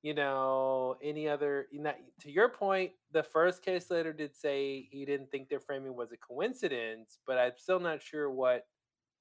[0.02, 5.04] You know, any other know, to your point, the first case letter did say he
[5.04, 8.66] didn't think their framing was a coincidence, but I'm still not sure what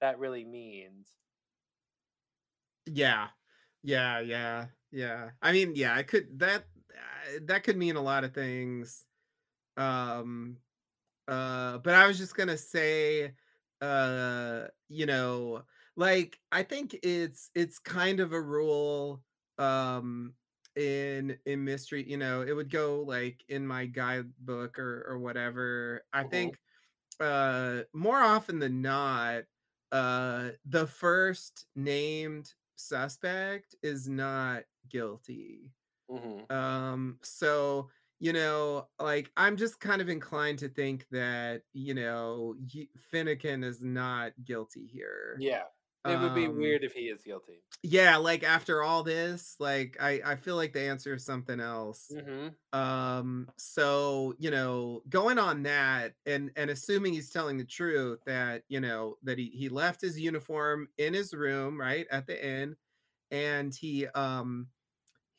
[0.01, 1.17] that really means.
[2.85, 3.29] Yeah.
[3.83, 5.31] Yeah, yeah, yeah.
[5.41, 9.05] I mean, yeah, I could that uh, that could mean a lot of things.
[9.77, 10.59] Um
[11.27, 13.35] uh but I was just going to say
[13.81, 15.63] uh you know,
[15.95, 19.23] like I think it's it's kind of a rule
[19.57, 20.35] um
[20.75, 26.05] in in mystery, you know, it would go like in my guidebook or or whatever.
[26.13, 26.57] I Mhm, think
[27.19, 29.45] uh more often than not
[29.91, 35.73] uh the first named suspect is not guilty
[36.07, 36.49] mhm.
[36.49, 37.89] um so
[38.19, 43.63] you know like i'm just kind of inclined to think that you know y- finnegan
[43.63, 45.65] is not guilty here Yeah.
[46.05, 47.63] It would be um weird if he is guilty.
[47.83, 52.11] yeah like after all this like i i feel like the answer is something else
[52.11, 52.55] Mhm.
[52.71, 58.63] um, so, you know, going on that and and assuming he's telling the truth that,
[58.67, 62.75] you know, that he he left his uniform in his room, right, at the inn,
[63.31, 64.69] and he um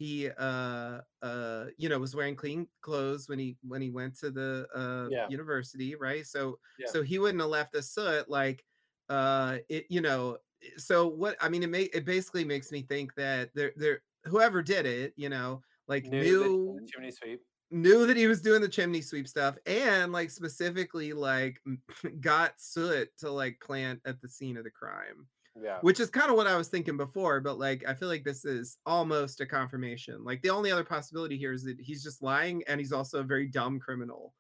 [0.01, 4.31] he uh uh you know was wearing clean clothes when he when he went to
[4.31, 5.27] the uh Yeah.
[5.29, 6.87] university right so Yeah.
[6.87, 8.65] so he wouldn't have left the soot like
[9.11, 10.39] uh it you know
[10.79, 14.63] so what i mean it may it basically makes me think that there there whoever
[14.63, 17.41] did it you know like Knew that he knew chimney sweep.
[17.71, 21.61] knew that he was doing the chimney sweep stuff and like specifically like
[22.21, 25.29] got soot to like plant at the scene of the crime
[25.63, 25.79] Yeah.
[25.83, 28.45] which is kind of what I was thinking before, but like I feel like this
[28.45, 30.25] is almost a confirmation.
[30.25, 33.25] Like the only other possibility here is that he's just lying and he's also a
[33.25, 34.35] very dumb criminal.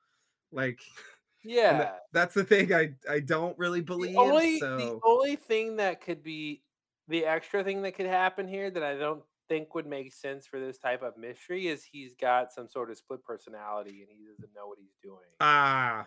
[0.52, 0.78] Like
[1.44, 1.96] that, Yeah.
[2.12, 4.16] that's the thing I I don't really The believe.
[4.16, 6.62] only the only thing that could be
[7.08, 10.60] the extra thing that could happen here that I don't think would make sense for
[10.60, 14.54] this type of mystery is he's got some sort of split personality and he doesn't
[14.54, 15.26] know what he's doing.
[15.40, 16.06] ah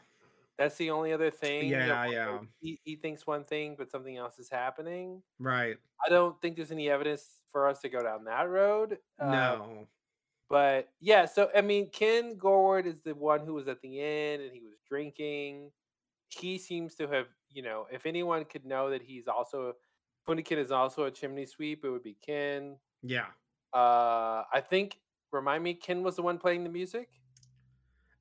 [0.57, 2.39] That's the only other thing yeah, yeah.
[2.59, 5.21] he, he thinks one thing but something else is happening.
[5.39, 5.77] Right.
[6.05, 8.99] I don't think there's any evidence for us to go down that road.
[9.19, 9.87] Uh, No.
[10.49, 14.43] but yeah, so I mean, Ken Gorwood is the one who was at the end
[14.43, 15.71] and he was drinking.
[16.29, 19.73] He seems to have, you know, if anyone could know that he's also
[20.27, 22.77] Ken is also a chimney sweep, it would be Ken.
[23.01, 23.27] Yeah.
[23.73, 24.99] Uh, I think.
[25.31, 27.09] Remind me, Ken was the one playing the music.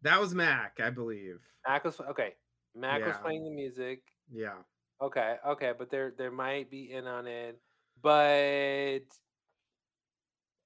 [0.03, 1.41] That was Mac, I believe.
[1.67, 2.35] Mac was okay.
[2.75, 4.03] Mac was playing the music.
[4.31, 4.59] Yeah.
[5.01, 7.61] Okay, okay, but there there might be in on it,
[8.01, 9.01] but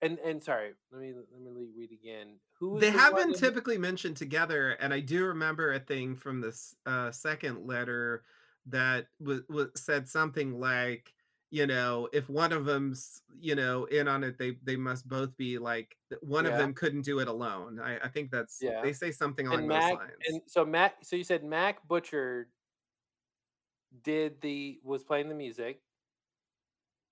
[0.03, 2.39] and and sorry, let me let me read again.
[2.61, 6.41] Who They the have been typically mentioned together, and I do remember a thing from
[6.41, 8.23] this uh, second letter
[8.67, 11.13] that was, was said something like,
[11.51, 15.37] you know, if one of them's, you know, in on it, they they must both
[15.37, 17.79] be like one of them couldn't do it alone.
[17.81, 18.83] I, I think that's Yeah.
[18.83, 20.13] they say something along and those lines.
[20.29, 22.49] and so Mac so you said Mac Butcher
[24.03, 25.81] did the was playing the music,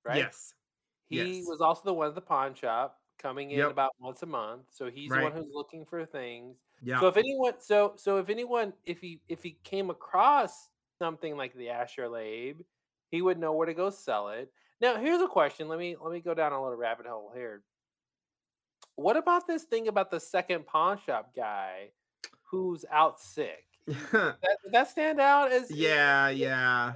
[0.04, 0.18] right?
[0.18, 0.54] Yes.
[1.06, 1.46] He yes.
[1.46, 3.70] was also the one at the pawn shop coming in Yep.
[3.70, 4.62] about once a month.
[4.70, 6.58] So he's the one who's looking for things.
[6.82, 6.98] Yeah.
[6.98, 11.54] So if anyone so so if anyone if he if he came across something like
[11.54, 12.62] the astrolabe,
[13.14, 14.50] he would know where to go sell it.
[14.80, 15.68] Now here's a question.
[15.68, 17.62] Let me let me go down a little rabbit hole here.
[18.96, 21.90] What about this thing about the second pawn shop guy
[22.50, 23.64] who's out sick?
[24.12, 24.38] That,
[24.72, 26.92] that stand out as yeah, yeah.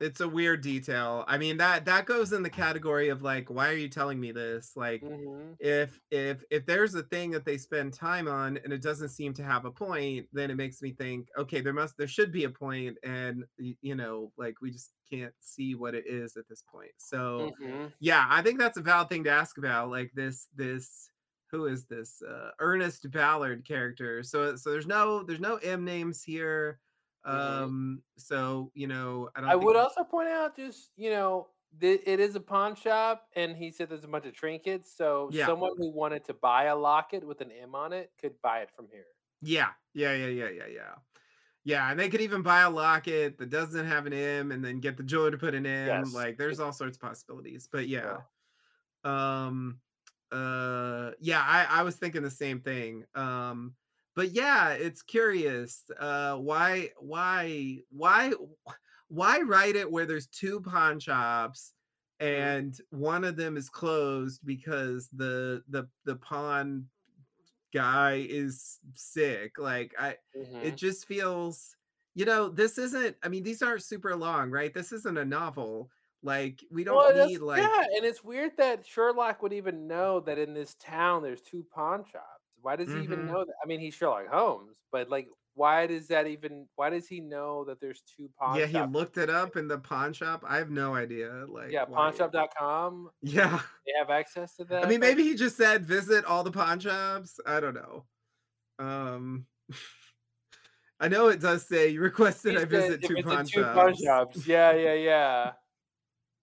[0.00, 1.24] It's a weird detail.
[1.26, 4.32] I mean that that goes in the category of like, why are you telling me
[4.32, 4.76] this?
[4.76, 8.82] Like, hmm if if if there's a thing that they spend time on and it
[8.82, 12.06] doesn't seem to have a point then it makes me think okay there must there
[12.08, 16.36] should be a point and you know like we just can't see what it is
[16.36, 19.90] at this point so hmm yeah i think that's a valid thing to ask about
[19.90, 21.10] like this this
[21.50, 26.22] who is this uh ernest ballard character so so there's no there's no m names
[26.22, 26.80] here.
[27.24, 31.48] Um so you know i don't I would also point out just, you know,
[31.80, 34.94] th- it is a pawn shop, and he said there's a bunch of trinkets.
[34.96, 35.46] So Yeah.
[35.46, 38.70] someone who wanted to buy a locket with an M on it could buy it
[38.70, 39.06] from here.
[39.42, 40.94] Yeah, yeah, yeah, yeah, yeah, yeah.
[41.64, 44.80] Yeah, and they could even buy a locket that doesn't have an M and then
[44.80, 45.86] get the jeweler to put an M.
[45.86, 46.14] Yes.
[46.14, 47.68] Like there's all sorts of possibilities.
[47.70, 48.18] But yeah.
[49.04, 49.80] Um
[50.32, 53.04] uh yeah, I, I was thinking the same thing.
[53.14, 53.74] Um
[54.18, 55.84] but yeah, it's curious.
[55.98, 58.32] Uh why why why
[59.08, 61.72] why write it where there's two pawn shops
[62.20, 66.88] and one of them is closed because the the the pawn
[67.72, 70.64] guy is sick like i Mhm.
[70.64, 71.76] it just feels
[72.14, 75.90] you know this isn't i mean these aren't super long right this isn't a novel
[76.22, 80.20] like we don't Well, need like yeah, and it's weird that Sherlock would even know
[80.20, 82.37] that in this town there's two pawn shops.
[82.62, 83.26] Why does he even Mhm.
[83.26, 83.54] know that?
[83.62, 86.68] I mean, he's Sherlock Holmes, but like, why does that even?
[86.76, 89.76] Why does he know that there's two pawn yeah he looked it up in the
[89.78, 93.10] pawn shop i have no idea like yeah, pawnshop.com.
[93.22, 94.84] yeah They have access to that.
[94.84, 98.04] i mean maybe he just said visit all the pawn shops i don't know
[98.78, 99.46] um
[101.00, 103.74] i know it does say you requested i visit two, pawn, two shops.
[103.74, 104.46] pawn shops.
[104.46, 105.52] Yeah, yeah, yeah.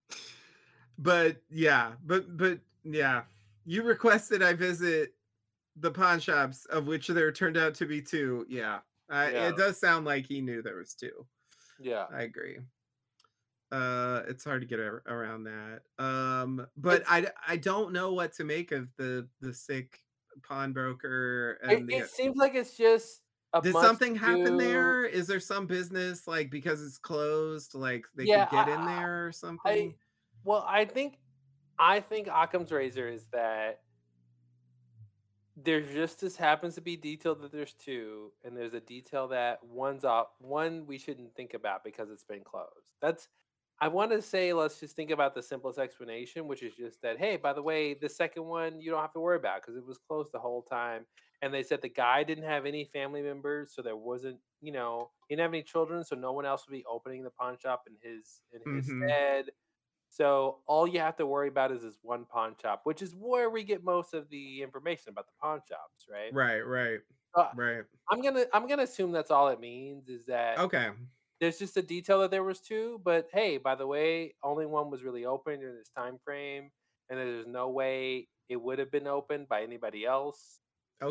[0.97, 3.23] but yeah but but yeah
[3.65, 5.14] you requested i visit
[5.77, 8.79] the pawn shops of which there turned out to be two yeah,
[9.09, 9.49] I, Yeah.
[9.49, 11.25] it does sound like he knew there was two.
[11.79, 12.05] Yeah.
[12.13, 12.59] i agree.
[13.71, 15.81] Uh it's hard to get ar- around that.
[16.03, 19.99] Um but It's- I don't know what to make of the the sick
[20.43, 23.21] pawnbroker It, the, it seems like it's just
[23.63, 25.05] did something happen do- there?
[25.05, 28.83] Is there some business like because it's closed like they Yeah, could get in I-
[28.83, 29.95] I- there or something I
[30.43, 31.17] well, I think
[31.79, 33.81] I think Occam's razor is that
[35.55, 39.63] there just this happens to be detail that there's two, and there's a detail that
[39.63, 42.95] one's off one we shouldn't think about because it's been closed.
[43.01, 43.29] That's
[43.79, 47.17] I want to say let's just think about the simplest explanation, which is just that
[47.19, 49.85] hey, by the way, the second one you don't have to worry about because it
[49.85, 51.05] was closed the whole time.
[51.41, 55.11] And they said the guy didn't have any family members, so there wasn't, you know,
[55.27, 57.83] he didn't have any children, so no one else would be opening the pawn shop
[57.87, 59.05] in his in his Mhm.
[59.07, 59.51] stead.
[60.15, 63.49] So all you have to worry about is this one pawn shop, which is where
[63.49, 66.31] we get most of the information about the pawn shops, right?
[66.31, 66.99] right right
[67.35, 70.91] Uh, right I'm gonna I'm gonna assume that's all it means is that okay
[71.39, 74.89] there's just a detail that there was two, but hey, by the way, only one
[74.91, 76.71] was really open during this time frame,
[77.09, 80.61] and there's no way it would have been opened by anybody else.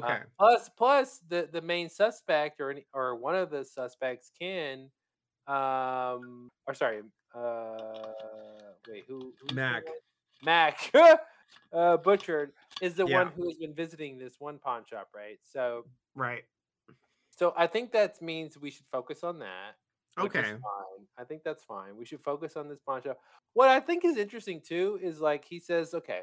[0.03, 4.31] Uh, okay plus, plus the the main suspect or any, or one of the suspects
[4.41, 4.91] can,
[5.47, 7.03] um, or sorry,
[7.35, 9.33] uh, wait, who?
[9.41, 9.83] who's Mac.
[10.43, 10.93] Mac,
[11.73, 13.19] uh, Butchard is the Yeah.
[13.19, 15.39] one who has been visiting this one pawn shop, right?
[15.43, 15.85] So,
[16.15, 16.45] right
[17.37, 19.77] so I think that means we should focus on that.
[20.19, 21.07] okay fine.
[21.19, 21.97] I think that's fine.
[21.97, 23.19] We should focus on this pawn shop.
[23.55, 26.23] What I think is interesting too is like he says, okay,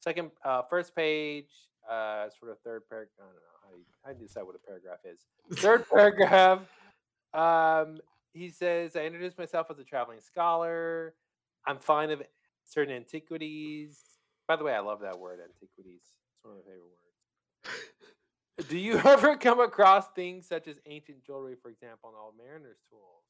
[0.00, 1.50] second, uh, first page,
[1.88, 3.10] uh, sort of third paragraph.
[3.20, 5.20] I don't know how you, how you decide what a paragraph is.
[5.58, 6.62] Third paragraph.
[7.32, 8.00] Um,
[8.32, 11.14] he says, I introduced myself as a traveling scholar.
[11.66, 12.22] I'm fond of
[12.64, 14.00] certain antiquities.
[14.46, 16.02] By the way, I love that word, antiquities.
[16.34, 18.68] It's one of my favorite words.
[18.68, 22.80] Do you ever come across things such as ancient jewelry, for example, and old mariner's
[22.88, 23.24] tools?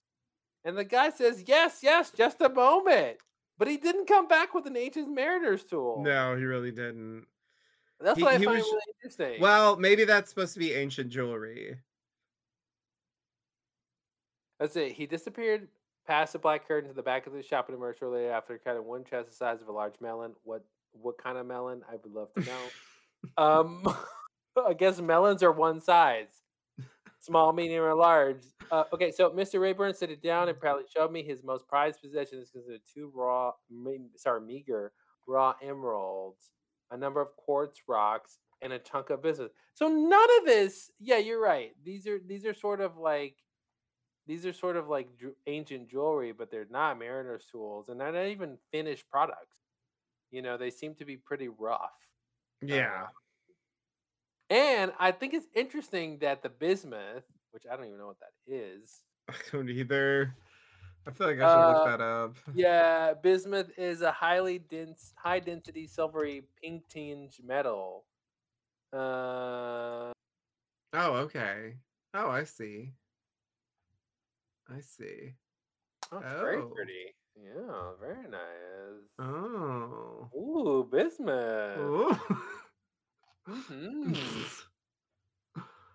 [0.64, 3.18] And the guy says, Yes, yes, just a moment.
[3.58, 6.02] But he didn't come back with an ancient mariner's tool.
[6.02, 7.26] no he really didn't
[8.00, 9.40] That's he- what I find was- really interesting.
[9.40, 11.76] well maybe that's supposed to be ancient jewelry
[14.58, 14.92] That's it.
[14.92, 15.68] He disappeared
[16.06, 18.84] past the black curtain to the back of the shop and emerged shortly after, cutting
[18.84, 20.34] one chest the size of a large melon.
[20.42, 21.82] What what kind of melon?
[21.90, 23.36] I would love to know.
[23.42, 23.96] um,
[24.66, 26.28] I guess melons are one size,
[27.18, 28.42] small, medium, or large.
[28.70, 29.60] Uh, okay, so Mr.
[29.60, 33.10] Rayburn set it down and proudly showed me his most prized possessions consisted of two
[33.14, 34.92] raw, me- sorry, meager
[35.26, 36.50] raw emeralds,
[36.90, 39.50] a number of quartz rocks, and a chunk of bismuth.
[39.74, 40.90] So none of this.
[41.00, 41.72] Yeah, you're right.
[41.84, 43.36] These are these are sort of like
[44.26, 45.08] these are sort of like
[45.46, 49.60] ancient jewelry, but they're not mariner's tools, and they're not even finished products.
[50.30, 52.10] You know, they seem to be pretty rough.
[52.62, 53.08] yeah
[54.50, 58.32] And I think it's interesting that the bismuth, which I don't even know what that
[58.46, 60.36] is, i don't either
[61.06, 65.14] i feel like i should look Uh, that up yeah, bismuth is a highly dense,
[65.18, 68.06] high density silvery pink tinge metal.
[68.92, 70.12] Uh,
[70.92, 71.78] oh okay
[72.14, 72.94] oh i see
[74.70, 75.34] i see
[76.12, 76.70] oh, it's very Oh.
[76.74, 77.14] pretty.
[77.36, 79.08] Yeah, very nice.
[79.18, 81.78] oh Ooh, bismuth.
[81.78, 82.16] Ooh.
[83.48, 84.16] Mhm.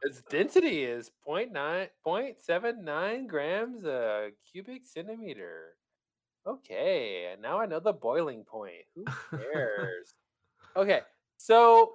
[0.03, 5.75] Its density is 0.9, 0.79 grams a cubic centimeter.
[6.45, 8.85] Okay, and now I know the boiling point.
[8.95, 9.03] Who
[9.53, 10.13] cares?
[10.75, 11.01] okay,
[11.37, 11.93] so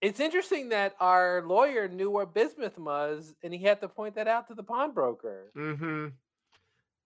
[0.00, 4.28] it's interesting that our lawyer knew where bismuth was, and he had to point that
[4.28, 5.52] out to the pawnbroker.
[5.56, 6.08] Mm-hmm.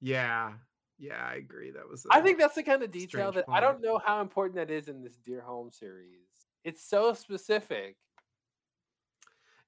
[0.01, 0.53] Yeah.
[0.99, 1.71] Yeah, I agree.
[1.73, 4.55] That was I think that's the kind of detail that I don't know how important
[4.57, 6.29] that is in this Dear Holmes series.
[6.65, 7.97] It's so specific.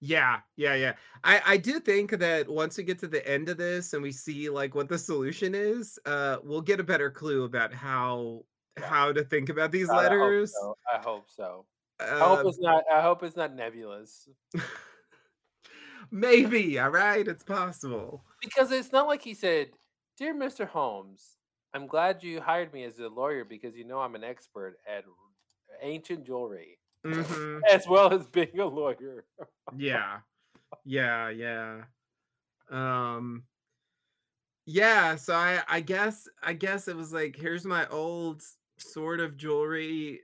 [0.00, 0.92] Yeah, yeah, yeah.
[1.24, 4.12] I I do think that once we get to the end of this and we
[4.12, 8.44] see like what the solution is, uh, we'll get a better clue about how
[8.76, 10.52] how to think about these God, I hope letters.
[10.52, 10.76] so.
[10.92, 11.64] I hope so.
[12.00, 12.84] I hope it's not.
[12.92, 14.28] I hope it's not nebulous
[16.10, 18.24] maybe, all right, it's possible.
[18.40, 19.72] because it's not like he said,
[20.16, 20.66] "Dear Mr.
[20.66, 21.36] Holmes,
[21.72, 25.04] I'm glad you hired me as a lawyer because you know I'm an expert at
[25.80, 29.26] ancient jewelry hmm as well as being a lawyer."
[29.76, 30.20] Yeah,
[30.84, 31.86] yeah, yeah.
[32.70, 33.46] Um,
[34.66, 35.16] yeah.
[35.16, 38.42] So I I guess I guess it was like here's my old
[38.78, 40.22] sort of jewelry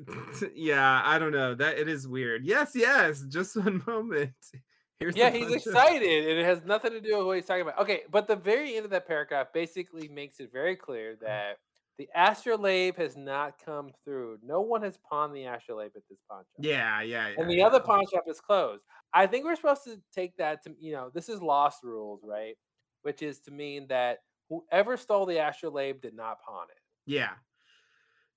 [0.54, 1.54] yeah, I don't know.
[1.54, 2.44] That it is weird.
[2.44, 3.24] Yes, yes.
[3.28, 4.32] Just one moment.
[4.98, 7.46] Here's Yeah, he's bunch of excited, and it has nothing to do with what he's
[7.46, 7.78] talking about.
[7.78, 11.24] Okay, but the very end of that paragraph basically makes it very clear mm-hmm.
[11.24, 11.56] that
[11.98, 14.38] the astrolabe has not come through.
[14.42, 17.62] No one has pawned the astrolabe at this pawn shop, Yeah, yeah, and yeah, the
[17.62, 17.84] other yeah.
[17.84, 18.84] pawn shop is closed.
[19.12, 22.54] I think we're supposed to take that to you know this is lost rules, right?
[23.02, 26.82] Which is to mean that whoever stole the astrolabe did not pawn it.
[27.06, 27.30] Yeah.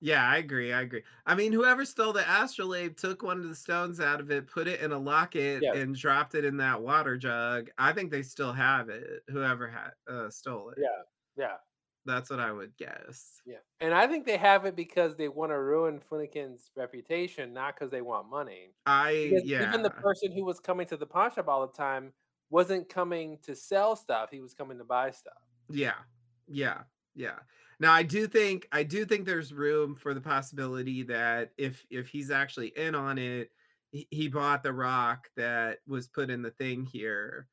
[0.00, 0.72] Yeah, I agree.
[0.72, 1.04] I agree.
[1.24, 4.68] I mean, whoever stole the astrolabe took one of the stones out of it, put
[4.68, 7.70] it in a locket, Yes, and dropped it in that water jug.
[7.78, 9.22] I think they still have it.
[9.28, 10.78] Whoever had uh, stole it.
[10.78, 11.02] yeah,
[11.36, 11.56] yeah,
[12.04, 13.42] That's what I would guess.
[13.44, 13.58] yeah.
[13.80, 17.90] And I think they have it because they want to ruin Finnegan's reputation, not because
[17.90, 18.74] they want money.
[18.86, 22.12] I Because even the person who was coming to the pawn shop all the time
[22.50, 25.34] wasn't coming to sell stuff, he was coming to buy stuff.
[25.68, 26.04] Yeah.
[26.46, 26.84] Yeah.
[27.14, 27.40] Yeah.
[27.80, 32.08] Now I do think I do think there's room for the possibility that if if
[32.08, 33.50] he's actually in on it,
[33.90, 37.48] he, he bought the rock that was put in the thing here.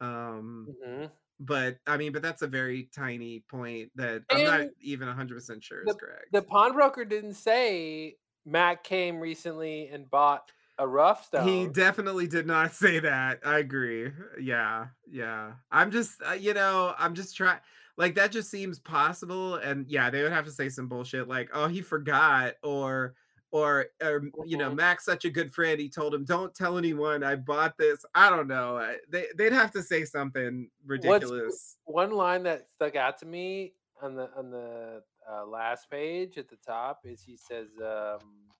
[0.00, 1.12] Um Mhm.
[1.40, 5.64] but I mean, but that's a very tiny point that I'm not And even 100%
[5.64, 6.30] sure is correct.
[6.30, 11.42] the pawnbroker didn't say Matt came recently and bought a rough stone.
[11.42, 13.40] He definitely did not say that.
[13.46, 14.10] I agree.
[14.40, 14.88] Yeah.
[15.06, 15.56] Yeah.
[15.70, 17.60] I'm just uh, you know, I'm just trying
[17.96, 21.50] like that just seems possible and yeah, they would have to say some bullshit like,
[21.52, 23.14] "Oh, he forgot," or
[23.52, 24.76] or or you know, Mhm.
[24.76, 25.80] Mac's such a good friend.
[25.80, 28.96] He told him, "Don't tell anyone I bought this." I don't know.
[29.08, 31.78] They they'd have to say something What's ridiculous.
[31.84, 36.48] one line that stuck out to me on the on the uh, last page at
[36.48, 38.50] the top is he says um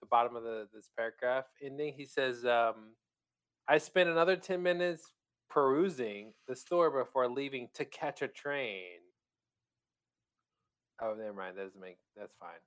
[0.00, 2.96] the bottom of the this paragraph ending he says um
[3.68, 5.12] I spent another 10 minutes
[5.50, 9.00] perusing the store before leaving to catch a train.
[11.02, 11.56] Oh, never mind.
[11.58, 12.60] That doesn't make that's fine.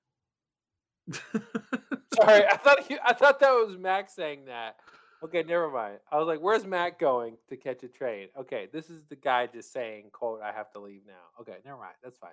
[2.15, 4.77] Sorry, I thought you, I thought that was Mac saying that.
[5.23, 5.99] Okay, never mind.
[6.11, 9.47] I was like, "Where's Mac going to catch a train?" Okay, this is the guy
[9.47, 11.95] just saying, "quote I have to leave now." Okay, never mind.
[12.03, 12.31] That's fine.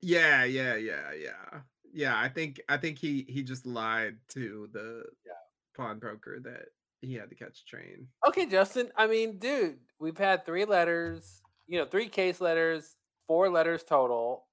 [0.00, 1.60] Yeah, yeah, yeah, yeah.
[1.92, 5.32] Yeah, I think I think he he just lied to the Yeah.
[5.74, 6.68] pawnbroker that
[7.02, 8.08] he had to catch a train.
[8.26, 8.90] Okay, Justin.
[8.96, 11.42] I mean, dude, we've had three letters.
[11.68, 12.96] You know, three case letters,
[13.26, 14.46] four letters total.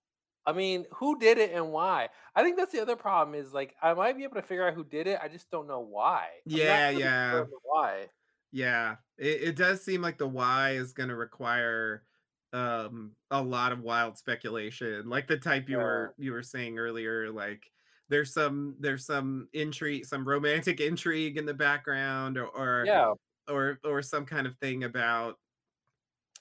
[0.45, 2.09] I mean, who did it and why?
[2.35, 4.73] I think that's the other problem is like I might be able to figure out
[4.73, 5.19] who did it.
[5.21, 6.29] I just don't know why.
[6.51, 7.45] I'm Yeah, really yeah.
[7.63, 8.09] why.
[8.51, 8.97] Yeah.
[9.17, 12.05] It it does seem like the why is gonna require
[12.53, 15.07] um a lot of wild speculation.
[15.09, 17.71] Like the type you Uh, were you were saying earlier, like
[18.09, 23.13] there's some there's some intrigue, some romantic intrigue in the background or or yeah,
[23.47, 25.37] or, or some kind of thing about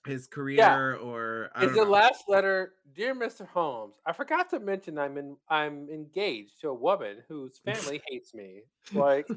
[0.06, 0.34] his yeah.
[0.34, 1.90] career or I Is the know.
[1.90, 3.46] last letter, dear Mr.
[3.46, 3.96] Holmes?
[4.06, 5.36] I forgot to mention I'm in.
[5.48, 8.62] I'm engaged to a woman whose family hates me.
[8.92, 9.28] Like,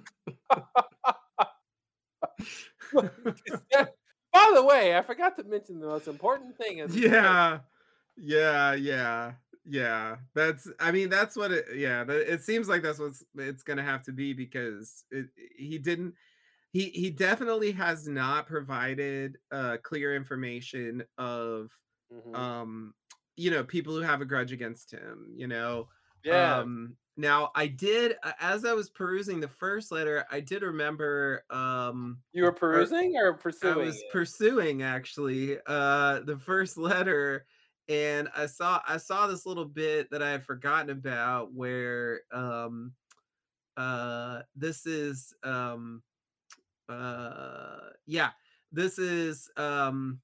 [2.93, 3.09] by
[4.53, 6.95] the way, I forgot to mention the most important thing paragraph.
[6.95, 7.59] Yeah.
[8.17, 9.31] Yeah, yeah.
[9.65, 10.17] Yeah.
[10.33, 14.03] That's I mean, that's what it yeah, it seems like that's what it's gonna have
[14.03, 15.27] to be because it,
[15.57, 16.15] he didn't
[16.71, 21.71] he he definitely has not provided uh clear information of
[22.09, 22.51] Mhm.
[22.63, 22.93] um
[23.37, 25.89] you know people who have a grudge against him you know
[26.23, 31.45] Yeah, um now i did as i was perusing the first letter i did remember
[31.51, 34.03] um you were perusing or pursuing I was it?
[34.03, 37.45] pursuing actually uh the first letter
[37.89, 42.93] and I saw I saw this little bit that I had forgotten about where um
[43.77, 46.03] uh this is um
[46.89, 48.31] uh yeah
[48.71, 50.21] this is um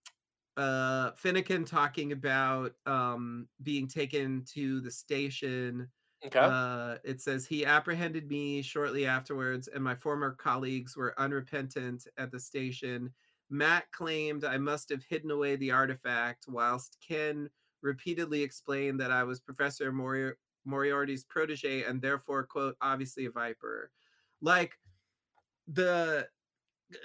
[0.58, 5.90] uh Finnegan talking about um being taken to the station.
[6.26, 6.40] Okay.
[6.40, 12.32] Uh it says he apprehended me shortly afterwards and my former colleagues were unrepentant at
[12.32, 13.14] the station.
[13.50, 17.50] Matt claimed I must have hidden away the artifact whilst Ken
[17.82, 20.34] repeatedly explained that I was Professor Mori-
[20.66, 23.92] Moriarty's protege and therefore quote obviously a viper.
[24.42, 24.74] Like
[25.68, 26.28] the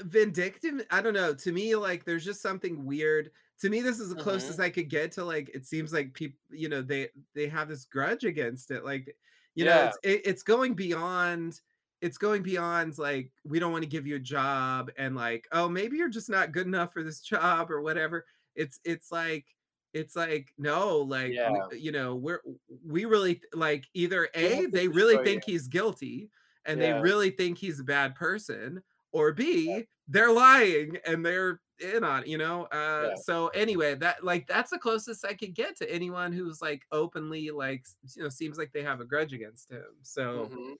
[0.05, 3.31] vindictive i don't know to me like there's just something weird.
[3.60, 4.62] To me this is the closest mm-hmm.
[4.62, 7.85] i could get to like it seems like people you know they they have this
[7.85, 8.85] grudge against it.
[8.85, 9.16] Like
[9.55, 11.60] you know it's it, it's going beyond
[12.03, 15.69] it's going beyond like we don't want to give you a job and like oh
[15.70, 18.27] maybe you're just not good enough for this job or whatever
[18.57, 19.47] it's it's like
[19.95, 21.51] it's like no like Yeah.
[21.70, 22.43] we, you know we're
[22.87, 26.31] we really like either a they really think he's guilty
[26.66, 32.05] and they really think he's a bad person or b they're lying and they're in
[32.05, 33.15] on it, you know uh Yeah.
[33.16, 37.51] so anyway that like that's the closest i could get to anyone who's like openly
[37.51, 37.85] like
[38.16, 40.74] you know seems like they have a grudge against him so Mhm.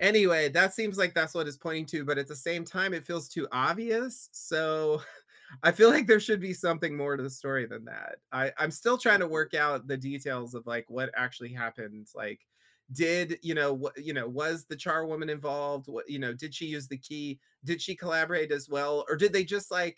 [0.00, 3.04] Anyway that seems like that's what it's pointing to but at the same time it
[3.04, 5.00] feels too obvious so
[5.62, 8.16] i feel like there should be something more to the story than that.
[8.32, 12.40] I i'm still trying to work out the details of like what actually happened like
[12.92, 15.88] did you know what you know was the char woman involved?
[15.88, 17.40] What you know did she use the key?
[17.64, 19.96] Did she collaborate as well or did they just like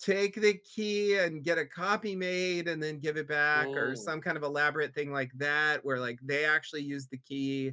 [0.00, 4.20] take the key and get a copy made and then give it back or some
[4.20, 7.72] kind of elaborate thing like that where like they actually used the key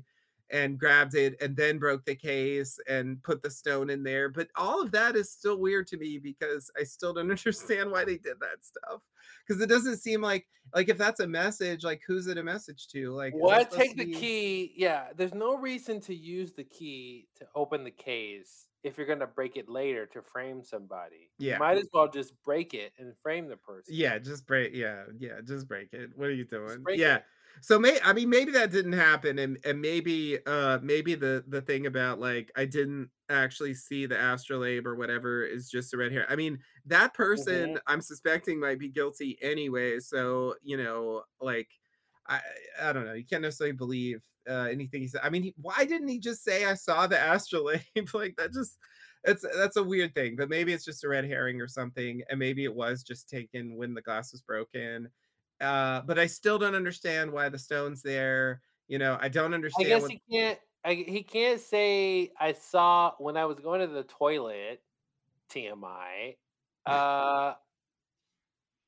[0.49, 4.47] and grabbed it and then broke the case and put the stone in there but
[4.55, 8.17] all of that is still weird to me because i still don't understand why they
[8.17, 9.01] did that stuff
[9.45, 12.87] because it doesn't seem like like if that's a message like who's it a message
[12.89, 13.71] to like What?
[13.71, 14.73] Take the be- key.
[14.75, 19.27] Yeah, there's no reason to use the key to open the case if you're gonna
[19.27, 21.29] break it later to frame somebody.
[21.37, 21.53] Yeah.
[21.53, 23.93] You might as well just break it and frame the person.
[23.93, 24.73] Yeah, just break.
[24.73, 26.11] Yeah, yeah, just break it.
[26.15, 26.83] What are you doing?
[26.89, 27.17] Yeah.
[27.17, 27.23] it.
[27.61, 31.61] So may I mean maybe that didn't happen, and and maybe uh maybe the the
[31.61, 36.11] thing about like I didn't actually see the astrolabe or whatever is just a red
[36.11, 36.25] hair.
[36.29, 37.77] I mean that person Mhm.
[37.87, 39.99] I'm suspecting might be guilty anyway.
[39.99, 41.69] So you know like
[42.27, 42.41] I
[42.81, 43.13] I don't know.
[43.13, 45.21] You can't necessarily believe uh anything he said.
[45.23, 47.81] I mean he, why didn't he just say I saw the astrolabe?
[48.13, 48.77] like that just
[49.23, 52.39] it's that's a weird thing, but maybe it's just a red herring or something, and
[52.39, 55.09] maybe it was just taken when the glass was broken.
[55.59, 58.61] Uh, but I still don't understand why the stone's there.
[58.87, 59.87] You know, I don't understand.
[59.87, 60.59] I guess he can't.
[60.85, 64.81] I, he can't say I saw when I was going to the toilet.
[65.49, 66.35] TMI.
[66.87, 67.53] Uh,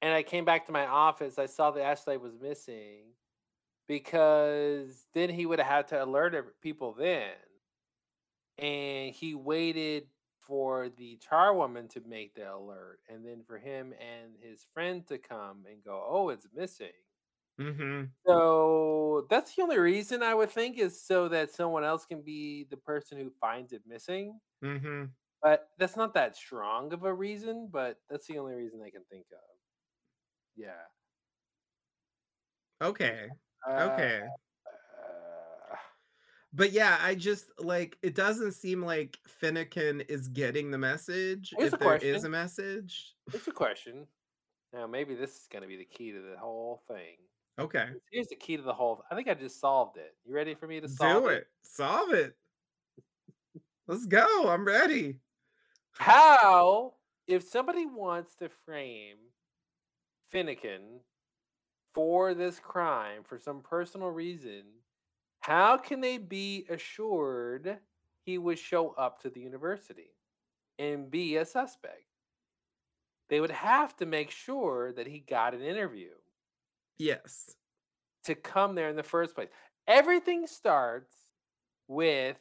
[0.01, 1.37] and I came back to my office.
[1.37, 3.07] I saw the astrolabe was missing
[3.89, 7.31] because then he would have had to alert people then,
[8.57, 10.07] and he waited
[10.49, 15.19] for the charwoman to make the alert, and then for him and his friend to
[15.19, 16.93] come and go, "Oh, it's missing."
[17.57, 18.13] Mhm.
[18.25, 22.65] So that's the only reason I would think is so that someone else can be
[22.65, 24.39] the person who finds it missing.
[24.61, 25.13] Mhm.
[25.41, 29.03] But that's not that strong of a reason, but that's the only reason I can
[29.05, 29.57] think of.
[30.55, 30.85] Yeah.
[32.81, 33.29] Okay.
[33.67, 34.21] Uh, Okay.
[36.53, 41.73] But yeah, I just like it doesn't seem like Finnegan is getting the message Here's
[41.73, 43.13] if there is a message.
[43.33, 44.07] It's a question.
[44.73, 47.17] Now, maybe this is going to be the key to the whole thing.
[47.59, 47.87] Okay.
[48.11, 49.03] Here's the key to the whole.
[49.11, 50.15] I think I just solved it.
[50.25, 51.47] You ready for me to solve Do it.
[51.63, 52.35] Solve it.
[53.87, 54.47] Let's go.
[54.47, 55.19] I'm ready.
[55.91, 56.93] How,
[57.27, 59.17] if somebody wants to frame
[60.29, 61.01] Finnegan
[61.93, 64.63] for this crime for some personal reason,
[65.49, 67.79] how can they be assured
[68.23, 70.11] he would show up to the university
[70.77, 72.03] and be a suspect?
[73.29, 76.11] They would have to make sure that he got an interview
[76.99, 77.55] Yes.
[78.23, 79.49] to come there in the first place.
[79.87, 81.15] Everything starts
[81.87, 82.37] with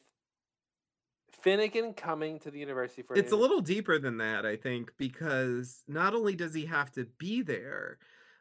[1.33, 5.83] Finnegan coming to the university for It's a little deeper than that, I think, because
[5.89, 7.99] not only does he have to be there,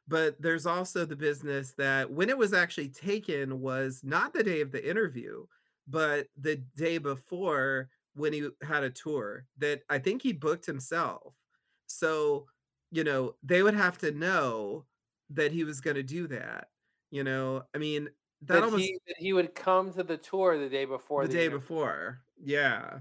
[0.08, 4.62] but there's also the business that when it was actually taken was not the day
[4.62, 5.46] of the interview,
[5.88, 11.36] but the day before when he had a tour that I think he booked himself.
[11.88, 12.48] So,
[12.92, 14.86] you know, they would have to know
[15.30, 16.70] that he was going to do that.
[17.12, 18.10] You know, I mean,
[18.42, 21.28] that that almost he that he would come to the tour the day before the
[21.28, 21.60] day interview.
[21.60, 23.00] before yeah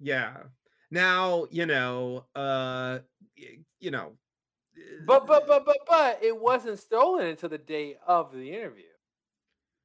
[0.00, 0.44] yeah
[0.90, 3.00] now you know uh
[3.80, 4.16] you know
[5.06, 8.84] But but but but but it wasn't stolen until the day of the interview.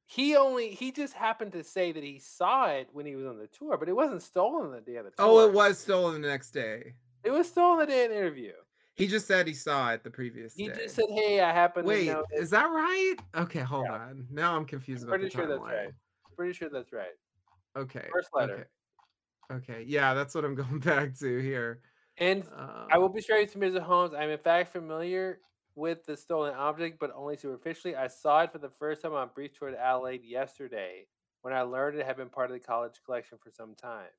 [0.06, 3.38] He only he just happened to say that he saw it when he was on
[3.38, 5.26] the tour, but it wasn't stolen the day of the tour.
[5.26, 6.94] oh it was stolen the next day
[7.24, 8.52] It was stolen the day of the interview.
[8.94, 10.72] He just said he saw it the previous He day.
[10.74, 13.16] He just said, "Hey, I happen to Wait, is that right?
[13.34, 13.94] Okay, hold Yeah.
[13.94, 14.26] on.
[14.30, 15.88] Now I'm confused about Pretty the sure that's right.
[15.88, 15.92] timeline.
[16.36, 17.14] Pretty sure that's right.
[17.76, 18.08] Okay.
[18.12, 18.68] First letter.
[19.50, 19.72] Okay.
[19.72, 19.84] Okay.
[19.86, 21.80] Yeah, that's what I'm going back to here.
[22.18, 22.44] And
[22.90, 23.80] I will Um, be straight to Mr.
[23.80, 24.14] Holmes.
[24.14, 25.40] I'm in fact familiar
[25.74, 27.96] with the stolen object, but only superficially.
[27.96, 31.06] I saw it for the first time on a brief tour to Adelard yesterday
[31.42, 34.10] when I learned it had been part of the college collection for some time.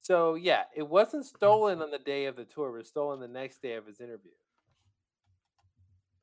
[0.00, 2.68] So yeah, it wasn't stolen on the day of the tour.
[2.70, 4.32] It was stolen the next day of his interview.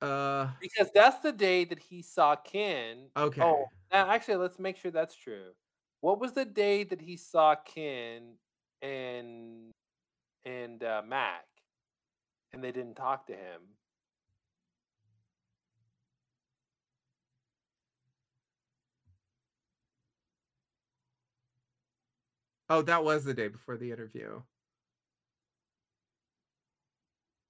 [0.01, 3.09] uh Because that's the day that he saw Ken.
[3.15, 3.41] okay.
[3.41, 5.51] Oh, now actually, let's make sure that's true.
[6.01, 8.35] What was the day that he saw Ken
[8.81, 9.71] and
[10.45, 11.45] and uh, Mac,
[12.53, 13.61] and they didn't talk to him?
[22.69, 24.41] Oh, that was the day before the interview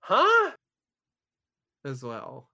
[0.01, 0.51] Huh?
[1.85, 2.49] as well.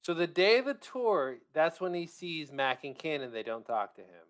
[0.00, 3.42] So the day of the tour, that's when he sees Mac and Ken, and they
[3.42, 4.26] don't talk to him.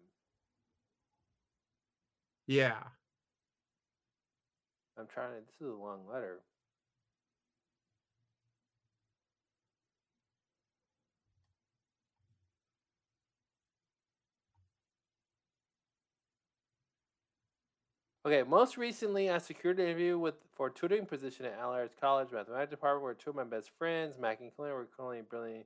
[2.49, 2.83] Yeah.
[4.99, 5.41] I'm trying to.
[5.47, 6.41] This is a long letter.
[18.27, 22.29] Okay, most recently, I secured an interview with for a tutoring position at Allards College
[22.31, 25.65] Mathematics Department, where two of my best friends, Mac and Clint, were currently brilliant,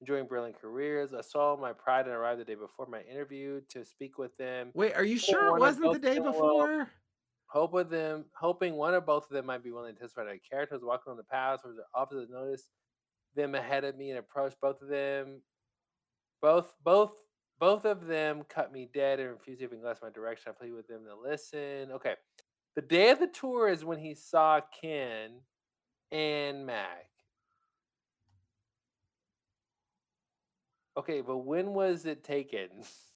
[0.00, 1.12] enjoying brilliant careers.
[1.12, 4.70] I saw my pride and arrived the day before my interview to speak with them.
[4.74, 6.88] Wait, are you sure it wasn't the day before?
[7.54, 10.38] Hope with them, hoping one or both of them might be willing to testify their
[10.38, 12.68] characters walking on the path or the officers noticed
[13.36, 15.40] them ahead of me and approached both of them.
[16.42, 17.12] Both both
[17.60, 20.50] both of them cut me dead and refused to even glance my direction.
[20.50, 21.92] I pleaded with them to listen.
[21.92, 22.14] Okay.
[22.74, 25.30] The day of the tour is when he saw Ken
[26.10, 27.06] and Mac.
[30.96, 32.68] Okay, but when was it taken?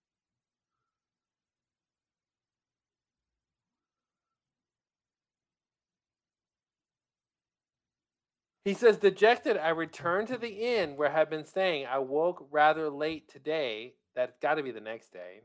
[8.65, 11.87] He says, dejected, I returned to the inn where I had been staying.
[11.87, 13.95] I woke rather late today.
[14.15, 15.43] That's got to be the next day.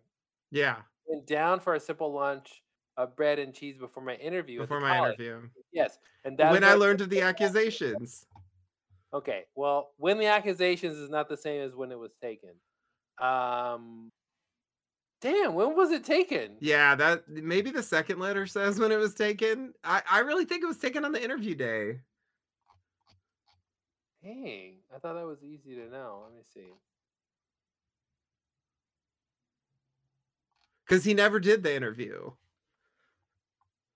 [0.52, 2.64] Yeah, Went down for a simple lunch
[2.98, 4.60] of bread and cheese before my interview.
[4.60, 5.20] before my college.
[5.20, 5.50] interview.
[5.74, 5.98] Yes.
[6.26, 8.26] And that's When I learned of the accusations.
[9.14, 9.44] Okay.
[9.56, 12.52] Well, when the accusations is not the same as when it was taken.
[13.22, 14.12] Um,
[15.22, 16.58] damn, when was it taken?
[16.60, 19.74] Yeah, that maybe the second letter says when it was taken.
[19.84, 22.00] I, I really think it was taken on the interview day.
[24.24, 26.22] Dang, I thought that was easy to know.
[26.24, 26.72] Let me see.
[30.88, 32.32] Because he never did the interview.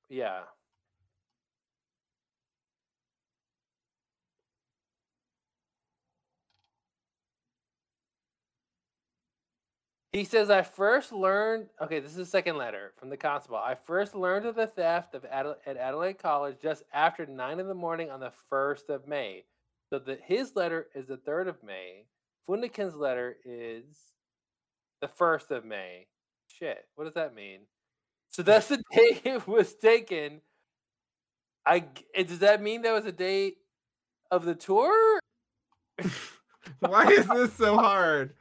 [0.09, 0.41] Yeah.
[10.13, 13.57] He says, I first learned, okay, this is the second letter from the constable.
[13.57, 17.67] I first learned of the theft of Adela- at Adelard College just after nine in
[17.67, 19.43] the morning on the 1st of May.
[19.89, 22.05] So the, his letter is the 3rd of May.
[22.45, 23.85] Finnegan's letter is
[25.01, 26.07] the 1st of May.
[26.47, 27.61] Shit, what does that mean?
[28.29, 30.41] So that's the day it was taken.
[31.65, 31.85] I
[32.15, 33.57] eh, does that mean that was a date
[34.31, 35.19] of the tour?
[36.79, 38.33] Why is this so hard?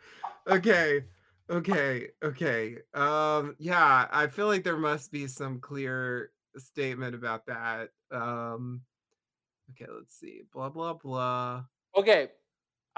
[0.48, 1.05] Okay.
[1.51, 2.09] Okay.
[2.23, 2.77] Okay.
[2.94, 7.90] Um yeah, I feel like there must be some clear statement about that.
[8.12, 8.82] Um
[9.70, 10.43] okay, let's see.
[10.52, 11.64] Blah blah blah.
[11.97, 12.28] Okay.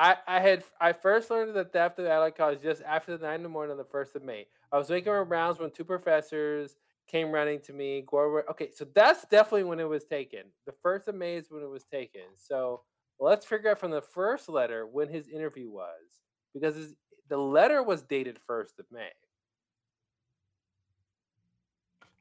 [0.01, 3.27] I, I had I first learned of the theft of Adelard College just after the
[3.27, 4.47] nine in the morning on the first of May.
[4.71, 5.33] I was making my mm-hmm.
[5.33, 6.77] rounds when two professors
[7.09, 8.05] came running to me.
[8.07, 10.43] Gore, okay, so that's definitely when it was taken.
[10.67, 12.23] The first of May is when it was taken.
[12.37, 12.83] So
[13.19, 16.23] let's figure out from the first letter when his interview was,
[16.55, 16.95] because his,
[17.29, 19.09] the letter was dated first of May.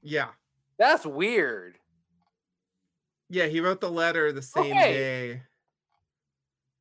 [0.02, 0.30] Yeah.
[0.80, 1.78] That's weird.
[3.30, 4.88] Yeah, he wrote the letter the same Okay.
[4.88, 5.42] day.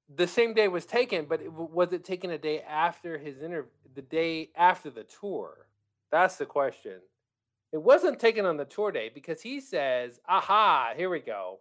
[0.08, 3.70] the same day was taken, but it, was it taken a day after his interview?
[3.94, 5.68] The day after the tour?
[6.12, 7.00] That's the question.
[7.72, 11.60] It wasn't taken on the tour day because he says, "Aha, here we go."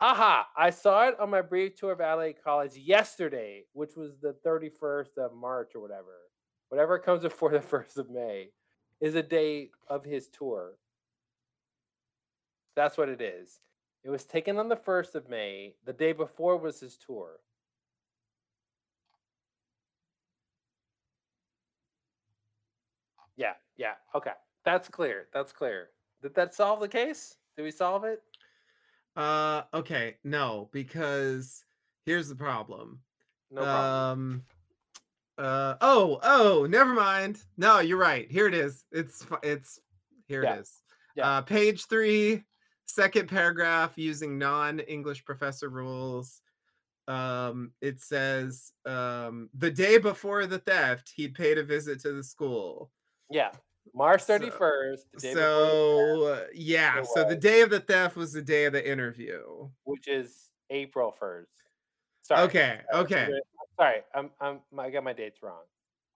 [0.00, 4.34] Aha, I saw it on my brief tour of LA College yesterday, which was the
[4.44, 6.30] 31st of March or whatever.
[6.70, 8.52] Whatever comes before the 1st of May
[9.00, 10.78] is a day of his tour.
[12.76, 13.60] That's what it is.
[14.02, 15.74] It was taken on the 1st of May.
[15.84, 17.40] The day before was his tour.
[23.36, 23.94] Yeah, yeah.
[24.14, 24.32] Okay.
[24.64, 25.26] That's clear.
[25.32, 25.88] That's clear.
[26.22, 27.36] Did that solve the case?
[27.56, 28.22] Did we solve it?
[29.16, 31.64] Uh, okay, no, because
[32.04, 33.00] here's the problem.
[33.50, 34.44] No problem.
[35.38, 37.38] Um, uh, oh, oh, never mind.
[37.56, 38.30] No, you're right.
[38.30, 38.84] Here it is.
[38.92, 39.80] It's it's
[40.28, 40.82] here Yeah, it is.
[41.16, 41.28] yeah.
[41.28, 42.44] Uh, page three,
[42.90, 46.42] second paragraph, using non-English professor rules.
[47.08, 52.24] Um, it says um, the day before the theft, he paid a visit to the
[52.24, 52.90] school.
[53.30, 53.50] yeah.
[53.94, 57.80] March So- 31st, the day before the So uh, yeah, so the day of the
[57.80, 59.68] theft was the day of the interview.
[59.84, 61.46] which is April 1st.
[62.22, 62.42] Sorry.
[62.42, 63.28] Okay, okay.
[63.76, 65.62] Sorry, I'm I'm I got my dates wrong.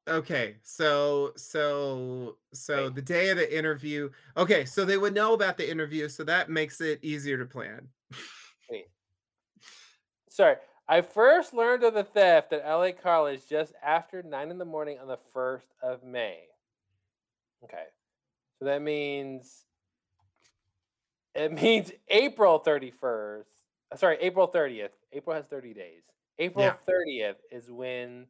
[0.07, 2.95] Okay, so so so Wait.
[2.95, 4.11] the day of the interview.
[4.37, 7.89] Okay, so they would know about the interview, so that makes it easier to plan.
[8.71, 8.87] Wait.
[10.29, 10.57] Sorry.
[10.87, 14.99] I first learned of the theft at LA College just after nine in the morning
[14.99, 16.41] on the first of May.
[17.65, 17.85] Okay.
[18.59, 19.65] So that means
[21.35, 23.47] it means April 31st.
[23.93, 24.91] uh, Sorry, April 30th.
[25.13, 26.05] April has 30 days.
[26.39, 26.77] April Yeah.
[26.87, 28.27] 30th is when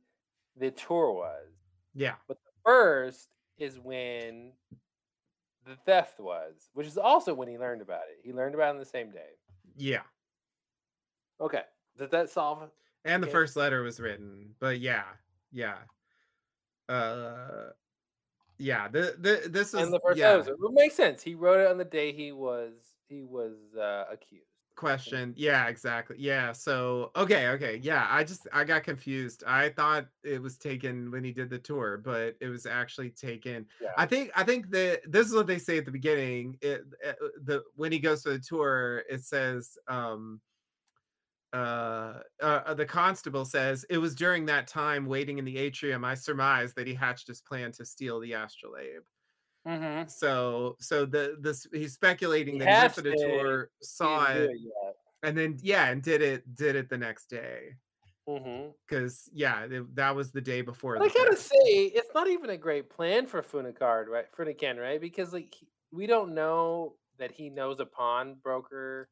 [0.56, 1.53] the tour was.
[1.94, 4.52] Yeah, But the first is when
[5.66, 8.18] the theft was, which is also when he learned about it.
[8.22, 9.30] He learned about it on the same day.
[9.76, 10.02] yeah.
[11.40, 11.62] Okay.
[11.98, 12.70] Did that solve it?
[13.04, 15.04] And the first letter was written, but yeah,
[15.52, 15.78] yeah.
[16.88, 17.70] Uh
[18.58, 20.58] yeah, the the this was And the first yeah, episode.
[20.62, 21.22] It makes sense.
[21.22, 22.72] He wrote it on the day he was
[23.08, 24.53] he was uh, accused.
[24.76, 25.32] Question.
[25.36, 26.16] Yeah, exactly.
[26.18, 27.76] Yeah, so okay, okay.
[27.82, 29.44] Yeah, I just I got confused.
[29.46, 33.66] I thought it was taken when he did the tour, but it was actually taken
[33.80, 33.90] Yeah.
[33.96, 36.58] I think I think that this is what they say at the beginning.
[36.60, 37.12] It, uh,
[37.44, 40.40] the when he goes for the tour, it says um
[41.52, 46.14] uh, uh the constable says it was during that time waiting in the atrium I
[46.14, 49.02] surmised that he hatched his plan to steal the astrolabe.
[49.66, 50.08] Mm-hmm.
[50.08, 54.50] So so the this he's speculating He that he went the it, tour, saw it,
[54.58, 54.94] yet.
[55.22, 57.70] and then yeah, and did it did it the next day.
[58.28, 58.70] Mm-hmm.
[58.86, 61.02] Because yeah, it- that was the day before.
[61.02, 61.56] I gotta say,
[61.94, 64.26] it's not even a great plan for Funicard, right?
[64.36, 65.00] Funican, right?
[65.00, 69.08] Because like he- we don't know that he knows a pawnbroker.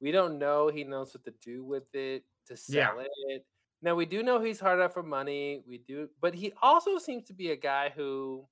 [0.00, 2.90] We don't know he knows what to do with it to Yeah.
[2.90, 3.44] sell it.
[3.82, 5.62] Now we do know he's hard up for money.
[5.66, 8.46] We do, but he also seems to be a guy who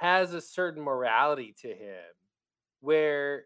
[0.00, 2.00] has a certain morality to him,
[2.80, 3.44] where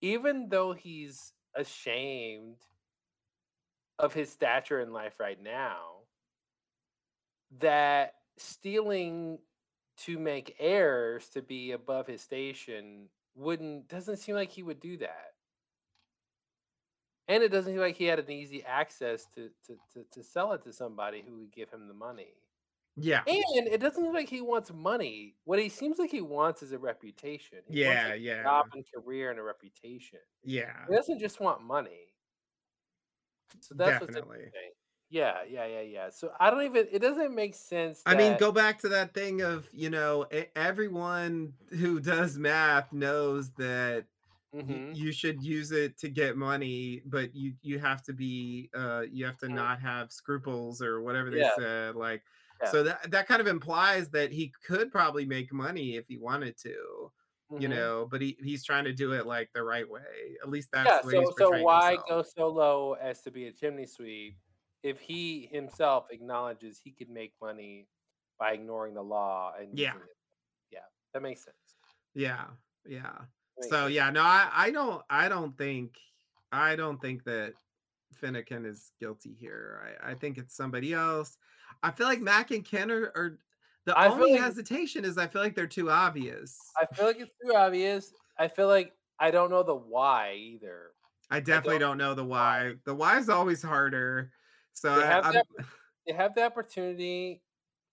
[0.00, 2.56] even though he's ashamed
[3.96, 5.76] of his stature in life right now,
[7.60, 9.38] that stealing
[9.98, 14.96] to make heirs to be above his station wouldn't doesn't seem like he would do
[14.96, 15.30] that.
[17.28, 20.52] And it doesn't seem like he had an easy access to to, to, to sell
[20.54, 22.34] it to somebody who would give him the money.
[22.98, 23.24] Yeah.
[23.26, 25.36] And it doesn't seem like he wants money.
[25.44, 27.60] What he seems like he wants is a reputation.
[27.66, 28.48] He wants Yeah, a yeah.
[28.48, 30.20] job and career and a reputation.
[30.42, 30.88] Yeah.
[30.88, 32.14] He doesn't just want money.
[33.60, 34.52] So that's Definitely.
[35.10, 36.08] Yeah, yeah, yeah, yeah.
[36.10, 36.88] So I don't even.
[36.92, 38.04] It doesn't make sense.
[38.06, 40.26] I mean, go back to that thing of, you know,
[40.56, 44.06] everyone who does math knows that
[44.52, 44.98] Mhm.
[44.98, 49.26] you should use it to get money, but you you have to be uh you
[49.26, 49.48] have to Mhm.
[49.50, 51.50] not have scruples or whatever they Yeah.
[51.58, 52.24] said like
[52.62, 52.70] Yeah.
[52.70, 56.56] so that that kind of implies that he could probably make money if he wanted
[56.58, 57.12] to,
[57.58, 57.70] you Mhm.
[57.70, 60.36] know, but he he's trying to do it like the right way.
[60.42, 61.10] At least that's yeah.
[61.10, 62.08] So so why himself.
[62.08, 64.36] go so low as to be a chimney sweep
[64.82, 67.88] if he himself acknowledges he could make money
[68.38, 69.94] by ignoring the law and Yeah.
[70.70, 70.80] Yeah,
[71.14, 71.76] that makes sense.
[72.14, 72.50] Yeah.
[72.86, 73.26] Yeah.
[73.62, 73.94] So sense.
[73.94, 75.98] yeah, no, I, I don't I don't think
[76.52, 77.54] I don't think that
[78.14, 79.96] Finnegan is guilty here.
[80.02, 81.36] I, I think it's somebody else.
[81.82, 83.38] I feel like Mac and Ken are, are
[83.84, 86.58] the I only like- hesitation is I feel like they're too obvious.
[86.76, 88.12] I feel like it's too obvious.
[88.38, 90.92] I feel like I don't know the why either.
[91.30, 92.74] I definitely don't don't, know the why.
[92.84, 94.30] The why is always harder.
[94.72, 95.46] So They I, have I'm, that
[96.06, 97.42] They have the opportunity.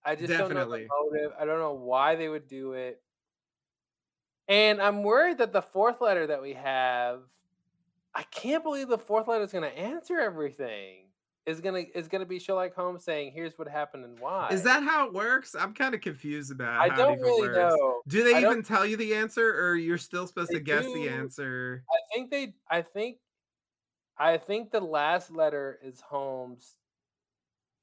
[0.04, 1.32] I just don't know the motive.
[1.38, 3.02] I don't know why they would do it.
[4.48, 7.22] And I'm worried that the fourth letter that we have,
[8.14, 11.05] I can't believe the fourth letter is going to answer everything.
[11.46, 14.82] Is gonna is gonna be Sherlock Holmes saying, "Here's what happened and why." is that
[14.82, 15.54] how it works?
[15.54, 17.56] I'm kind of confused about I how it don't really works.
[17.56, 18.02] know.
[18.08, 20.60] Do they I don't- even tell you the answer, or you're still supposed They to
[20.60, 21.84] guess the answer?
[21.88, 22.54] I think they.
[22.68, 23.18] I think.
[24.18, 26.78] I think the last letter is Holmes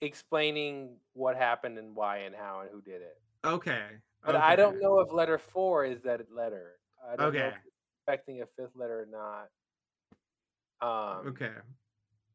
[0.01, 3.21] explaining what happened and why and how and who did it.
[3.45, 3.85] Okay.
[4.25, 6.79] But I don't know if letter four is that letter.
[7.05, 7.47] I don't know Okay.
[7.49, 7.55] if
[7.99, 9.49] expecting a fifth letter or not.
[10.81, 11.53] Um, Okay.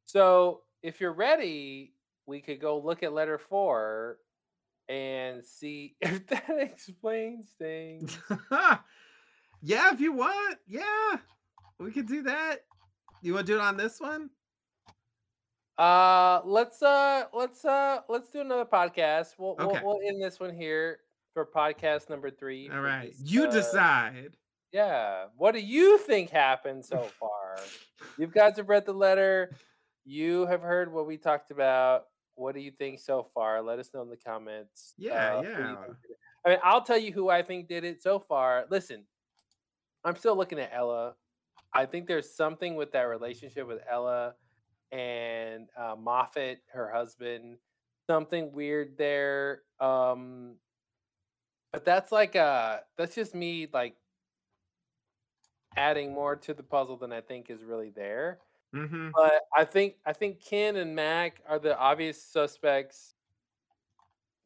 [0.04, 1.92] So if you're ready,
[2.26, 4.18] we could go look at letter four
[4.88, 8.18] and see if that explains things.
[9.62, 10.58] yeah, if you want.
[10.66, 11.16] Yeah.
[11.78, 12.64] We could do that.
[13.22, 14.30] You want to do it on this one?
[15.76, 19.34] Uh, let's uh, let's uh, let's do another podcast.
[19.38, 19.80] We'll Okay.
[19.84, 20.98] we'll, we'll end this one here
[21.34, 22.68] for podcast number three.
[22.68, 24.36] All right, this, You uh, decide.
[24.72, 25.26] Yeah.
[25.36, 27.58] What do you think happened so far?
[28.18, 29.52] you guys have read the letter.
[30.08, 32.04] You have heard what we talked about.
[32.34, 33.60] What do you think so far?
[33.60, 34.94] Let us know in the comments.
[34.96, 35.56] Yeah, uh, yeah.
[35.56, 36.18] think did it.
[36.46, 38.64] I mean, I'll tell you who I think did it so far.
[38.70, 39.04] Listen,
[40.04, 41.12] I'm still looking at Ella.
[41.74, 44.32] I think there's something with that relationship with Ella
[44.92, 47.58] and uh, Moffat, her husband.
[48.08, 49.60] Something weird there.
[49.78, 50.54] Um,
[51.70, 53.94] but that's like uh that's just me like
[55.76, 58.38] adding more to the puzzle than I think is really there.
[58.74, 59.10] Mm-hmm.
[59.14, 63.14] But I think I think Ken and Mac are the obvious suspects.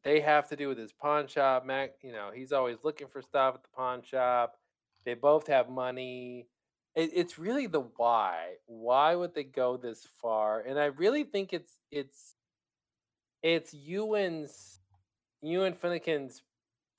[0.03, 1.65] They have to do with his pawn shop.
[1.65, 4.57] Mac, you know, he's always looking for stuff at the pawn shop.
[5.05, 6.47] They both have money.
[6.95, 8.55] It, it's really the why.
[8.65, 10.61] Why would they go this far?
[10.61, 12.35] And I really think it's it's
[13.41, 14.79] it's Ewan's
[15.41, 16.41] Ewan Finnegan's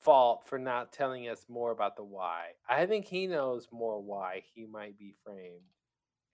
[0.03, 2.49] fault for not telling us more about the why.
[2.69, 5.63] I think he knows more why he might be framed,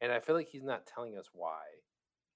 [0.00, 1.62] and I feel like he's not telling us why.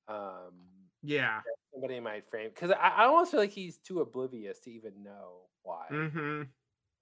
[0.08, 1.42] Um, Yeah.
[1.72, 5.48] somebody might frame because I, I almost feel like he's too oblivious to even know
[5.62, 5.88] why.
[5.90, 6.42] Mm-hmm.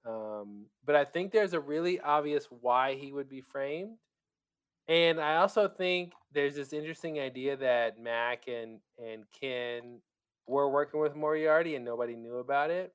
[0.04, 3.98] Um, but I think there's a really obvious why he would be framed.
[4.88, 10.02] And I also think there's this interesting idea that Mac and and Ken
[10.46, 12.94] were working with Moriarty and nobody knew about it.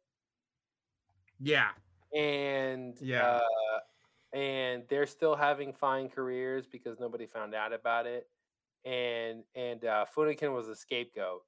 [1.39, 1.73] Yeah.
[2.15, 3.21] And Yeah.
[3.21, 3.79] uh,
[4.33, 8.27] and they're still having fine careers because nobody found out about it.
[8.85, 11.43] And and uh, Finnegan was a scapegoat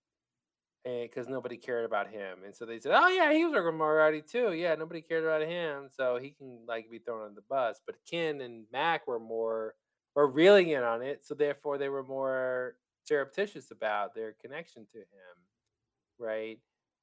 [0.86, 2.40] and because nobody cared about him.
[2.46, 4.54] And so they said, "Oh yeah, he was with Moriarty too.
[4.54, 7.96] Yeah, nobody cared about him, so he can like be thrown on the bus." But
[8.10, 9.76] Ken and Mac were more
[10.16, 15.00] were reeling in on it, so therefore they were more surreptitious about their connection to
[15.00, 15.36] him,
[16.20, 16.60] right?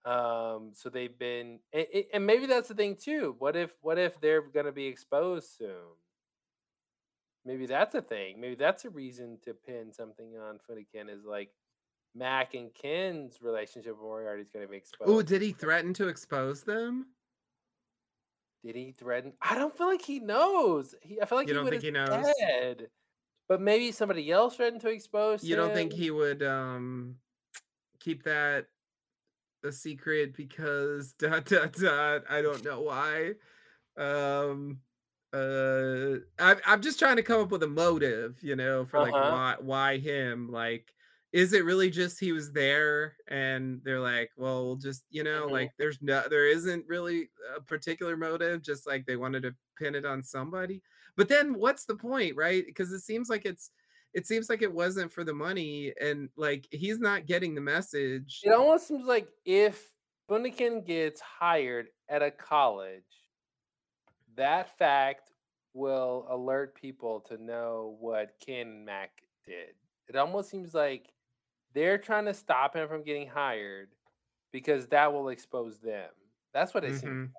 [0.06, 3.34] Um, so they've been, and, and- and maybe that's the thing too.
[3.38, 5.96] What if what if they're gonna be exposed soon?
[7.44, 8.40] Maybe that's a thing.
[8.40, 11.50] Maybe that's a reason to pin something on Finnegan is like
[12.14, 15.08] Mac and Ken's relationship with Moriarty is going to be exposed.
[15.08, 17.06] Oh, did he threaten to expose them?
[18.64, 19.32] Did he threaten?
[19.40, 20.92] I don't feel like he knows.
[21.02, 22.26] He, I feel like You he don't think he knows?
[22.40, 22.88] said,
[23.48, 27.16] but maybe somebody else threatened to expose You don't think he would um
[28.00, 28.66] keep that
[29.64, 33.34] a secret because dot dot dot I don't know why.
[33.96, 34.82] Um
[35.32, 39.16] uh I I'm just trying to come up with a motive, you know, for like
[39.16, 39.20] Uh-huh.
[39.20, 40.50] why why him?
[40.50, 40.94] Like
[41.32, 45.48] is it really just he was there and they're like, well, we'll just, you know,
[45.48, 45.50] Mhm.
[45.50, 49.94] like there's no there isn't really a particular motive, just like they wanted to pin
[49.94, 50.82] it on somebody.
[51.16, 52.64] But then what's the point, right?
[52.66, 53.70] Because it seems like it's
[54.16, 58.40] it seems like it wasn't for the money and like he's not getting the message.
[58.42, 59.94] It almost seems like if
[60.28, 63.28] Finnegan gets hired at a college,
[64.34, 65.32] that fact
[65.72, 69.74] will alert people to know what Ken and Mac did.
[70.08, 71.12] It almost seems like
[71.74, 73.94] they're trying to stop him from getting hired
[74.52, 76.10] because that will expose them.
[76.54, 77.18] That's what it seems.
[77.18, 77.32] Mhm.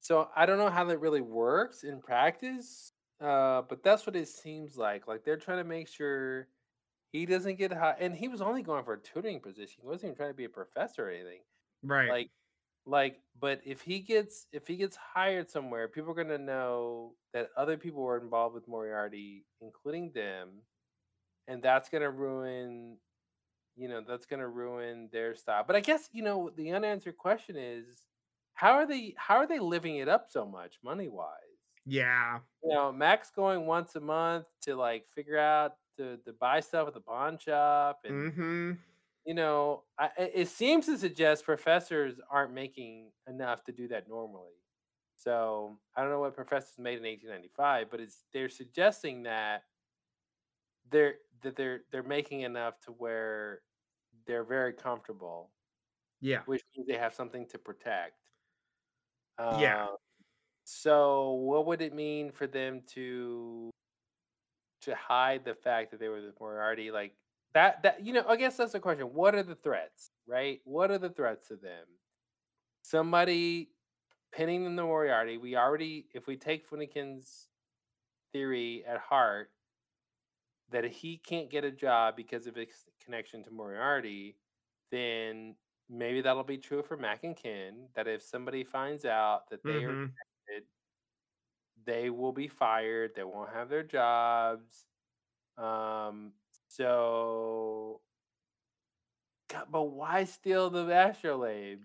[0.00, 2.92] So I don't know how that really works in practice,
[3.24, 5.06] uh, but that's what it seems like.
[5.08, 6.48] Like they're trying to make sure
[7.12, 9.82] he doesn't get hired, and he was only going for a tutoring position.
[9.82, 11.42] He wasn't even trying to be a professor or anything.
[11.82, 12.16] Right.
[12.16, 12.30] Like,
[12.86, 17.50] like, but if he gets if he gets hired somewhere, people are gonna know that
[17.56, 20.62] other people were involved with Moriarty, including them,
[21.48, 22.98] and that's gonna ruin.
[23.76, 25.64] You know, that's gonna ruin their style.
[25.66, 28.06] But I guess you know the unanswered question is,
[28.54, 31.34] how are they how are they living it up so much money wise?
[31.86, 32.40] Yeah.
[32.62, 36.88] You know, Mac's going once a month to like figure out to to buy stuff
[36.88, 38.78] at the pawn shop, and Mhm.
[39.26, 44.54] you know, I, it seems to suggest professors aren't making enough to do that normally.
[45.16, 49.64] So I don't know what professors made in 1895, but it's they're suggesting that
[50.90, 53.62] they're that they're they're making enough to where
[54.26, 55.52] they're very comfortable,
[56.20, 56.44] Yeah.
[56.46, 58.30] which means they have something to protect.
[59.50, 59.88] Yeah.
[60.64, 63.70] So what would it mean for them to
[64.82, 66.90] to hide the fact that they were the Moriarty?
[66.90, 67.16] Like
[67.54, 69.12] that that you know, I guess that's the question.
[69.14, 70.60] What are the threats, right?
[70.64, 71.86] What are the threats to them?
[72.82, 73.72] Somebody
[74.32, 75.38] pinning them to Moriarty.
[75.38, 77.48] We already, if we take Finnegan's
[78.32, 79.50] theory at heart,
[80.70, 84.38] that he can't get a job because of his connection to Moriarty,
[84.90, 85.56] then
[85.88, 87.88] maybe that'll be true for Mac and Ken.
[87.94, 90.14] That if somebody finds out that they are Mhm.
[90.16, 90.33] connected,
[91.84, 93.14] they will be fired.
[93.14, 94.86] They won't have their jobs.
[95.58, 96.34] Um,
[96.68, 98.02] so,
[99.48, 101.84] God, but why steal the astrolabe?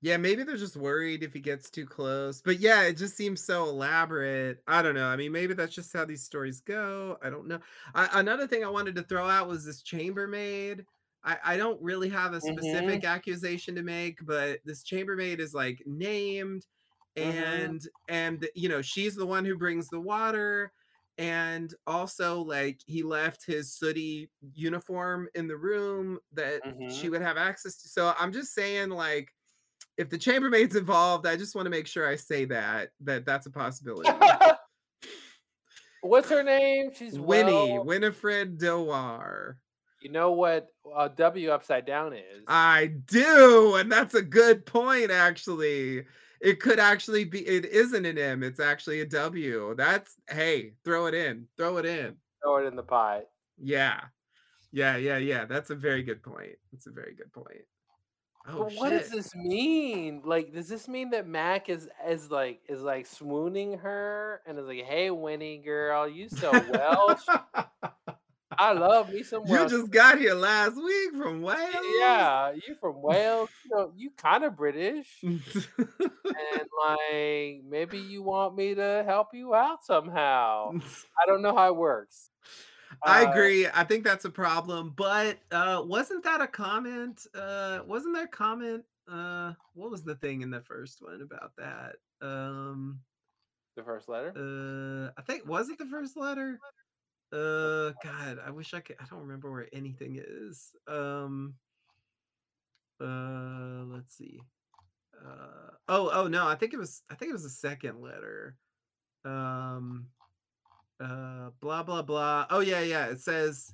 [0.00, 2.42] Yeah, maybe they're just worried if he gets too close.
[2.42, 4.60] But yeah, it just seems so elaborate.
[4.66, 5.06] I don't know.
[5.06, 7.18] I mean, maybe that's just how these stories go.
[7.22, 7.60] I don't know.
[7.94, 10.86] I, another thing I wanted to throw out was this chambermaid.
[11.22, 13.00] I, I don't really have a Mm-hmm.
[13.00, 16.66] specific accusation to make, but this chambermaid is like named
[17.16, 17.38] Mm-hmm.
[17.38, 20.72] and and you know she's the one who brings the water
[21.18, 26.88] and also like he left his sooty uniform in the room that Mm-hmm.
[26.90, 29.28] she would have access to so i'm just saying like
[29.98, 33.44] if the chambermaid's involved i just want to make sure i say that that that's
[33.46, 34.08] a possibility
[36.04, 36.90] What's her name?
[36.96, 39.54] She's winnie well- winifred doar
[40.00, 40.66] You know what
[40.96, 42.42] a W upside down is?
[42.48, 46.04] i do and that's a good point actually
[46.42, 51.06] it could actually be it isn't an m it's actually a w that's hey throw
[51.06, 53.24] it in throw it in Throw it in the pot.
[53.56, 54.00] Yeah.
[54.72, 55.44] Yeah, yeah, yeah.
[55.44, 56.56] That's a very good point.
[56.72, 57.62] That's a very good point.
[58.48, 60.22] Oh what does this mean?
[60.24, 64.66] Like, does this mean that Mac is is like is like swooning her and is
[64.66, 67.24] like, "Hey, Winnie girl, you so Welsh.
[68.58, 71.58] I love me some you Welsh." just got here last week from Wales.
[71.98, 73.48] yeah, you from Wales.
[73.64, 75.40] You know, you kind of British, and
[75.78, 80.72] like maybe you want me to help you out somehow.
[81.22, 82.30] I don't know how it works.
[83.04, 83.66] I Uh, agree.
[83.72, 84.92] I think that's a problem.
[84.96, 87.26] But uh wasn't that a comment?
[87.34, 88.84] Uh wasn't there a comment?
[89.08, 91.96] Uh what was the thing in the first one about that?
[92.20, 93.00] Um
[93.76, 94.32] The first letter.
[94.36, 96.58] uh I think was it the first letter?
[97.32, 100.72] Uh god, I wish I could I don't remember where anything is.
[100.86, 101.54] Um
[103.00, 104.40] uh let's see.
[105.24, 108.56] Uh oh oh no, I think it was I think it was the second letter.
[109.24, 110.08] Um
[111.00, 112.46] uh blah blah blah.
[112.50, 113.06] Oh yeah, yeah.
[113.06, 113.72] It says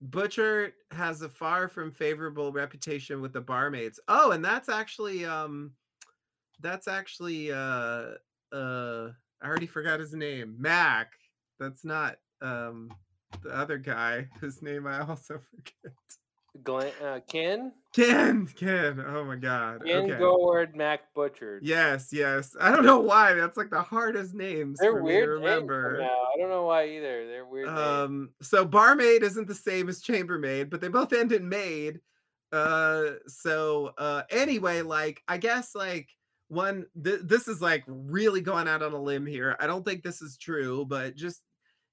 [0.00, 4.00] Butcher has a far from favorable reputation with the barmaids.
[4.08, 5.72] Oh, and that's actually um
[6.60, 8.14] that's actually uh
[8.52, 9.10] uh
[9.40, 10.56] I already forgot his name.
[10.58, 11.12] Mac.
[11.60, 12.90] That's not um
[13.42, 15.94] the other guy whose name I also forget.
[16.62, 19.02] Glenn, uh, Ken, Ken, Ken.
[19.08, 19.82] Oh my god.
[19.86, 20.12] Ken Okay.
[20.20, 21.62] Gorwood, Mac Butchard.
[21.64, 22.54] Yes, yes.
[22.60, 23.32] I don't know why.
[23.32, 25.96] That's like the hardest names They're for me to weird names remember.
[25.96, 26.10] somehow.
[26.34, 27.26] I don't know why either.
[27.26, 27.78] They're weird names.
[27.80, 32.00] Um, so barmaid isn't the same as chambermaid, but they both end in maid.
[32.52, 36.10] Uh, so uh, anyway, like I guess like
[36.48, 39.56] one, th- this is like really going out on a limb here.
[39.58, 41.40] I don't think this is true, but just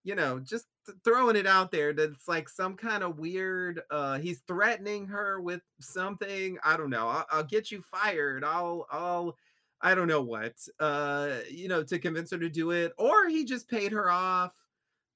[0.03, 0.65] you know, just
[1.03, 3.81] throwing it out there that it's like some kind of weird.
[3.91, 6.57] Uh, he's threatening her with something.
[6.63, 7.07] I don't know.
[7.07, 8.43] I'll, I'll get you fired.
[8.43, 9.37] I'll, I'll.
[9.81, 13.45] I don't know what, uh, you know, to convince her to do it, or he
[13.45, 14.53] just paid her off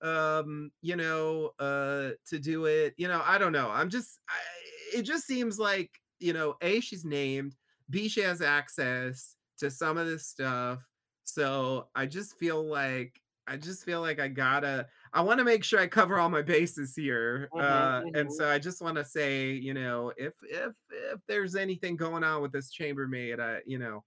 [0.03, 4.97] um you know uh to do it you know i don't know i'm just I,
[4.97, 5.89] it just seems like
[6.19, 7.55] you know a she's named
[7.89, 10.79] b she has access to some of this stuff
[11.23, 15.63] so i just feel like i just feel like i gotta i want to make
[15.63, 18.31] sure i cover all my bases here Mhm, uh and mhm.
[18.31, 22.41] so i just want to say you know if if if there's anything going on
[22.41, 24.03] with this chambermaid i you know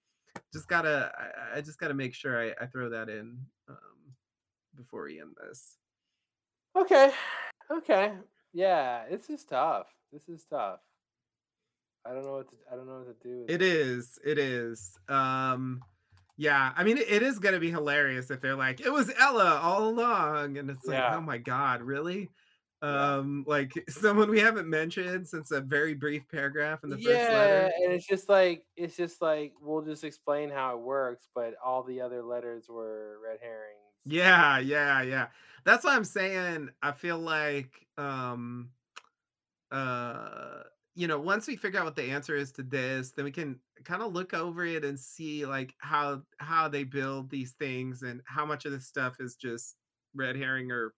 [0.52, 3.38] just gotta i, I just gotta make sure I, I throw that in
[3.68, 4.14] um
[4.74, 5.76] before we end this
[6.76, 7.10] Okay.
[7.70, 8.12] Okay.
[8.52, 9.86] Yeah, this is tough.
[10.12, 10.80] This is tough.
[12.04, 13.46] I don't know what to, I don't know what to do.
[13.48, 14.18] It is.
[14.24, 14.98] It is.
[15.08, 15.80] Um
[16.36, 19.88] yeah, I mean it, is gonna be hilarious if they're like, it was Ella all
[19.88, 20.58] along.
[20.58, 21.16] And it's like, Yeah.
[21.16, 22.30] oh my god, really?
[22.82, 27.28] Um, like someone we haven't mentioned since a very brief paragraph in the first yeah,
[27.32, 27.70] letter.
[27.82, 31.82] and it's just like it's just like we'll just explain how it works, but all
[31.82, 33.80] the other letters were red herrings.
[34.04, 35.28] Yeah, yeah, yeah.
[35.64, 38.70] That's why I'm saying I feel like um
[39.72, 40.62] uh
[40.96, 43.60] you know, once we figure out what the answer is to this, then we can
[43.84, 48.22] kind of look over it and see like how how they build these things and
[48.26, 49.76] how much of this stuff is just
[50.14, 50.94] red herring or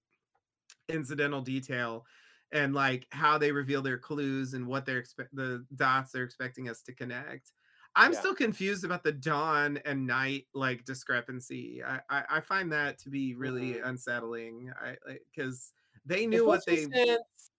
[0.88, 2.06] incidental detail
[2.52, 6.68] and like how they reveal their clues and what they're expect the dots they're expecting
[6.68, 7.52] us to connect.
[7.96, 8.14] I'm Yeah.
[8.14, 11.82] still confused about the dawn and night like discrepancy.
[11.84, 13.82] I I, I find that to be really Mhm.
[13.82, 14.72] unsettling.
[14.80, 14.96] I
[15.26, 15.72] because
[16.04, 17.50] they knew what they since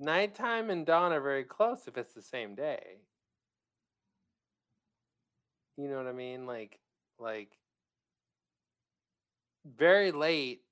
[0.00, 2.96] nighttime and dawn are very close if it's the same day.
[5.76, 6.46] You know what I mean?
[6.46, 6.78] Like
[7.18, 7.58] like
[9.64, 10.62] very late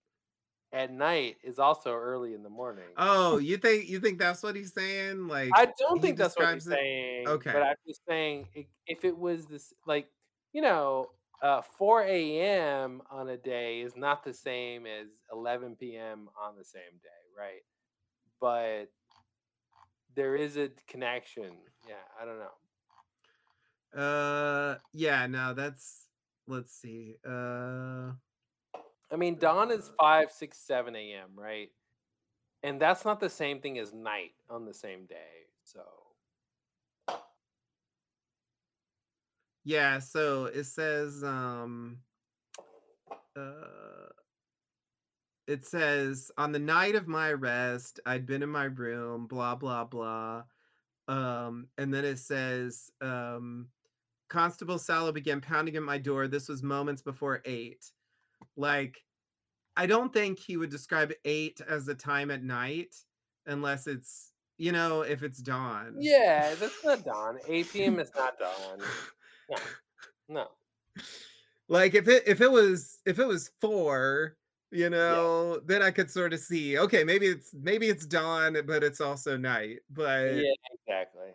[0.73, 2.85] at night is also early in the morning.
[2.97, 5.29] Oh, you think you think that's what he's saying?
[5.29, 7.27] Like I don't think that's what he's it- saying.
[7.27, 7.53] Okay.
[7.53, 10.11] But I'm just saying if it was this like,
[10.53, 11.11] you know,
[11.43, 13.03] uh, 4 a.m.
[13.11, 16.29] on a day is not the same as 11 p.m.
[16.41, 17.63] on the same day, right?
[18.41, 18.91] But
[20.19, 21.53] there is a connection.
[21.89, 22.41] Yeah, I don't
[23.95, 24.03] know.
[24.03, 26.09] Uh, yeah, no, that's
[26.49, 27.15] let's see.
[27.25, 28.11] Uh,
[29.13, 31.71] I mean, dawn is 5, 6, 7 a.m., right?
[32.65, 35.47] And that's not the same thing as night on the same day.
[35.63, 35.85] So,
[39.65, 41.99] yeah, so it says um
[43.37, 44.08] uh
[45.49, 49.85] it says on the night of my arrest, I'd been in my room, blah blah
[49.85, 50.45] blah.
[51.09, 53.69] Um, and then it says um
[54.29, 56.29] Constable Sallow began pounding at my door.
[56.29, 57.91] This was moments before eight.
[58.57, 59.03] Like,
[59.77, 62.95] I don't think he would describe eight as a time at night
[63.47, 65.95] unless it's, you know, if it's dawn.
[65.99, 67.39] yeah, that's not dawn.
[67.49, 67.99] 8 p.m.
[68.01, 68.81] is not dawn.
[69.49, 69.57] No,
[70.29, 70.47] no.
[71.69, 74.37] Like if it if it was if it was four,
[74.71, 78.85] you know, then I could sort of see, okay, maybe it's maybe it's dawn, but
[78.85, 79.81] it's also night.
[79.91, 81.35] But Yeah, exactly.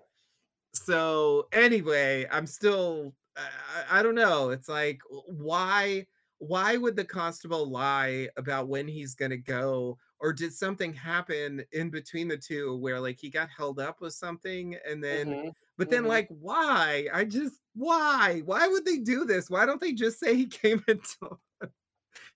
[0.73, 4.49] so anyway, I'm still I, I don't know.
[4.49, 6.07] It's like why
[6.39, 9.97] why would the constable lie about when he's gonna go?
[10.19, 14.13] Or did something happen in between the two where like he got held up with
[14.13, 16.07] something and then Mhm, but then mhm.
[16.07, 17.07] like why?
[17.13, 18.41] I just why?
[18.45, 19.49] Why would they do this?
[19.49, 21.37] Why don't they just say he came into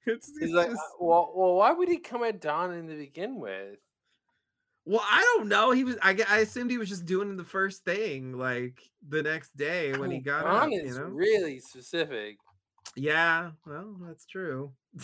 [0.07, 2.95] it's, He's it's like, just well, well, why would he come at dawn in to
[2.95, 3.77] begin with?
[4.87, 5.71] well, I don't know.
[5.71, 9.55] He was I, I assumed he was just doing the first thing like the next
[9.57, 11.07] day I when he got dawn up, you know?
[11.07, 12.37] really specific.
[12.95, 14.71] Yeah, well, that's true.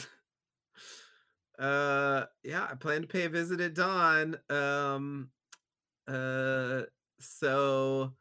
[1.60, 4.38] uh yeah, I plan to pay a visit at dawn.
[4.50, 5.30] Um
[6.08, 6.84] uh
[7.20, 8.14] so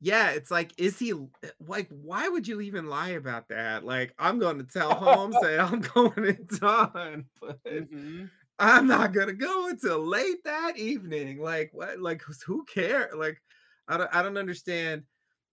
[0.00, 1.12] yeah, it's like is he
[1.42, 3.84] eh, like why would you even lie about that?
[3.84, 9.12] Like I'm going to tell Holmes that I'm going at dawn, but hmm I'm not
[9.12, 11.38] going to go until late that evening.
[11.40, 13.10] Like what like who care?
[13.14, 13.42] Like
[13.88, 15.04] I don't I don't understand.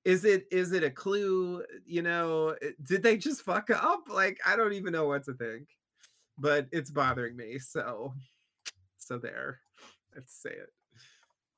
[0.05, 4.03] Is it is it a clue, you know, eh, did they just fuck up?
[4.09, 5.69] Like I don't even know what to think.
[6.37, 7.59] But it's bothering me.
[7.59, 8.13] So
[8.97, 9.59] so there.
[10.13, 10.69] I have to say it.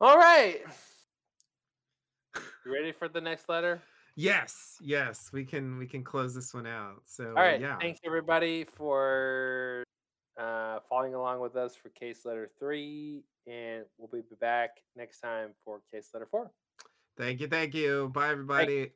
[0.01, 0.61] All right.
[2.67, 3.81] You ready for the next letter?
[4.17, 7.01] Yes, yes, we can we can close this one out.
[7.05, 7.61] So All right.
[7.61, 7.77] yeah.
[7.79, 9.85] Thanks everybody for
[10.37, 15.51] uh, following along with us for case letter three, and we'll be back next time
[15.63, 16.51] for case letter four.
[17.15, 18.11] Thank you, thank you.
[18.13, 18.91] Bye everybody.